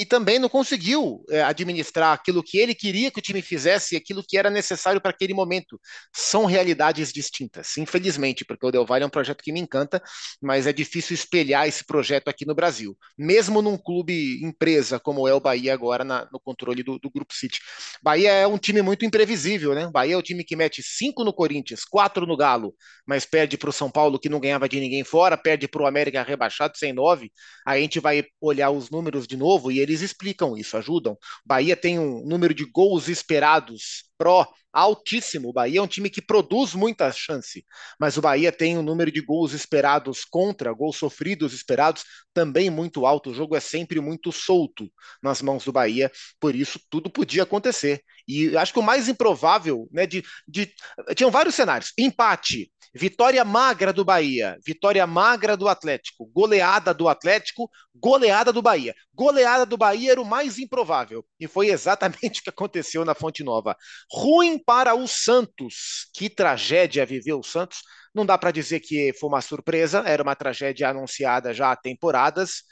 e 0.00 0.06
também 0.06 0.38
não 0.38 0.48
conseguiu 0.48 1.24
é, 1.28 1.42
administrar 1.42 2.12
aquilo 2.12 2.42
que 2.42 2.56
ele 2.56 2.74
queria 2.74 3.10
que 3.10 3.18
o 3.18 3.22
time 3.22 3.42
fizesse 3.42 3.94
e 3.94 3.98
aquilo 3.98 4.22
que 4.26 4.38
era 4.38 4.48
necessário 4.48 5.00
para 5.00 5.10
aquele 5.10 5.34
momento. 5.34 5.80
São 6.14 6.44
realidades 6.44 7.12
distintas, 7.12 7.76
infelizmente, 7.76 8.44
porque 8.44 8.64
o 8.64 8.70
Del 8.70 8.86
Valle 8.86 9.02
é 9.02 9.06
um 9.06 9.10
projeto 9.10 9.42
que 9.42 9.52
me 9.52 9.58
encanta, 9.58 10.00
mas 10.40 10.66
é 10.66 10.72
difícil 10.72 11.14
espelhar 11.14 11.66
esse 11.66 11.84
projeto 11.84 12.28
aqui 12.28 12.46
no 12.46 12.54
Brasil, 12.54 12.96
mesmo 13.16 13.60
num 13.60 13.76
clube 13.76 14.40
empresa 14.44 15.00
como 15.00 15.26
é 15.26 15.34
o 15.34 15.40
Bahia 15.40 15.74
agora 15.74 16.04
na, 16.04 16.28
no 16.32 16.38
controle 16.38 16.82
do, 16.82 16.98
do, 16.98 17.10
Grupo 17.10 17.34
City. 17.34 17.58
Bahia 18.02 18.30
é 18.30 18.46
um 18.46 18.58
time 18.58 18.82
muito 18.82 19.04
imprevisível, 19.04 19.74
né? 19.74 19.90
Bahia 19.92 20.14
é 20.14 20.16
o 20.16 20.22
time 20.22 20.44
que 20.44 20.54
mete 20.54 20.82
cinco 20.82 21.24
no 21.24 21.32
Corinthians, 21.32 21.84
quatro 21.84 22.26
no 22.26 22.36
Galo, 22.36 22.74
mas 23.06 23.24
perde 23.24 23.56
para 23.56 23.70
o 23.70 23.72
São 23.72 23.90
Paulo 23.90 24.18
que 24.18 24.28
não 24.28 24.38
ganhava 24.38 24.68
de 24.68 24.78
ninguém 24.78 25.02
fora, 25.02 25.36
perde 25.36 25.66
para 25.66 25.82
o 25.82 25.86
América 25.86 26.22
rebaixado 26.22 26.76
sem 26.76 26.92
nove. 26.92 27.32
Aí 27.66 27.80
a 27.80 27.82
gente 27.82 27.98
vai 27.98 28.24
olhar 28.40 28.70
os 28.70 28.90
números 28.90 29.26
de 29.26 29.36
novo 29.36 29.72
e 29.72 29.78
ele 29.78 29.87
eles 29.88 30.02
explicam 30.02 30.56
isso, 30.56 30.76
ajudam. 30.76 31.16
Bahia 31.44 31.76
tem 31.76 31.98
um 31.98 32.24
número 32.26 32.54
de 32.54 32.64
gols 32.64 33.08
esperados 33.08 34.07
pró 34.18 34.46
altíssimo. 34.72 35.48
O 35.48 35.52
Bahia 35.52 35.78
é 35.78 35.82
um 35.82 35.86
time 35.86 36.10
que 36.10 36.20
produz 36.20 36.74
muita 36.74 37.10
chance, 37.12 37.64
mas 37.98 38.16
o 38.16 38.20
Bahia 38.20 38.52
tem 38.52 38.76
um 38.76 38.82
número 38.82 39.10
de 39.10 39.20
gols 39.20 39.52
esperados 39.52 40.24
contra, 40.24 40.72
gols 40.72 40.96
sofridos 40.96 41.54
esperados 41.54 42.04
também 42.34 42.68
muito 42.68 43.06
alto. 43.06 43.30
O 43.30 43.34
jogo 43.34 43.56
é 43.56 43.60
sempre 43.60 44.00
muito 44.00 44.30
solto 44.30 44.90
nas 45.22 45.40
mãos 45.40 45.64
do 45.64 45.72
Bahia, 45.72 46.10
por 46.38 46.54
isso 46.54 46.80
tudo 46.90 47.08
podia 47.08 47.44
acontecer. 47.44 48.02
E 48.26 48.56
acho 48.56 48.72
que 48.72 48.78
o 48.78 48.82
mais 48.82 49.08
improvável, 49.08 49.88
né, 49.90 50.06
de, 50.06 50.22
de 50.46 50.70
tinham 51.14 51.30
vários 51.30 51.54
cenários: 51.54 51.92
empate, 51.96 52.70
vitória 52.94 53.44
magra 53.44 53.92
do 53.92 54.04
Bahia, 54.04 54.58
vitória 54.64 55.06
magra 55.06 55.56
do 55.56 55.68
Atlético, 55.68 56.26
goleada 56.26 56.92
do 56.92 57.08
Atlético, 57.08 57.70
goleada 57.94 58.52
do 58.52 58.62
Bahia. 58.62 58.94
Goleada 59.14 59.66
do 59.66 59.76
Bahia 59.76 60.12
era 60.12 60.20
o 60.20 60.24
mais 60.24 60.58
improvável 60.58 61.24
e 61.40 61.46
foi 61.46 61.68
exatamente 61.68 62.40
o 62.40 62.42
que 62.44 62.50
aconteceu 62.50 63.04
na 63.04 63.14
Fonte 63.14 63.42
Nova. 63.42 63.76
Ruim 64.10 64.58
para 64.58 64.94
o 64.94 65.06
Santos. 65.06 66.08
Que 66.14 66.30
tragédia 66.30 67.04
viveu 67.04 67.40
o 67.40 67.44
Santos. 67.44 67.80
Não 68.14 68.24
dá 68.24 68.38
para 68.38 68.50
dizer 68.50 68.80
que 68.80 69.12
foi 69.12 69.28
uma 69.28 69.40
surpresa, 69.40 70.02
era 70.06 70.22
uma 70.22 70.34
tragédia 70.34 70.88
anunciada 70.88 71.52
já 71.52 71.72
há 71.72 71.76
temporadas. 71.76 72.62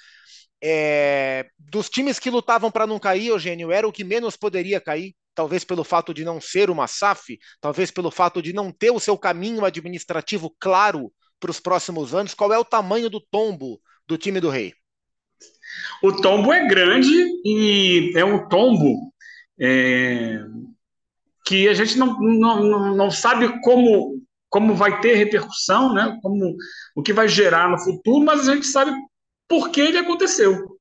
É, 0.62 1.46
dos 1.58 1.88
times 1.88 2.18
que 2.18 2.30
lutavam 2.30 2.70
para 2.70 2.86
não 2.86 2.98
cair, 2.98 3.28
Eugênio, 3.28 3.70
era 3.70 3.86
o 3.86 3.92
que 3.92 4.02
menos 4.02 4.36
poderia 4.36 4.80
cair, 4.80 5.14
talvez 5.34 5.62
pelo 5.62 5.84
fato 5.84 6.14
de 6.14 6.24
não 6.24 6.40
ser 6.40 6.70
uma 6.70 6.86
SAF, 6.86 7.38
talvez 7.60 7.90
pelo 7.90 8.10
fato 8.10 8.40
de 8.40 8.52
não 8.52 8.72
ter 8.72 8.90
o 8.90 8.98
seu 8.98 9.18
caminho 9.18 9.64
administrativo 9.64 10.54
claro 10.58 11.12
para 11.38 11.50
os 11.50 11.60
próximos 11.60 12.14
anos. 12.14 12.34
Qual 12.34 12.52
é 12.52 12.58
o 12.58 12.64
tamanho 12.64 13.10
do 13.10 13.20
tombo 13.20 13.80
do 14.06 14.16
time 14.16 14.40
do 14.40 14.48
Rei? 14.48 14.72
O 16.02 16.12
tombo 16.12 16.52
é 16.52 16.66
grande 16.66 17.12
e 17.44 18.12
é 18.16 18.24
um 18.24 18.48
tombo 18.48 19.12
é, 19.60 20.38
que 21.46 21.68
a 21.68 21.74
gente 21.74 21.96
não, 21.96 22.18
não, 22.18 22.96
não 22.96 23.10
sabe 23.10 23.60
como, 23.62 24.20
como 24.50 24.74
vai 24.74 25.00
ter 25.00 25.14
repercussão, 25.14 25.94
né? 25.94 26.18
como, 26.20 26.56
o 26.94 27.02
que 27.02 27.12
vai 27.12 27.28
gerar 27.28 27.70
no 27.70 27.78
futuro, 27.78 28.24
mas 28.24 28.48
a 28.48 28.54
gente 28.54 28.66
sabe 28.66 28.92
por 29.48 29.70
que 29.70 29.80
ele 29.80 29.98
aconteceu. 29.98 30.76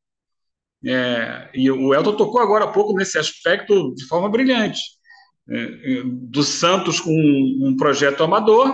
É, 0.84 1.50
e 1.54 1.70
o 1.70 1.94
Elton 1.94 2.16
tocou 2.16 2.42
agora 2.42 2.66
há 2.66 2.72
pouco 2.72 2.94
nesse 2.94 3.18
aspecto 3.18 3.94
de 3.94 4.06
forma 4.06 4.30
brilhante. 4.30 4.82
É, 5.50 6.00
é 6.00 6.04
do 6.04 6.44
Santos 6.44 7.00
com 7.00 7.12
um, 7.12 7.70
um 7.70 7.78
projeto 7.78 8.24
amador, 8.24 8.74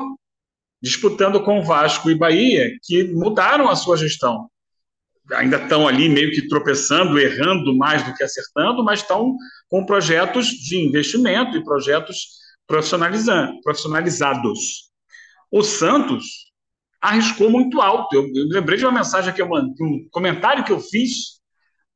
disputando 0.82 1.44
com 1.44 1.64
Vasco 1.64 2.10
e 2.10 2.16
Bahia, 2.16 2.72
que 2.84 3.04
mudaram 3.14 3.70
a 3.70 3.76
sua 3.76 3.98
gestão 3.98 4.50
ainda 5.34 5.58
estão 5.58 5.88
ali 5.88 6.10
meio 6.10 6.32
que 6.32 6.48
tropeçando, 6.48 7.20
errando 7.20 7.76
mais 7.78 8.04
do 8.04 8.14
que 8.14 8.24
acertando, 8.24 8.84
mas 8.84 9.00
estão 9.00 9.36
com 9.70 9.86
projetos 9.86 10.48
de 10.48 10.78
investimento 10.78 11.58
e 11.58 11.64
projetos 11.64 12.40
profissionalizados. 12.68 14.92
O 15.52 15.64
Santos 15.64 16.52
arriscou 17.02 17.50
muito 17.50 17.82
alto. 17.82 18.16
Eu, 18.16 18.24
eu 18.34 18.48
lembrei 18.50 18.78
de 18.78 18.86
uma 18.86 19.00
mensagem 19.00 19.34
que 19.34 19.42
eu 19.42 19.50
mandei, 19.50 19.86
um 19.86 20.08
comentário 20.12 20.64
que 20.64 20.72
eu 20.72 20.80
fiz 20.80 21.42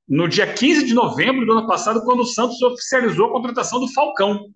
no 0.08 0.28
dia 0.28 0.52
15 0.52 0.86
de 0.86 0.94
novembro 0.94 1.46
do 1.46 1.54
ano 1.54 1.68
passado, 1.68 2.04
quando 2.04 2.22
o 2.22 2.26
Santos 2.26 2.62
oficializou 2.62 3.28
a 3.28 3.32
contratação 3.32 3.80
do 3.80 3.92
Falcão. 3.92 4.48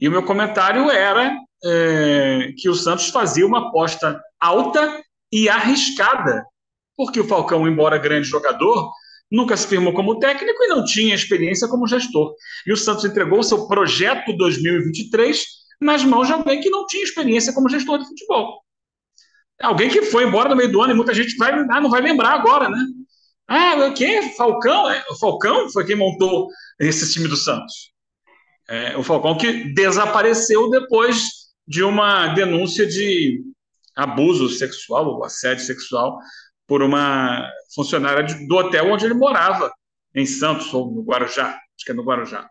E 0.00 0.08
o 0.08 0.10
meu 0.10 0.22
comentário 0.22 0.90
era 0.90 1.36
é, 1.64 2.52
que 2.56 2.68
o 2.68 2.74
Santos 2.74 3.08
fazia 3.08 3.46
uma 3.46 3.68
aposta 3.68 4.20
alta 4.40 5.02
e 5.32 5.48
arriscada 5.48 6.44
porque 6.98 7.20
o 7.20 7.24
Falcão, 7.24 7.68
embora 7.68 7.96
grande 7.96 8.26
jogador, 8.26 8.90
nunca 9.30 9.56
se 9.56 9.68
firmou 9.68 9.94
como 9.94 10.18
técnico 10.18 10.64
e 10.64 10.66
não 10.66 10.84
tinha 10.84 11.14
experiência 11.14 11.68
como 11.68 11.86
gestor. 11.86 12.34
E 12.66 12.72
o 12.72 12.76
Santos 12.76 13.04
entregou 13.04 13.40
seu 13.44 13.68
projeto 13.68 14.36
2023 14.36 15.44
nas 15.80 16.02
mãos 16.02 16.26
de 16.26 16.32
alguém 16.32 16.60
que 16.60 16.68
não 16.68 16.86
tinha 16.86 17.04
experiência 17.04 17.52
como 17.52 17.68
gestor 17.68 18.00
de 18.00 18.06
futebol. 18.06 18.64
Alguém 19.62 19.88
que 19.88 20.02
foi 20.02 20.24
embora 20.24 20.48
no 20.48 20.56
meio 20.56 20.72
do 20.72 20.82
ano 20.82 20.92
e 20.92 20.96
muita 20.96 21.14
gente 21.14 21.36
vai, 21.36 21.52
ah, 21.52 21.80
não 21.80 21.88
vai 21.88 22.00
lembrar 22.00 22.32
agora, 22.32 22.68
né? 22.68 22.84
Ah, 23.46 23.90
quem? 23.96 24.34
Falcão? 24.34 24.90
É, 24.90 25.04
o 25.08 25.16
Falcão 25.16 25.70
foi 25.70 25.86
quem 25.86 25.96
montou 25.96 26.48
esse 26.80 27.12
time 27.12 27.28
do 27.28 27.36
Santos. 27.36 27.92
É, 28.68 28.96
o 28.96 29.04
Falcão 29.04 29.38
que 29.38 29.72
desapareceu 29.72 30.68
depois 30.68 31.28
de 31.66 31.84
uma 31.84 32.34
denúncia 32.34 32.84
de 32.86 33.40
abuso 33.94 34.48
sexual 34.48 35.06
ou 35.06 35.24
assédio 35.24 35.64
sexual 35.64 36.18
por 36.68 36.82
uma 36.82 37.50
funcionária 37.74 38.22
do 38.46 38.56
hotel 38.56 38.92
onde 38.92 39.06
ele 39.06 39.14
morava, 39.14 39.72
em 40.14 40.26
Santos 40.26 40.72
ou 40.72 40.90
no 40.92 41.02
Guarujá, 41.02 41.48
acho 41.48 41.84
que 41.84 41.90
é 41.90 41.94
no 41.94 42.04
Guarujá. 42.04 42.48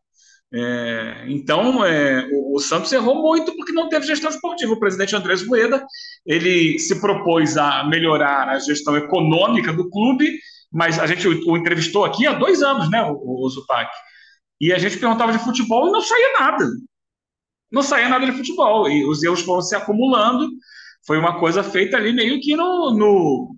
É, 0.54 1.26
então, 1.28 1.86
é, 1.86 2.26
o, 2.32 2.56
o, 2.56 2.60
Santos 2.60 2.92
errou 2.94 3.22
muito 3.22 3.54
porque 3.56 3.74
não 3.74 3.90
teve 3.90 4.06
gestão 4.06 4.30
esportiva. 4.30 4.74
O 4.74 4.80
presidente 4.80 5.16
Andrés 5.16 5.46
Rueda 5.46 5.86
ele 6.26 6.80
se 6.80 7.00
propôs 7.02 7.58
a 7.58 7.84
melhorar 7.84 8.50
a 8.50 8.60
gestão 8.60 8.96
econômica 8.96 9.74
do 9.74 9.90
clube, 9.90 10.40
mas 10.72 11.00
a 11.00 11.06
gente 11.06 11.28
o, 11.28 11.52
o 11.52 11.58
entrevistou 11.58 12.06
aqui 12.06 12.26
há 12.26 12.34
dois 12.34 12.62
anos, 12.64 12.90
né, 12.90 13.04
o, 13.04 13.46
o 13.46 13.50
Zupac, 13.50 13.92
e 14.60 14.74
a 14.74 14.78
gente 14.78 14.98
perguntava 14.98 15.32
de 15.34 15.40
futebol 15.40 15.90
e 15.90 15.92
não 15.92 16.02
saía 16.02 16.34
nada. 16.40 16.66
Não 17.72 17.84
saía 17.84 18.10
nada 18.10 18.26
de 18.26 18.32
futebol. 18.32 18.90
E 18.90 19.06
os 19.06 19.22
erros 19.22 19.42
foram 19.42 19.62
se 19.62 19.76
acumulando. 19.76 20.48
Foi 21.06 21.18
uma 21.18 21.40
coisa 21.40 21.64
feita 21.64 21.98
ali 21.98 22.14
meio 22.14 22.40
que 22.40 22.56
no, 22.56 22.92
no 22.92 23.56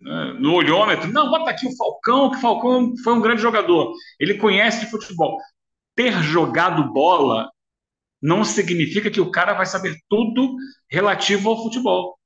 no 0.00 0.54
olhômetro. 0.54 1.12
Não, 1.12 1.30
bota 1.30 1.50
aqui 1.50 1.66
o 1.66 1.76
Falcão, 1.76 2.30
que 2.30 2.36
o 2.36 2.40
Falcão 2.40 2.94
foi 3.02 3.12
um 3.12 3.20
grande 3.20 3.42
jogador. 3.42 3.92
Ele 4.18 4.34
conhece 4.34 4.80
de 4.80 4.90
futebol. 4.90 5.38
Ter 5.94 6.22
jogado 6.22 6.92
bola 6.92 7.50
não 8.20 8.44
significa 8.44 9.10
que 9.10 9.20
o 9.20 9.30
cara 9.30 9.54
vai 9.54 9.66
saber 9.66 9.96
tudo 10.08 10.54
relativo 10.90 11.50
ao 11.50 11.62
futebol. 11.62 12.18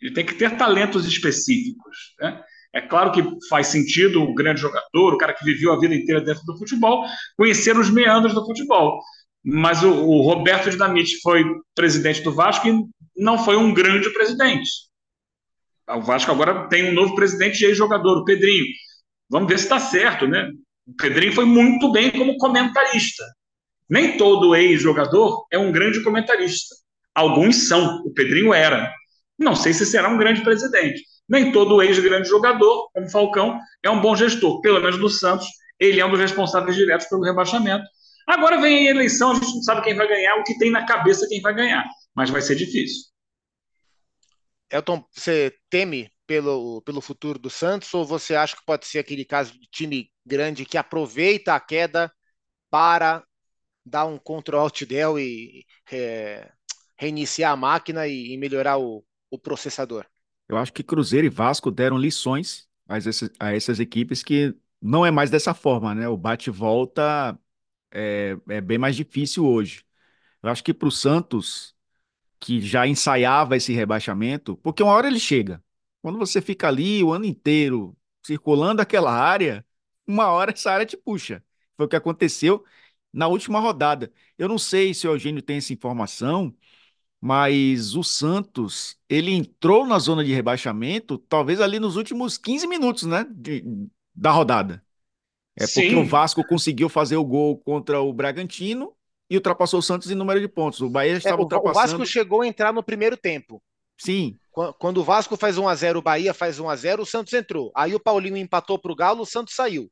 Ele 0.00 0.12
tem 0.12 0.26
que 0.26 0.34
ter 0.34 0.56
talentos 0.56 1.06
específicos. 1.06 2.14
Né? 2.20 2.42
É 2.74 2.80
claro 2.80 3.10
que 3.10 3.22
faz 3.48 3.68
sentido 3.68 4.22
o 4.22 4.34
grande 4.34 4.60
jogador, 4.60 5.14
o 5.14 5.18
cara 5.18 5.32
que 5.32 5.44
viveu 5.44 5.72
a 5.72 5.80
vida 5.80 5.94
inteira 5.94 6.20
dentro 6.20 6.44
do 6.44 6.58
futebol, 6.58 7.04
conhecer 7.36 7.76
os 7.76 7.90
meandros 7.90 8.34
do 8.34 8.44
futebol. 8.44 9.00
Mas 9.42 9.82
o, 9.82 9.90
o 9.90 10.22
Roberto 10.22 10.70
Dinamite 10.70 11.20
foi 11.22 11.44
presidente 11.74 12.22
do 12.22 12.34
Vasco 12.34 12.68
e 12.68 12.84
não 13.16 13.38
foi 13.38 13.56
um 13.56 13.72
grande 13.72 14.10
presidente. 14.10 14.68
O 15.88 16.00
Vasco 16.00 16.30
agora 16.32 16.68
tem 16.68 16.90
um 16.90 16.94
novo 16.94 17.14
presidente 17.14 17.62
e 17.62 17.66
ex-jogador, 17.66 18.18
o 18.18 18.24
Pedrinho. 18.24 18.64
Vamos 19.30 19.48
ver 19.48 19.58
se 19.58 19.64
está 19.64 19.78
certo, 19.78 20.26
né? 20.26 20.48
O 20.86 20.94
Pedrinho 20.94 21.32
foi 21.32 21.44
muito 21.44 21.92
bem 21.92 22.10
como 22.10 22.36
comentarista. 22.38 23.24
Nem 23.88 24.16
todo 24.16 24.54
ex-jogador 24.56 25.46
é 25.50 25.58
um 25.58 25.70
grande 25.70 26.02
comentarista. 26.02 26.74
Alguns 27.14 27.68
são, 27.68 28.02
o 28.04 28.12
Pedrinho 28.12 28.52
era. 28.52 28.92
Não 29.38 29.54
sei 29.54 29.72
se 29.72 29.86
será 29.86 30.08
um 30.08 30.18
grande 30.18 30.42
presidente. 30.42 31.02
Nem 31.28 31.52
todo 31.52 31.82
ex-grande 31.82 32.28
jogador, 32.28 32.88
como 32.92 33.10
Falcão, 33.10 33.58
é 33.82 33.90
um 33.90 34.00
bom 34.00 34.16
gestor. 34.16 34.60
Pelo 34.60 34.80
menos 34.80 34.98
do 34.98 35.08
Santos, 35.08 35.46
ele 35.78 36.00
é 36.00 36.06
um 36.06 36.10
dos 36.10 36.20
responsáveis 36.20 36.76
diretos 36.76 37.06
pelo 37.08 37.22
rebaixamento. 37.22 37.84
Agora 38.26 38.60
vem 38.60 38.88
a 38.88 38.90
eleição, 38.90 39.30
a 39.30 39.34
gente 39.34 39.54
não 39.54 39.62
sabe 39.62 39.82
quem 39.82 39.94
vai 39.94 40.08
ganhar, 40.08 40.36
o 40.36 40.42
que 40.42 40.58
tem 40.58 40.70
na 40.70 40.84
cabeça 40.84 41.26
quem 41.28 41.40
vai 41.40 41.54
ganhar. 41.54 41.84
Mas 42.14 42.30
vai 42.30 42.42
ser 42.42 42.56
difícil. 42.56 43.04
Elton, 44.70 45.04
você 45.12 45.56
teme 45.70 46.10
pelo, 46.26 46.82
pelo 46.82 47.00
futuro 47.00 47.38
do 47.38 47.48
Santos 47.48 47.92
ou 47.94 48.04
você 48.04 48.34
acha 48.34 48.56
que 48.56 48.64
pode 48.64 48.86
ser 48.86 48.98
aquele 48.98 49.24
caso 49.24 49.52
de 49.58 49.66
time 49.68 50.10
grande 50.24 50.64
que 50.64 50.76
aproveita 50.76 51.54
a 51.54 51.60
queda 51.60 52.12
para 52.68 53.24
dar 53.84 54.06
um 54.06 54.18
Ctrl 54.18 54.58
Alt 54.58 54.82
Del 54.84 55.18
e 55.18 55.64
é, 55.90 56.50
reiniciar 56.98 57.52
a 57.52 57.56
máquina 57.56 58.06
e, 58.08 58.32
e 58.32 58.36
melhorar 58.36 58.78
o, 58.78 59.04
o, 59.30 59.38
processador? 59.38 60.04
Eu 60.48 60.56
acho 60.56 60.72
que 60.72 60.82
Cruzeiro 60.82 61.26
e 61.26 61.30
Vasco 61.30 61.70
deram 61.70 61.96
lições 61.96 62.68
a 62.88 62.96
essas, 62.96 63.30
a 63.38 63.54
essas 63.54 63.78
equipes 63.78 64.22
que 64.22 64.54
não 64.82 65.06
é 65.06 65.10
mais 65.10 65.30
dessa 65.30 65.54
forma, 65.54 65.94
né? 65.94 66.08
O 66.08 66.16
bate-volta 66.16 67.38
é, 67.92 68.36
é 68.48 68.60
bem 68.60 68.78
mais 68.78 68.96
difícil 68.96 69.46
hoje. 69.46 69.84
Eu 70.42 70.50
acho 70.50 70.62
que 70.64 70.74
para 70.74 70.88
o 70.88 70.92
Santos, 70.92 71.75
que 72.40 72.60
já 72.60 72.86
ensaiava 72.86 73.56
esse 73.56 73.72
rebaixamento, 73.72 74.56
porque 74.58 74.82
uma 74.82 74.92
hora 74.92 75.06
ele 75.08 75.20
chega. 75.20 75.62
Quando 76.02 76.18
você 76.18 76.40
fica 76.40 76.68
ali 76.68 77.02
o 77.02 77.12
ano 77.12 77.24
inteiro 77.24 77.96
circulando 78.24 78.82
aquela 78.82 79.12
área, 79.12 79.64
uma 80.06 80.28
hora 80.28 80.52
essa 80.52 80.70
área 80.70 80.86
te 80.86 80.96
puxa. 80.96 81.42
Foi 81.76 81.86
o 81.86 81.88
que 81.88 81.96
aconteceu 81.96 82.64
na 83.12 83.28
última 83.28 83.60
rodada. 83.60 84.12
Eu 84.38 84.48
não 84.48 84.58
sei 84.58 84.94
se 84.94 85.06
o 85.06 85.12
Eugênio 85.12 85.42
tem 85.42 85.56
essa 85.58 85.72
informação, 85.72 86.54
mas 87.20 87.94
o 87.96 88.04
Santos, 88.04 88.98
ele 89.08 89.32
entrou 89.32 89.86
na 89.86 89.98
zona 89.98 90.24
de 90.24 90.32
rebaixamento, 90.32 91.18
talvez 91.18 91.60
ali 91.60 91.80
nos 91.80 91.96
últimos 91.96 92.38
15 92.38 92.66
minutos, 92.66 93.04
né, 93.04 93.26
de, 93.30 93.64
da 94.14 94.30
rodada. 94.30 94.84
É 95.56 95.66
porque 95.66 95.82
Sim. 95.90 95.96
o 95.96 96.04
Vasco 96.06 96.44
conseguiu 96.46 96.88
fazer 96.88 97.16
o 97.16 97.24
gol 97.24 97.58
contra 97.58 98.00
o 98.00 98.12
Bragantino 98.12 98.95
e 99.28 99.36
ultrapassou 99.36 99.80
o 99.80 99.82
Santos 99.82 100.10
em 100.10 100.14
número 100.14 100.40
de 100.40 100.48
pontos. 100.48 100.80
O 100.80 100.88
Bahia 100.88 101.16
estava 101.16 101.36
é, 101.36 101.40
ultrapassando. 101.40 101.78
O 101.78 101.80
Vasco 101.80 102.06
chegou 102.06 102.42
a 102.42 102.46
entrar 102.46 102.72
no 102.72 102.82
primeiro 102.82 103.16
tempo. 103.16 103.62
Sim. 103.98 104.38
Quando 104.78 104.98
o 104.98 105.04
Vasco 105.04 105.36
faz 105.36 105.58
1 105.58 105.68
a 105.68 105.74
0 105.74 105.98
o 105.98 106.02
Bahia 106.02 106.32
faz 106.32 106.58
1 106.58 106.68
a 106.68 106.76
0 106.76 107.02
o 107.02 107.06
Santos 107.06 107.32
entrou. 107.32 107.70
Aí 107.74 107.94
o 107.94 108.00
Paulinho 108.00 108.36
empatou 108.36 108.78
para 108.78 108.92
o 108.92 108.96
Galo, 108.96 109.22
o 109.22 109.26
Santos 109.26 109.54
saiu. 109.54 109.90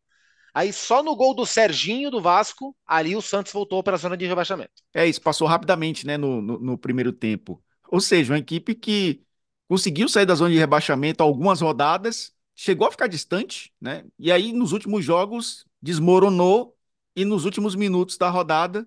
Aí 0.54 0.72
só 0.72 1.02
no 1.02 1.16
gol 1.16 1.34
do 1.34 1.44
Serginho 1.44 2.10
do 2.10 2.20
Vasco, 2.20 2.76
ali 2.86 3.16
o 3.16 3.20
Santos 3.20 3.52
voltou 3.52 3.82
para 3.82 3.94
a 3.94 3.98
zona 3.98 4.16
de 4.16 4.24
rebaixamento. 4.24 4.72
É, 4.94 5.06
isso 5.06 5.20
passou 5.20 5.48
rapidamente, 5.48 6.06
né, 6.06 6.16
no, 6.16 6.40
no, 6.40 6.58
no, 6.60 6.78
primeiro 6.78 7.12
tempo. 7.12 7.62
Ou 7.88 8.00
seja, 8.00 8.32
uma 8.32 8.38
equipe 8.38 8.74
que 8.74 9.20
conseguiu 9.68 10.08
sair 10.08 10.24
da 10.24 10.34
zona 10.34 10.50
de 10.50 10.58
rebaixamento 10.58 11.22
algumas 11.22 11.60
rodadas, 11.60 12.32
chegou 12.54 12.86
a 12.86 12.90
ficar 12.90 13.08
distante, 13.08 13.72
né? 13.80 14.04
E 14.16 14.30
aí 14.30 14.52
nos 14.52 14.70
últimos 14.70 15.04
jogos 15.04 15.66
desmoronou 15.82 16.76
e 17.16 17.24
nos 17.24 17.44
últimos 17.44 17.74
minutos 17.74 18.16
da 18.16 18.30
rodada 18.30 18.86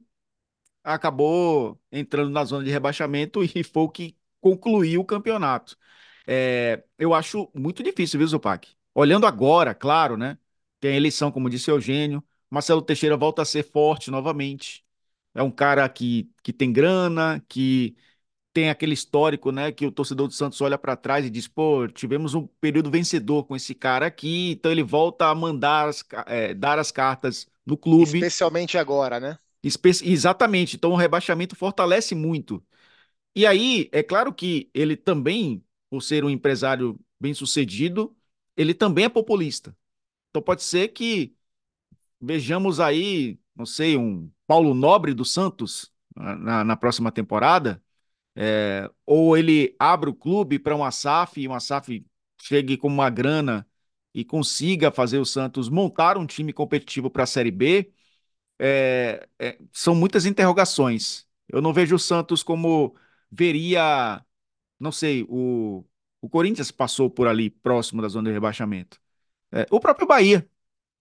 acabou 0.93 1.79
entrando 1.91 2.29
na 2.31 2.43
zona 2.45 2.63
de 2.63 2.71
rebaixamento 2.71 3.43
e 3.55 3.63
foi 3.63 3.83
o 3.83 3.89
que 3.89 4.17
concluiu 4.41 5.01
o 5.01 5.05
campeonato. 5.05 5.77
É, 6.25 6.83
eu 6.97 7.13
acho 7.13 7.49
muito 7.53 7.83
difícil, 7.83 8.19
viu, 8.19 8.27
Zupac? 8.27 8.69
Olhando 8.93 9.25
agora, 9.25 9.73
claro, 9.75 10.17
né? 10.17 10.37
Tem 10.79 10.93
a 10.93 10.95
eleição, 10.97 11.31
como 11.31 11.49
disse 11.49 11.69
Eugênio. 11.71 12.23
Marcelo 12.49 12.81
Teixeira 12.81 13.17
volta 13.17 13.41
a 13.41 13.45
ser 13.45 13.63
forte 13.63 14.09
novamente. 14.11 14.85
É 15.33 15.43
um 15.43 15.51
cara 15.51 15.87
que, 15.89 16.29
que 16.43 16.51
tem 16.53 16.71
grana, 16.73 17.43
que 17.47 17.95
tem 18.53 18.69
aquele 18.69 18.93
histórico, 18.93 19.51
né? 19.51 19.71
Que 19.71 19.85
o 19.85 19.91
torcedor 19.91 20.27
do 20.27 20.33
Santos 20.33 20.59
olha 20.61 20.77
para 20.77 20.95
trás 20.95 21.25
e 21.25 21.29
diz: 21.29 21.47
pô, 21.47 21.87
tivemos 21.87 22.33
um 22.33 22.47
período 22.59 22.89
vencedor 22.89 23.45
com 23.45 23.55
esse 23.55 23.75
cara 23.75 24.07
aqui, 24.07 24.51
então 24.51 24.71
ele 24.71 24.83
volta 24.83 25.27
a 25.27 25.35
mandar, 25.35 25.89
as, 25.89 26.03
é, 26.25 26.53
dar 26.53 26.79
as 26.79 26.91
cartas 26.91 27.47
no 27.65 27.77
clube. 27.77 28.17
Especialmente 28.17 28.77
agora, 28.77 29.19
né? 29.19 29.37
Espe 29.63 29.89
exatamente. 30.03 30.75
Então 30.75 30.91
o 30.91 30.95
rebaixamento 30.95 31.55
fortalece 31.55 32.15
muito. 32.15 32.63
E 33.35 33.45
aí, 33.45 33.89
é 33.91 34.03
claro 34.03 34.33
que 34.33 34.69
ele 34.73 34.97
também, 34.97 35.63
por 35.89 36.01
ser 36.01 36.25
um 36.25 36.29
empresário 36.29 36.99
bem-sucedido, 37.19 38.15
ele 38.55 38.73
também 38.73 39.05
é 39.05 39.09
populista. 39.09 39.75
Então 40.29 40.41
pode 40.41 40.63
ser 40.63 40.89
que 40.89 41.35
vejamos 42.19 42.79
aí, 42.79 43.39
não 43.55 43.65
sei, 43.65 43.97
um 43.97 44.31
Paulo 44.47 44.73
Nobre 44.73 45.13
do 45.13 45.25
Santos 45.25 45.91
na, 46.15 46.63
na 46.63 46.75
próxima 46.75 47.11
temporada, 47.11 47.83
é, 48.35 48.89
ou 49.05 49.37
ele 49.37 49.75
abre 49.79 50.09
o 50.09 50.15
clube 50.15 50.59
para 50.59 50.75
uma 50.75 50.91
SAF 50.91 51.41
e 51.41 51.47
uma 51.47 51.59
SAF 51.59 52.05
chegue 52.41 52.77
com 52.77 52.87
uma 52.87 53.09
grana 53.09 53.67
e 54.13 54.25
consiga 54.25 54.91
fazer 54.91 55.19
o 55.19 55.25
Santos 55.25 55.69
montar 55.69 56.17
um 56.17 56.25
time 56.25 56.53
competitivo 56.53 57.09
para 57.09 57.23
a 57.23 57.27
Série 57.27 57.51
B, 57.51 57.91
é, 58.59 59.27
é, 59.39 59.59
são 59.71 59.95
muitas 59.95 60.25
interrogações. 60.25 61.27
Eu 61.47 61.61
não 61.61 61.73
vejo 61.73 61.95
o 61.95 61.99
Santos 61.99 62.43
como 62.43 62.95
veria, 63.31 64.23
não 64.79 64.91
sei, 64.91 65.25
o, 65.29 65.85
o 66.21 66.29
Corinthians 66.29 66.71
passou 66.71 67.09
por 67.09 67.27
ali, 67.27 67.49
próximo 67.49 68.01
da 68.01 68.07
zona 68.07 68.29
de 68.29 68.33
rebaixamento. 68.33 68.99
É, 69.51 69.65
o 69.71 69.79
próprio 69.79 70.07
Bahia, 70.07 70.49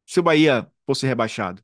se 0.07 0.20
o 0.20 0.22
Bahia 0.22 0.70
fosse 0.86 1.07
rebaixado. 1.07 1.62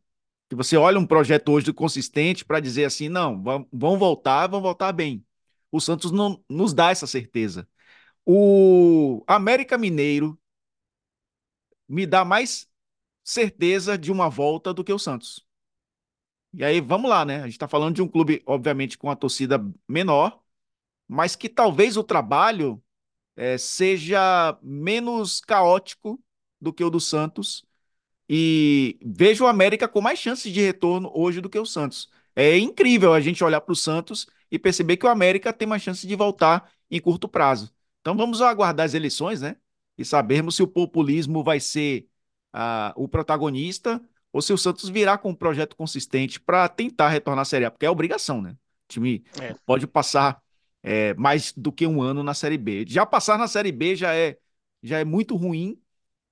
Que 0.48 0.56
você 0.56 0.76
olha 0.76 0.98
um 0.98 1.06
projeto 1.06 1.50
hoje 1.52 1.72
consistente 1.72 2.44
para 2.44 2.60
dizer 2.60 2.84
assim, 2.84 3.08
não, 3.08 3.42
vão 3.72 3.98
voltar, 3.98 4.46
vão 4.48 4.60
voltar 4.62 4.92
bem. 4.92 5.24
O 5.70 5.80
Santos 5.80 6.12
não 6.12 6.44
nos 6.48 6.74
dá 6.74 6.90
essa 6.90 7.06
certeza. 7.06 7.68
O 8.26 9.24
América 9.26 9.78
Mineiro 9.78 10.38
me 11.88 12.06
dá 12.06 12.24
mais 12.24 12.68
certeza 13.24 13.96
de 13.98 14.10
uma 14.12 14.28
volta 14.28 14.72
do 14.74 14.84
que 14.84 14.92
o 14.92 14.98
Santos. 14.98 15.46
E 16.54 16.62
aí, 16.64 16.80
vamos 16.80 17.08
lá, 17.08 17.24
né? 17.24 17.36
A 17.40 17.44
gente 17.44 17.52
está 17.52 17.66
falando 17.66 17.94
de 17.94 18.02
um 18.02 18.08
clube, 18.08 18.42
obviamente, 18.44 18.98
com 18.98 19.10
a 19.10 19.16
torcida 19.16 19.58
menor, 19.88 20.42
mas 21.08 21.36
que 21.36 21.48
talvez 21.48 21.96
o 21.96 22.04
trabalho 22.04 22.82
é, 23.36 23.58
seja 23.58 24.58
menos 24.62 25.40
caótico 25.40 26.22
do 26.60 26.72
que 26.72 26.84
o 26.84 26.90
do 26.90 27.00
Santos. 27.00 27.64
E 28.28 28.98
vejo 29.04 29.44
o 29.44 29.48
América 29.48 29.88
com 29.88 30.00
mais 30.00 30.18
chances 30.18 30.52
de 30.52 30.60
retorno 30.60 31.10
hoje 31.14 31.40
do 31.40 31.50
que 31.50 31.58
o 31.58 31.66
Santos. 31.66 32.10
É 32.36 32.58
incrível 32.58 33.14
a 33.14 33.20
gente 33.20 33.44
olhar 33.44 33.60
para 33.60 33.72
o 33.72 33.76
Santos 33.76 34.26
e 34.50 34.58
perceber 34.58 34.96
que 34.96 35.06
o 35.06 35.10
América 35.10 35.52
tem 35.52 35.68
mais 35.68 35.82
chance 35.82 36.06
de 36.06 36.16
voltar 36.16 36.72
em 36.90 37.00
curto 37.00 37.28
prazo. 37.28 37.72
Então 38.00 38.16
vamos 38.16 38.42
aguardar 38.42 38.86
as 38.86 38.94
eleições, 38.94 39.40
né? 39.42 39.56
E 39.98 40.04
sabermos 40.04 40.56
se 40.56 40.62
o 40.62 40.68
populismo 40.68 41.44
vai 41.44 41.60
ser 41.60 42.08
uh, 42.54 42.92
o 42.96 43.08
protagonista 43.08 44.02
ou 44.32 44.40
se 44.40 44.52
o 44.52 44.58
Santos 44.58 44.88
virá 44.88 45.18
com 45.18 45.30
um 45.30 45.34
projeto 45.34 45.76
consistente 45.76 46.40
para 46.40 46.68
tentar 46.68 47.08
retornar 47.08 47.42
à 47.42 47.44
Série 47.44 47.64
A, 47.64 47.70
porque 47.70 47.86
é 47.86 47.90
obrigação, 47.90 48.40
né? 48.40 48.50
O 48.50 48.92
time 48.92 49.24
é. 49.40 49.54
pode 49.66 49.86
passar 49.86 50.42
é, 50.82 51.14
mais 51.14 51.52
do 51.52 51.70
que 51.70 51.86
um 51.86 52.00
ano 52.02 52.22
na 52.22 52.34
Série 52.34 52.58
B. 52.58 52.84
Já 52.88 53.04
passar 53.06 53.38
na 53.38 53.46
Série 53.46 53.72
B 53.72 53.94
já 53.94 54.14
é, 54.14 54.38
já 54.82 54.98
é 54.98 55.04
muito 55.04 55.36
ruim, 55.36 55.78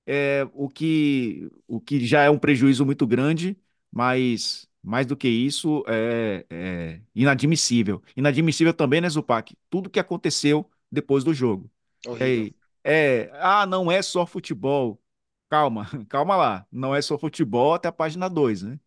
é, 0.05 0.47
o, 0.53 0.67
que, 0.67 1.49
o 1.67 1.79
que 1.79 2.05
já 2.05 2.23
é 2.23 2.29
um 2.29 2.39
prejuízo 2.39 2.85
muito 2.85 3.05
grande, 3.07 3.57
mas 3.91 4.67
mais 4.83 5.05
do 5.05 5.15
que 5.15 5.27
isso 5.27 5.83
é, 5.87 6.45
é 6.49 7.01
inadmissível. 7.13 8.01
Inadmissível 8.15 8.73
também, 8.73 8.99
né, 8.99 9.09
Zupac? 9.09 9.55
Tudo 9.69 9.89
que 9.89 9.99
aconteceu 9.99 10.69
depois 10.91 11.23
do 11.23 11.33
jogo. 11.33 11.69
É, 12.19 12.51
é, 12.83 13.31
ah, 13.35 13.65
não 13.65 13.91
é 13.91 14.01
só 14.01 14.25
futebol. 14.25 15.00
Calma, 15.51 15.85
calma 16.09 16.37
lá. 16.37 16.67
Não 16.71 16.95
é 16.95 17.01
só 17.01 17.17
futebol 17.19 17.73
até 17.75 17.89
a 17.89 17.93
página 17.93 18.29
2, 18.29 18.63
né? 18.63 18.79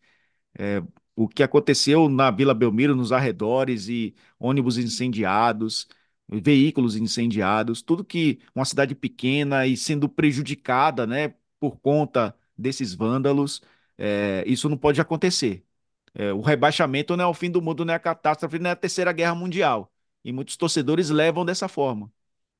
É, 0.59 0.83
o 1.15 1.27
que 1.29 1.43
aconteceu 1.43 2.09
na 2.09 2.31
Vila 2.31 2.53
Belmiro, 2.53 2.95
nos 2.95 3.11
arredores, 3.13 3.89
e 3.89 4.15
ônibus 4.39 4.77
incendiados, 4.77 5.87
veículos 6.29 6.95
incendiados, 6.97 7.81
tudo 7.83 8.05
que 8.05 8.39
uma 8.55 8.65
cidade 8.65 8.95
pequena 8.95 9.67
e 9.67 9.77
sendo 9.77 10.09
prejudicada, 10.09 11.07
né, 11.07 11.35
por 11.59 11.77
conta 11.79 12.35
desses 12.57 12.93
vândalos, 12.95 13.61
é, 13.97 14.43
isso 14.47 14.69
não 14.69 14.77
pode 14.77 15.01
acontecer. 15.01 15.65
É, 16.13 16.33
o 16.33 16.41
rebaixamento 16.41 17.17
não 17.17 17.25
é 17.25 17.27
o 17.27 17.33
fim 17.35 17.51
do 17.51 17.61
mundo, 17.61 17.85
não 17.85 17.93
é 17.93 17.97
a 17.97 17.99
catástrofe, 17.99 18.59
não 18.59 18.69
é 18.71 18.73
a 18.73 18.75
terceira 18.77 19.11
guerra 19.13 19.35
mundial. 19.35 19.91
E 20.23 20.31
muitos 20.33 20.57
torcedores 20.57 21.09
levam 21.09 21.45
dessa 21.45 21.67
forma. 21.69 22.11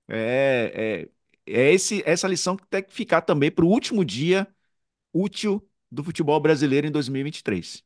É, 0.08 1.10
é, 1.48 1.74
esse, 1.74 2.04
essa 2.06 2.28
lição 2.28 2.56
que 2.56 2.68
tem 2.68 2.84
que 2.84 2.94
ficar 2.94 3.22
também 3.22 3.52
para 3.52 3.66
o 3.66 3.70
último 3.70 4.04
dia 4.04 4.48
útil 5.14 5.68
do 5.92 6.04
futebol 6.04 6.40
brasileiro 6.40 6.88
em 6.88 6.92
2023. 6.92 7.84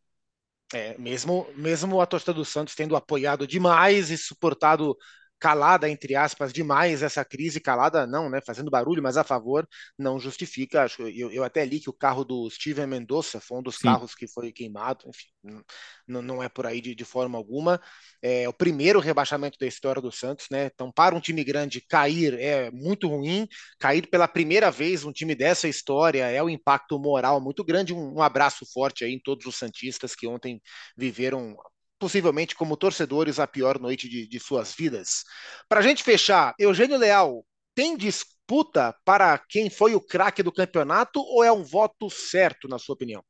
É, 0.74 0.97
mesmo, 0.97 1.47
mesmo 1.55 1.99
a 1.99 2.05
torcida 2.05 2.34
do 2.34 2.45
Santos 2.45 2.76
tendo 2.76 2.95
apoiado 2.95 3.47
demais 3.47 4.12
e 4.12 4.18
suportado 4.18 4.95
calada, 5.40 5.90
entre 5.90 6.16
aspas, 6.16 6.52
demais 6.52 7.02
essa 7.02 7.24
crise, 7.24 7.60
calada 7.60 8.06
não, 8.06 8.30
né, 8.30 8.42
fazendo 8.46 8.70
barulho, 8.70 9.02
mas 9.02 9.18
a 9.18 9.24
favor, 9.24 9.68
não 9.98 10.20
justifica. 10.20 10.84
Acho, 10.84 11.04
eu, 11.04 11.32
eu 11.32 11.44
até 11.44 11.66
li 11.66 11.80
que 11.80 11.90
o 11.90 11.94
carro 11.94 12.24
do 12.24 12.50
Steven 12.50 12.88
Mendonça 12.88 13.40
foi 13.40 13.60
um 13.60 13.64
dos 13.64 13.76
Sim. 13.76 13.84
carros 13.84 14.14
que 14.14 14.28
foi 14.28 14.52
queimado, 14.52 15.06
enfim, 15.08 15.64
não, 16.08 16.22
não 16.22 16.44
é 16.44 16.50
por 16.50 16.66
aí 16.66 16.82
de, 16.82 16.94
de 16.94 17.06
forma 17.06 17.38
alguma. 17.38 17.80
É 18.22 18.48
o 18.50 18.54
primeiro 18.54 19.00
rebaixamento 19.00 19.58
da 19.60 19.66
história 19.66 20.02
do 20.02 20.12
Santos, 20.12 20.48
né? 20.52 20.70
Então, 20.74 20.92
para 20.92 21.16
um 21.16 21.22
time 21.22 21.44
grande 21.44 21.82
cair 21.82 22.34
é 22.40 22.70
muito 22.72 23.08
ruim, 23.08 23.48
cair 23.80 24.08
pela 24.08 24.28
primeira 24.28 24.70
vez 24.70 25.06
um 25.06 25.12
time 25.12 25.36
dessa 25.36 25.68
história 25.68 26.26
é 26.26 26.44
um 26.44 26.50
impacto 26.50 27.00
moral 27.00 27.40
muito 27.40 27.64
grande. 27.64 27.94
Um, 27.94 28.16
um 28.16 28.22
abraço 28.22 28.66
forte 28.74 29.04
aí 29.04 29.14
em 29.14 29.20
todos 29.20 29.46
os 29.46 29.56
Santistas 29.56 30.16
que 30.16 30.28
ontem 30.28 30.62
viveram 30.98 31.56
possivelmente 32.00 32.56
como 32.56 32.78
torcedores 32.78 33.39
a 33.39 33.45
pior 33.45 33.80
noite 33.80 34.08
de, 34.08 34.28
de 34.28 34.39
suas 34.39 34.74
vidas. 34.74 35.24
Para 35.68 35.82
a 35.82 35.84
gente 35.84 36.02
fechar, 36.02 36.56
Eugênio 36.58 36.97
Leal 36.97 37.45
tem 37.76 37.95
disputa 37.95 38.95
para 39.06 39.38
quem 39.38 39.70
foi 39.70 39.93
o 39.93 40.02
craque 40.02 40.41
do 40.41 40.52
campeonato 40.52 41.20
ou 41.20 41.43
é 41.43 41.52
um 41.52 41.64
voto 41.64 42.10
certo, 42.10 42.68
na 42.68 42.80
sua 42.80 42.93
opinião? 42.93 43.24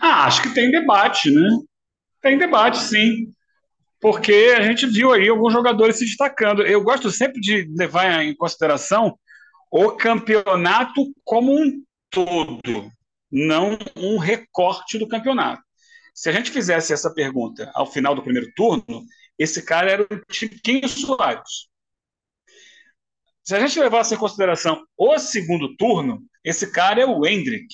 Ah, 0.00 0.26
acho 0.26 0.42
que 0.42 0.54
tem 0.54 0.70
debate, 0.70 1.30
né? 1.30 1.48
Tem 2.20 2.36
debate, 2.36 2.78
sim. 2.78 3.32
Porque 4.00 4.54
a 4.56 4.62
gente 4.62 4.86
viu 4.86 5.12
aí 5.12 5.28
alguns 5.28 5.52
jogadores 5.52 5.98
se 5.98 6.04
destacando. 6.04 6.62
Eu 6.62 6.82
gosto 6.82 7.10
sempre 7.10 7.40
de 7.40 7.68
levar 7.76 8.22
em 8.22 8.36
consideração 8.36 9.18
o 9.70 9.92
campeonato 9.92 11.12
como 11.24 11.52
um 11.52 11.82
todo, 12.10 12.90
não 13.30 13.78
um 13.96 14.18
recorte 14.18 14.98
do 14.98 15.08
campeonato. 15.08 15.65
Se 16.16 16.30
a 16.30 16.32
gente 16.32 16.50
fizesse 16.50 16.94
essa 16.94 17.12
pergunta 17.12 17.70
ao 17.74 17.84
final 17.84 18.14
do 18.14 18.22
primeiro 18.22 18.50
turno, 18.56 19.04
esse 19.38 19.62
cara 19.62 19.90
era 19.90 20.02
o 20.02 20.32
Tiquinho 20.32 20.88
Soares. 20.88 21.68
Se 23.44 23.54
a 23.54 23.60
gente 23.60 23.78
levasse 23.78 24.14
em 24.14 24.18
consideração 24.18 24.82
o 24.96 25.18
segundo 25.18 25.76
turno, 25.76 26.26
esse 26.42 26.72
cara 26.72 27.02
é 27.02 27.04
o 27.04 27.26
Hendrick. 27.26 27.68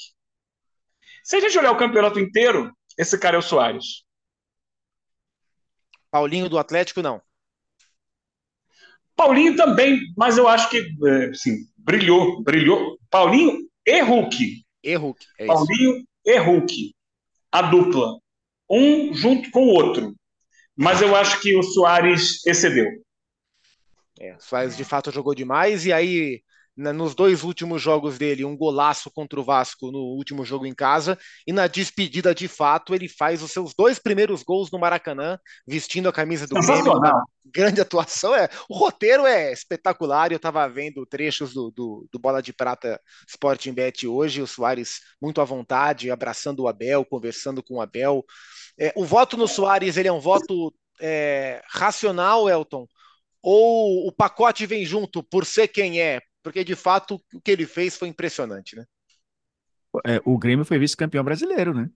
Se 1.22 1.36
a 1.36 1.40
gente 1.40 1.56
olhar 1.56 1.70
o 1.70 1.76
campeonato 1.76 2.18
inteiro, 2.18 2.76
esse 2.98 3.16
cara 3.16 3.36
é 3.36 3.38
o 3.38 3.42
Soares. 3.42 4.04
Paulinho 6.10 6.48
do 6.48 6.58
Atlético, 6.58 7.00
não. 7.00 7.22
Paulinho 9.14 9.54
também, 9.54 10.00
mas 10.16 10.36
eu 10.36 10.48
acho 10.48 10.68
que, 10.68 10.84
assim, 11.30 11.58
brilhou, 11.76 12.42
brilhou. 12.42 12.98
Paulinho 13.08 13.70
e 13.86 14.00
Hulk. 14.00 14.64
E 14.82 14.96
Hulk, 14.96 15.26
é 15.38 15.46
Paulinho 15.46 15.96
isso. 15.98 16.06
e 16.26 16.38
Hulk. 16.38 16.94
A 17.52 17.62
dupla 17.62 18.21
um 18.72 19.12
junto 19.12 19.50
com 19.50 19.64
o 19.64 19.74
outro. 19.74 20.14
Mas 20.74 21.02
eu 21.02 21.14
acho 21.14 21.40
que 21.40 21.54
o 21.54 21.62
Soares 21.62 22.44
excedeu. 22.46 22.86
É, 24.18 24.36
Soares 24.38 24.76
de 24.76 24.84
fato 24.84 25.10
jogou 25.10 25.34
demais, 25.34 25.84
e 25.84 25.92
aí 25.92 26.42
nos 26.76 27.14
dois 27.14 27.42
últimos 27.42 27.82
jogos 27.82 28.16
dele, 28.16 28.44
um 28.44 28.56
golaço 28.56 29.10
contra 29.10 29.38
o 29.38 29.44
Vasco 29.44 29.90
no 29.90 29.98
último 29.98 30.44
jogo 30.44 30.66
em 30.66 30.74
casa, 30.74 31.18
e 31.46 31.52
na 31.52 31.66
despedida 31.66 32.34
de 32.34 32.48
fato 32.48 32.94
ele 32.94 33.08
faz 33.08 33.42
os 33.42 33.52
seus 33.52 33.74
dois 33.74 33.98
primeiros 33.98 34.42
gols 34.42 34.70
no 34.70 34.78
Maracanã, 34.78 35.38
vestindo 35.66 36.08
a 36.08 36.12
camisa 36.12 36.46
do 36.46 36.54
Grêmio. 36.54 36.92
Grande 37.44 37.80
atuação, 37.80 38.34
é. 38.34 38.48
O 38.68 38.74
roteiro 38.74 39.26
é 39.26 39.52
espetacular. 39.52 40.32
Eu 40.32 40.36
estava 40.36 40.66
vendo 40.68 41.04
trechos 41.04 41.52
do, 41.52 41.70
do, 41.70 42.08
do, 42.10 42.18
Bola 42.18 42.40
de 42.40 42.52
Prata 42.52 42.98
Sporting 43.28 43.72
Bet 43.72 44.06
hoje, 44.06 44.40
o 44.40 44.46
Soares 44.46 45.00
muito 45.20 45.40
à 45.40 45.44
vontade, 45.44 46.10
abraçando 46.10 46.60
o 46.60 46.68
Abel, 46.68 47.04
conversando 47.04 47.62
com 47.62 47.74
o 47.74 47.80
Abel. 47.82 48.24
É, 48.78 48.92
o 48.96 49.04
voto 49.04 49.36
no 49.36 49.46
Soares 49.46 49.96
ele 49.96 50.08
é 50.08 50.12
um 50.12 50.20
voto 50.20 50.72
é, 51.00 51.60
racional, 51.68 52.48
Elton? 52.48 52.86
Ou 53.42 54.06
o 54.06 54.12
pacote 54.12 54.64
vem 54.64 54.86
junto 54.86 55.22
por 55.22 55.44
ser 55.44 55.68
quem 55.68 56.00
é? 56.00 56.20
Porque 56.42 56.64
de 56.64 56.74
fato 56.74 57.20
o 57.32 57.40
que 57.40 57.50
ele 57.50 57.66
fez 57.66 57.96
foi 57.96 58.08
impressionante, 58.08 58.76
né? 58.76 58.84
É, 60.06 60.20
o 60.24 60.38
Grêmio 60.38 60.64
foi 60.64 60.78
vice-campeão 60.78 61.22
brasileiro, 61.22 61.74
né? 61.74 61.90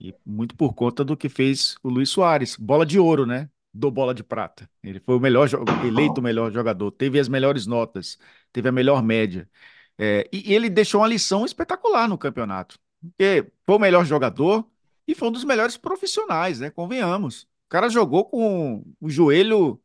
E 0.00 0.14
muito 0.24 0.56
por 0.56 0.74
conta 0.74 1.04
do 1.04 1.16
que 1.16 1.28
fez 1.28 1.76
o 1.82 1.88
Luiz 1.88 2.10
Soares, 2.10 2.56
bola 2.56 2.86
de 2.86 2.98
ouro, 2.98 3.26
né? 3.26 3.50
Do 3.72 3.90
bola 3.90 4.14
de 4.14 4.22
prata. 4.22 4.68
Ele 4.82 5.00
foi 5.00 5.16
o 5.16 5.20
melhor 5.20 5.48
eleito 5.84 6.20
o 6.20 6.22
melhor 6.22 6.52
jogador, 6.52 6.90
teve 6.92 7.18
as 7.18 7.28
melhores 7.28 7.66
notas, 7.66 8.18
teve 8.52 8.68
a 8.68 8.72
melhor 8.72 9.02
média. 9.02 9.48
É, 9.96 10.28
e 10.32 10.54
ele 10.54 10.70
deixou 10.70 11.00
uma 11.00 11.08
lição 11.08 11.44
espetacular 11.44 12.08
no 12.08 12.18
campeonato. 12.18 12.78
Porque 13.00 13.50
foi 13.66 13.76
o 13.76 13.78
melhor 13.78 14.04
jogador, 14.04 14.68
e 15.06 15.14
foi 15.14 15.28
um 15.28 15.32
dos 15.32 15.44
melhores 15.44 15.76
profissionais, 15.76 16.60
né? 16.60 16.70
Convenhamos. 16.70 17.44
O 17.44 17.68
cara 17.70 17.88
jogou 17.88 18.24
com 18.26 18.84
o 19.00 19.08
joelho 19.10 19.80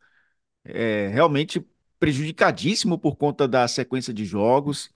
é, 0.65 1.07
realmente 1.09 1.65
prejudicadíssimo 2.03 2.97
por 2.99 3.15
conta 3.15 3.47
da 3.47 3.65
sequência 3.65 4.13
de 4.13 4.25
jogos. 4.25 4.91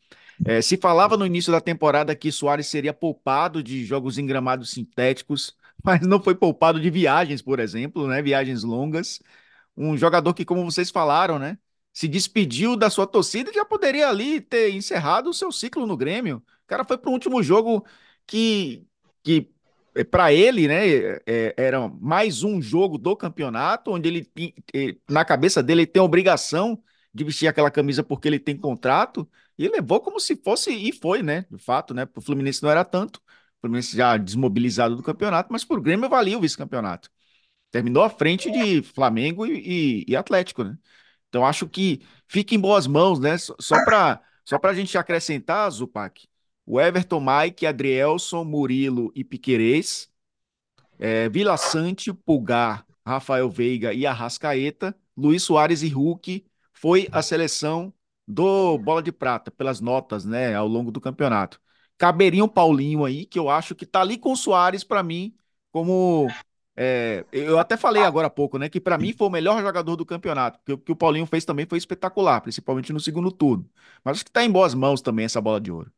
É, 0.45 0.61
se 0.61 0.75
falava 0.75 1.15
no 1.15 1.25
início 1.25 1.53
da 1.53 1.61
temporada 1.61 2.13
que 2.13 2.33
Soares 2.33 2.67
seria 2.67 2.93
poupado 2.93 3.63
de 3.63 3.85
jogos 3.85 4.17
em 4.17 4.25
gramados 4.25 4.71
sintéticos, 4.71 5.55
mas 5.81 6.01
não 6.01 6.21
foi 6.21 6.35
poupado 6.35 6.81
de 6.81 6.89
viagens, 6.89 7.41
por 7.41 7.61
exemplo, 7.61 8.07
né? 8.07 8.21
Viagens 8.21 8.61
longas. 8.61 9.21
Um 9.77 9.95
jogador 9.95 10.33
que, 10.33 10.43
como 10.43 10.65
vocês 10.65 10.91
falaram, 10.91 11.39
né? 11.39 11.57
Se 11.93 12.09
despediu 12.09 12.75
da 12.75 12.89
sua 12.89 13.07
torcida 13.07 13.51
e 13.51 13.53
já 13.53 13.63
poderia 13.63 14.09
ali 14.09 14.41
ter 14.41 14.71
encerrado 14.71 15.29
o 15.29 15.33
seu 15.33 15.49
ciclo 15.49 15.87
no 15.87 15.95
Grêmio. 15.95 16.43
O 16.65 16.67
cara 16.67 16.83
foi 16.83 16.97
para 16.97 17.09
o 17.09 17.13
último 17.13 17.41
jogo 17.41 17.85
que, 18.25 18.85
que 19.23 19.49
é, 19.95 20.03
para 20.03 20.33
ele, 20.33 20.67
né, 20.67 20.85
é, 21.25 21.53
era 21.55 21.87
mais 21.87 22.43
um 22.43 22.61
jogo 22.61 22.97
do 22.97 23.15
campeonato, 23.15 23.91
onde 23.91 24.09
ele, 24.09 25.01
na 25.09 25.23
cabeça 25.23 25.63
dele, 25.63 25.83
ele 25.83 25.87
tem 25.87 26.01
obrigação 26.01 26.83
de 27.17 27.23
vestir 27.23 27.47
aquela 27.47 27.71
camisa 27.71 28.03
porque 28.03 28.27
ele 28.27 28.39
tem 28.39 28.55
contrato, 28.57 29.29
e 29.57 29.67
levou 29.67 29.99
como 29.99 30.19
se 30.19 30.35
fosse, 30.35 30.71
e 30.71 30.93
foi, 30.93 31.23
né, 31.23 31.45
de 31.51 31.57
fato, 31.57 31.93
né, 31.93 32.05
para 32.05 32.19
o 32.19 32.21
Fluminense 32.23 32.61
não 32.63 32.69
era 32.69 32.85
tanto, 32.85 33.17
o 33.17 33.61
Fluminense 33.61 33.97
já 33.97 34.17
desmobilizado 34.17 34.95
do 34.95 35.03
campeonato, 35.03 35.51
mas 35.51 35.63
para 35.65 35.77
o 35.77 35.81
Grêmio 35.81 36.09
valia 36.09 36.37
o 36.37 36.41
vice-campeonato. 36.41 37.09
Terminou 37.71 38.03
à 38.03 38.09
frente 38.09 38.51
de 38.51 38.81
Flamengo 38.81 39.45
e, 39.45 40.05
e, 40.05 40.11
e, 40.11 40.15
Atlético, 40.15 40.63
né? 40.63 40.77
Então 41.29 41.45
acho 41.45 41.67
que 41.67 42.01
fica 42.27 42.55
em 42.55 42.59
boas 42.59 42.87
mãos, 42.87 43.19
né? 43.19 43.37
Só 43.37 43.83
para 43.85 44.21
só 44.45 44.57
a 44.63 44.73
gente 44.73 44.97
acrescentar, 44.97 45.69
Zupac, 45.71 46.27
o 46.65 46.79
Everton, 46.79 47.19
Mike, 47.21 47.65
Adrielson, 47.65 48.43
Murilo 48.45 49.11
e 49.15 49.23
Piquerez, 49.23 50.09
é, 50.99 51.29
Vila 51.29 51.57
Sante, 51.57 52.13
Pulgar, 52.13 52.85
Rafael 53.05 53.49
Veiga 53.49 53.93
e 53.93 54.05
Arrascaeta, 54.05 54.95
Luiz 55.15 55.43
Soares 55.43 55.81
e 55.83 55.89
Hulk 55.89 56.45
foi 56.79 57.07
a 57.11 57.21
seleção 57.21 57.93
do 58.27 58.77
Bola 58.77 59.01
de 59.01 59.11
Prata, 59.11 59.49
pelas 59.49 59.79
notas, 59.79 60.25
né, 60.25 60.53
ao 60.55 60.67
longo 60.67 60.91
do 60.91 61.01
campeonato. 61.01 61.59
Caberia 61.97 62.43
um 62.43 62.47
Paulinho 62.47 63.05
aí, 63.05 63.25
que 63.25 63.39
eu 63.39 63.49
acho 63.49 63.73
que 63.73 63.85
tá 63.85 64.01
ali 64.01 64.17
com 64.17 64.33
o 64.33 64.37
Soares, 64.37 64.83
para 64.83 65.01
mim, 65.01 65.35
como. 65.71 66.27
É, 66.79 67.25
eu 67.31 67.57
até 67.57 67.75
falei 67.75 68.03
agora 68.03 68.27
há 68.27 68.29
pouco, 68.29 68.59
né, 68.59 68.69
que 68.69 68.79
para 68.79 68.99
mim 68.99 69.11
foi 69.11 69.27
o 69.27 69.31
melhor 69.31 69.59
jogador 69.63 69.95
do 69.95 70.05
campeonato, 70.05 70.59
porque 70.59 70.73
o 70.73 70.77
que 70.77 70.91
o 70.91 70.95
Paulinho 70.95 71.25
fez 71.25 71.43
também 71.43 71.65
foi 71.67 71.79
espetacular, 71.79 72.39
principalmente 72.41 72.93
no 72.93 72.99
segundo 72.99 73.31
turno. 73.31 73.67
Mas 74.03 74.17
acho 74.17 74.25
que 74.25 74.31
tá 74.31 74.43
em 74.43 74.51
boas 74.51 74.75
mãos 74.75 75.01
também 75.01 75.25
essa 75.25 75.41
bola 75.41 75.59
de 75.59 75.71
ouro. 75.71 75.91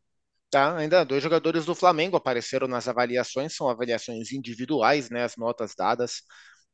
Tá, 0.50 0.78
ainda 0.78 1.04
dois 1.04 1.22
jogadores 1.22 1.66
do 1.66 1.76
Flamengo 1.76 2.16
apareceram 2.16 2.68
nas 2.68 2.88
avaliações, 2.88 3.54
são 3.54 3.68
avaliações 3.70 4.32
individuais, 4.32 5.10
né, 5.10 5.24
as 5.24 5.36
notas 5.36 5.76
dadas 5.76 6.24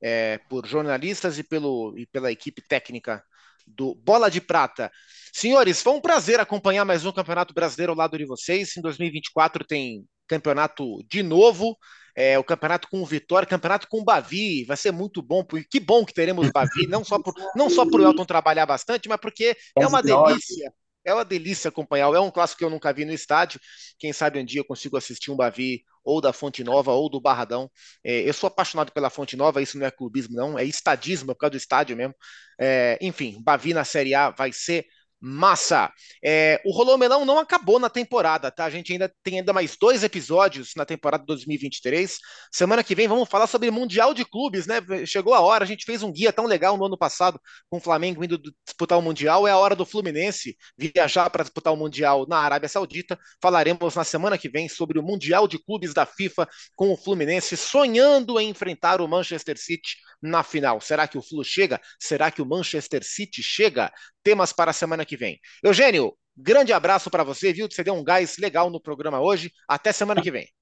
é, 0.02 0.38
por 0.50 0.68
jornalistas 0.68 1.40
e, 1.40 1.44
pelo, 1.44 1.98
e 1.98 2.06
pela 2.06 2.32
equipe 2.32 2.62
técnica 2.62 3.24
do 3.68 3.96
Bola 3.96 4.30
de 4.30 4.42
Prata. 4.42 4.92
Senhores, 5.34 5.82
foi 5.82 5.94
um 5.94 6.02
prazer 6.02 6.40
acompanhar 6.40 6.86
mais 6.86 7.06
um 7.06 7.12
Campeonato 7.12 7.54
Brasileiro 7.54 7.92
ao 7.92 7.98
lado 7.98 8.18
de 8.18 8.26
vocês. 8.26 8.76
Em 8.78 8.82
2024 8.82 9.66
tem 9.66 10.06
campeonato 10.28 11.04
de 11.10 11.22
novo, 11.22 11.78
é, 12.16 12.40
o 12.40 12.44
campeonato 12.44 12.88
com 12.90 13.02
o 13.02 13.06
Vitória, 13.06 13.48
campeonato 13.48 13.88
com 13.90 14.00
o 14.00 14.04
Bavi, 14.04 14.64
vai 14.64 14.78
ser 14.78 14.92
muito 14.92 15.22
bom, 15.22 15.44
porque 15.44 15.68
que 15.70 15.80
bom 15.80 16.06
que 16.06 16.14
teremos 16.14 16.50
Bavi, 16.50 16.88
não 16.88 17.04
só 17.04 17.22
por, 17.22 17.34
não 17.56 17.70
só 17.70 17.86
por 17.86 18.02
Elton 18.02 18.26
trabalhar 18.26 18.66
bastante, 18.66 19.10
mas 19.10 19.20
porque 19.20 19.56
é 19.78 19.86
uma 19.86 20.02
delícia 20.02 20.74
é 21.06 21.14
uma 21.14 21.24
delícia 21.24 21.70
acompanhar. 21.70 22.12
É 22.14 22.20
um 22.20 22.32
clássico 22.32 22.60
que 22.60 22.66
eu 22.66 22.70
nunca 22.70 22.92
vi 22.92 23.06
no 23.06 23.14
estádio. 23.14 23.60
Quem 24.00 24.12
sabe 24.12 24.40
um 24.40 24.46
dia 24.46 24.60
eu 24.62 24.66
consigo 24.66 24.98
assistir 24.98 25.32
um 25.32 25.36
Bavi 25.36 25.84
ou 26.06 26.22
da 26.22 26.32
Fonte 26.32 26.64
Nova 26.64 26.92
ou 26.94 27.10
do 27.10 27.20
Barradão. 27.20 27.70
É, 28.04 28.22
eu 28.28 28.34
sou 28.34 28.48
apaixonado 28.48 28.92
pela 28.92 29.10
Fonte 29.10 29.36
Nova, 29.36 29.62
isso 29.62 29.78
não 29.78 29.86
é 29.86 29.92
clubismo, 29.92 30.36
não, 30.36 30.58
é 30.58 30.64
estadismo, 30.64 31.32
é 31.32 31.34
por 31.34 31.40
causa 31.40 31.52
do 31.52 31.58
estádio 31.58 31.98
mesmo. 31.98 32.16
É, 32.60 32.98
enfim, 33.02 33.42
Bavi 33.44 33.74
na 33.74 33.84
Série 33.84 34.14
A 34.14 34.30
vai 34.30 34.52
ser 34.54 34.86
Massa! 35.20 35.92
É, 36.24 36.62
o 36.66 36.72
Rolô 36.72 36.98
Melão 36.98 37.26
não 37.26 37.40
acabou 37.40 37.80
na 37.80 37.90
temporada, 37.90 38.52
tá? 38.52 38.66
A 38.66 38.70
gente 38.70 38.92
ainda 38.92 39.12
tem 39.24 39.40
ainda 39.40 39.54
mais 39.54 39.76
dois 39.76 40.04
episódios 40.04 40.74
na 40.76 40.86
temporada 40.86 41.24
2023. 41.26 42.18
Semana 42.52 42.84
que 42.84 42.94
vem 42.94 43.08
vamos 43.08 43.28
falar 43.28 43.48
sobre 43.48 43.72
Mundial 43.72 44.14
de 44.14 44.24
Clubes, 44.24 44.68
né? 44.68 44.82
Chegou 45.06 45.34
a 45.34 45.40
hora, 45.40 45.64
a 45.64 45.68
gente 45.68 45.86
fez 45.86 46.04
um 46.04 46.12
guia 46.12 46.32
tão 46.32 46.46
legal 46.46 46.78
no 46.78 46.86
ano 46.86 46.98
passado 46.98 47.40
com 47.70 47.78
o 47.78 47.82
Flamengo 47.82 48.24
indo 48.24 48.38
disputar 48.66 49.00
o 49.00 49.02
Mundial. 49.02 49.48
É 49.48 49.52
a 49.52 49.58
hora 49.58 49.76
do 49.76 49.86
Fluminense 49.86 50.56
viajar 50.78 51.30
para 51.30 51.44
disputar 51.44 51.74
o 51.74 51.78
Mundial 51.78 52.26
na 52.28 52.38
Arábia 52.38 52.70
Saudita. 52.70 53.18
Falaremos 53.42 53.96
na 53.96 54.04
semana 54.04 54.38
que 54.38 54.50
vem 54.50 54.70
sobre 54.70 55.00
o 55.00 55.04
Mundial 55.04 55.48
de 55.48 55.58
Clubes 55.58 55.94
da 55.94 56.06
FIFA 56.06 56.48
com 56.76 56.92
o 56.92 56.98
Fluminense 56.98 57.58
sonhando 57.58 58.40
em 58.40 58.50
enfrentar 58.50 59.02
o 59.02 59.08
Manchester 59.08 59.58
City 59.58 59.96
na 60.22 60.44
final. 60.44 60.82
Será 60.82 61.08
que 61.08 61.18
o 61.18 61.22
Flu 61.22 61.44
chega? 61.44 61.80
Será 62.00 62.32
que 62.32 62.42
o 62.42 62.46
Manchester 62.46 63.04
City 63.04 63.42
chega? 63.42 63.92
Temas 64.24 64.52
para 64.52 64.72
a 64.72 64.74
semana 64.74 65.05
que 65.06 65.16
vem. 65.16 65.40
Eugênio, 65.64 66.14
grande 66.36 66.74
abraço 66.74 67.10
para 67.10 67.24
você, 67.24 67.54
viu? 67.54 67.68
Você 67.70 67.84
deu 67.84 67.94
um 67.94 68.04
gás 68.04 68.38
legal 68.38 68.70
no 68.70 68.82
programa 68.82 69.22
hoje. 69.22 69.52
Até 69.68 69.92
semana 69.92 70.22
que 70.22 70.32
vem. 70.32 70.48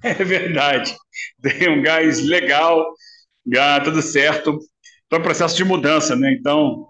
É 0.00 0.14
verdade. 0.14 0.94
Dei 1.36 1.68
um 1.68 1.82
gás 1.82 2.20
legal, 2.20 2.86
já 3.52 3.80
tudo 3.80 4.00
certo. 4.00 4.60
Estou 5.02 5.18
em 5.18 5.22
processo 5.22 5.56
de 5.56 5.64
mudança, 5.64 6.14
né? 6.14 6.32
Então, 6.38 6.86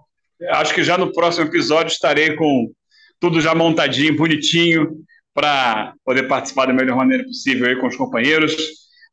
acho 0.50 0.74
que 0.74 0.84
já 0.84 0.98
no 0.98 1.11
próximo 1.11 1.46
episódio 1.46 1.90
estarei 1.90 2.36
com 2.36 2.70
tudo 3.18 3.40
já 3.40 3.54
montadinho, 3.54 4.14
bonitinho, 4.14 5.04
para 5.32 5.94
poder 6.04 6.24
participar 6.24 6.66
da 6.66 6.72
melhor 6.72 6.96
maneira 6.96 7.24
possível 7.24 7.66
aí 7.66 7.76
com 7.76 7.86
os 7.86 7.96
companheiros. 7.96 8.56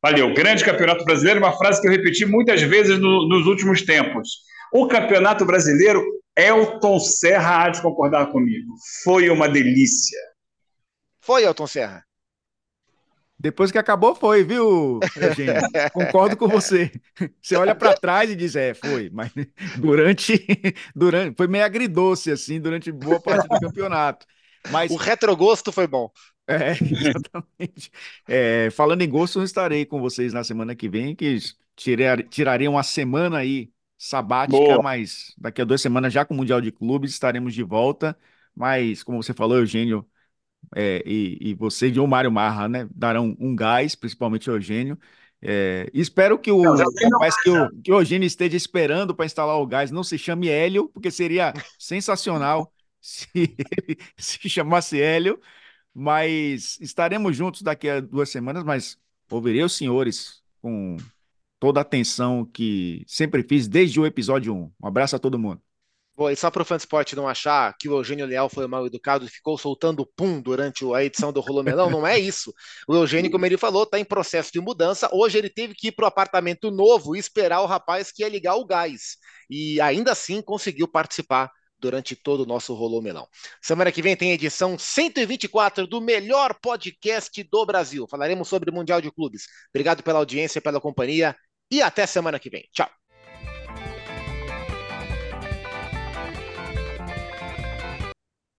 Valeu. 0.01 0.33
Grande 0.33 0.63
Campeonato 0.63 1.05
Brasileiro, 1.05 1.39
uma 1.39 1.57
frase 1.57 1.81
que 1.81 1.87
eu 1.87 1.91
repeti 1.91 2.25
muitas 2.25 2.61
vezes 2.61 2.99
no, 2.99 3.27
nos 3.27 3.47
últimos 3.47 3.81
tempos. 3.81 4.39
O 4.71 4.87
Campeonato 4.87 5.45
Brasileiro, 5.45 6.03
Elton 6.37 6.99
Serra 6.99 7.63
há 7.63 7.69
de 7.69 7.81
concordar 7.81 8.31
comigo. 8.31 8.73
Foi 9.03 9.29
uma 9.29 9.47
delícia. 9.47 10.19
Foi, 11.21 11.43
Elton 11.43 11.67
Serra. 11.67 12.05
Depois 13.37 13.71
que 13.71 13.77
acabou, 13.77 14.15
foi, 14.15 14.43
viu, 14.43 14.99
Eugênio? 15.15 15.61
Concordo 15.93 16.37
com 16.37 16.47
você. 16.47 16.91
Você 17.41 17.55
olha 17.55 17.75
para 17.75 17.93
trás 17.93 18.29
e 18.29 18.35
diz, 18.35 18.55
é, 18.55 18.73
foi, 18.73 19.09
mas 19.13 19.31
durante, 19.77 20.45
durante, 20.95 21.35
foi 21.35 21.47
meio 21.47 21.65
agridoce, 21.65 22.31
assim, 22.31 22.59
durante 22.59 22.91
boa 22.91 23.19
parte 23.19 23.47
do 23.47 23.59
campeonato. 23.59 24.25
Mas... 24.71 24.89
O 24.89 24.95
retrogosto 24.95 25.71
foi 25.71 25.85
bom. 25.85 26.09
É, 26.47 26.71
exatamente. 26.71 27.91
É, 28.27 28.69
falando 28.71 29.01
em 29.01 29.09
gosto, 29.09 29.39
eu 29.39 29.43
estarei 29.43 29.85
com 29.85 29.99
vocês 29.99 30.31
na 30.31 30.43
semana 30.43 30.75
que 30.75 30.87
vem, 30.87 31.15
que 31.15 31.37
tirar, 31.75 32.23
tirarei 32.23 32.67
uma 32.67 32.83
semana 32.83 33.39
aí 33.39 33.69
sabática, 33.97 34.57
Boa. 34.57 34.81
mas 34.81 35.33
daqui 35.37 35.61
a 35.61 35.65
duas 35.65 35.81
semanas, 35.81 36.13
já 36.13 36.25
com 36.25 36.33
o 36.33 36.37
Mundial 36.37 36.61
de 36.61 36.71
Clubes, 36.71 37.11
estaremos 37.11 37.53
de 37.53 37.63
volta. 37.63 38.17
Mas, 38.55 39.03
como 39.03 39.21
você 39.21 39.33
falou, 39.33 39.57
Eugênio, 39.57 40.07
é, 40.75 41.03
e, 41.05 41.37
e 41.49 41.53
você 41.53 41.89
e 41.89 41.99
o 41.99 42.07
Mário 42.07 42.31
Marra, 42.31 42.67
né, 42.67 42.87
darão 42.93 43.35
um 43.39 43.55
gás, 43.55 43.95
principalmente 43.95 44.49
o 44.49 44.55
Eugênio. 44.55 44.97
É, 45.41 45.89
espero 45.93 46.39
que 46.39 46.51
o 46.51 46.61
rapaz 46.61 47.41
que 47.41 47.49
o, 47.49 47.81
que 47.81 47.91
o 47.91 47.99
Eugênio 47.99 48.25
esteja 48.25 48.57
esperando 48.57 49.13
para 49.13 49.25
instalar 49.25 49.57
o 49.57 49.67
gás 49.67 49.91
não 49.91 50.03
se 50.03 50.17
chame 50.17 50.47
Hélio, 50.47 50.89
porque 50.89 51.11
seria 51.11 51.53
sensacional 51.77 52.73
se 52.99 53.27
ele 53.35 53.97
se 54.17 54.49
chamasse 54.49 54.99
Hélio. 54.99 55.39
Mas 55.93 56.77
estaremos 56.81 57.37
juntos 57.37 57.61
daqui 57.61 57.87
a 57.87 58.01
duas 58.01 58.29
semanas, 58.29 58.63
mas 58.63 58.97
ouvirei 59.29 59.63
os 59.63 59.77
senhores 59.77 60.43
com 60.61 60.97
toda 61.65 61.79
a 61.79 61.81
atenção 61.81 62.45
que 62.45 63.03
sempre 63.07 63.41
fiz 63.41 63.67
desde 63.67 63.99
o 63.99 64.05
episódio 64.05 64.53
1. 64.53 64.71
Um 64.83 64.87
abraço 64.87 65.15
a 65.15 65.19
todo 65.19 65.39
mundo. 65.39 65.59
Bom, 66.15 66.29
e 66.29 66.35
só 66.35 66.51
para 66.51 66.61
o 66.61 66.65
Fansport 66.65 67.11
não 67.13 67.27
achar 67.27 67.75
que 67.79 67.89
o 67.89 67.97
Eugênio 67.97 68.27
Leal 68.27 68.47
foi 68.47 68.67
mal 68.67 68.85
educado 68.85 69.25
e 69.25 69.29
ficou 69.29 69.57
soltando 69.57 70.05
pum 70.15 70.39
durante 70.39 70.85
a 70.93 71.03
edição 71.03 71.33
do 71.33 71.41
Rolomelão, 71.41 71.89
não 71.89 72.05
é 72.05 72.19
isso. 72.19 72.53
O 72.87 72.93
Eugênio, 72.93 73.31
como 73.31 73.47
ele 73.47 73.57
falou, 73.57 73.81
está 73.81 73.97
em 73.99 74.05
processo 74.05 74.51
de 74.53 74.61
mudança. 74.61 75.09
Hoje 75.11 75.39
ele 75.39 75.49
teve 75.49 75.73
que 75.73 75.87
ir 75.87 75.91
para 75.93 76.05
o 76.05 76.07
apartamento 76.07 76.69
novo 76.69 77.15
e 77.15 77.19
esperar 77.19 77.61
o 77.61 77.65
rapaz 77.65 78.11
que 78.11 78.21
ia 78.21 78.29
ligar 78.29 78.57
o 78.57 78.65
gás. 78.65 79.17
E 79.49 79.81
ainda 79.81 80.11
assim 80.11 80.43
conseguiu 80.43 80.87
participar 80.87 81.49
durante 81.79 82.15
todo 82.15 82.41
o 82.41 82.45
nosso 82.45 82.73
Rolô 82.73 83.01
Melão. 83.01 83.27
Semana 83.61 83.91
que 83.91 84.01
vem 84.01 84.15
tem 84.15 84.31
edição 84.31 84.77
124 84.77 85.87
do 85.87 85.99
melhor 85.99 86.55
podcast 86.61 87.43
do 87.43 87.65
Brasil. 87.65 88.07
Falaremos 88.07 88.47
sobre 88.47 88.69
o 88.69 88.73
Mundial 88.73 89.01
de 89.01 89.11
Clubes. 89.11 89.47
Obrigado 89.69 90.01
pela 90.03 90.19
audiência, 90.19 90.61
pela 90.61 90.79
companhia 90.79 91.35
e 91.71 91.81
até 91.81 92.05
semana 92.05 92.39
que 92.39 92.49
vem. 92.49 92.67
Tchau. 92.71 92.89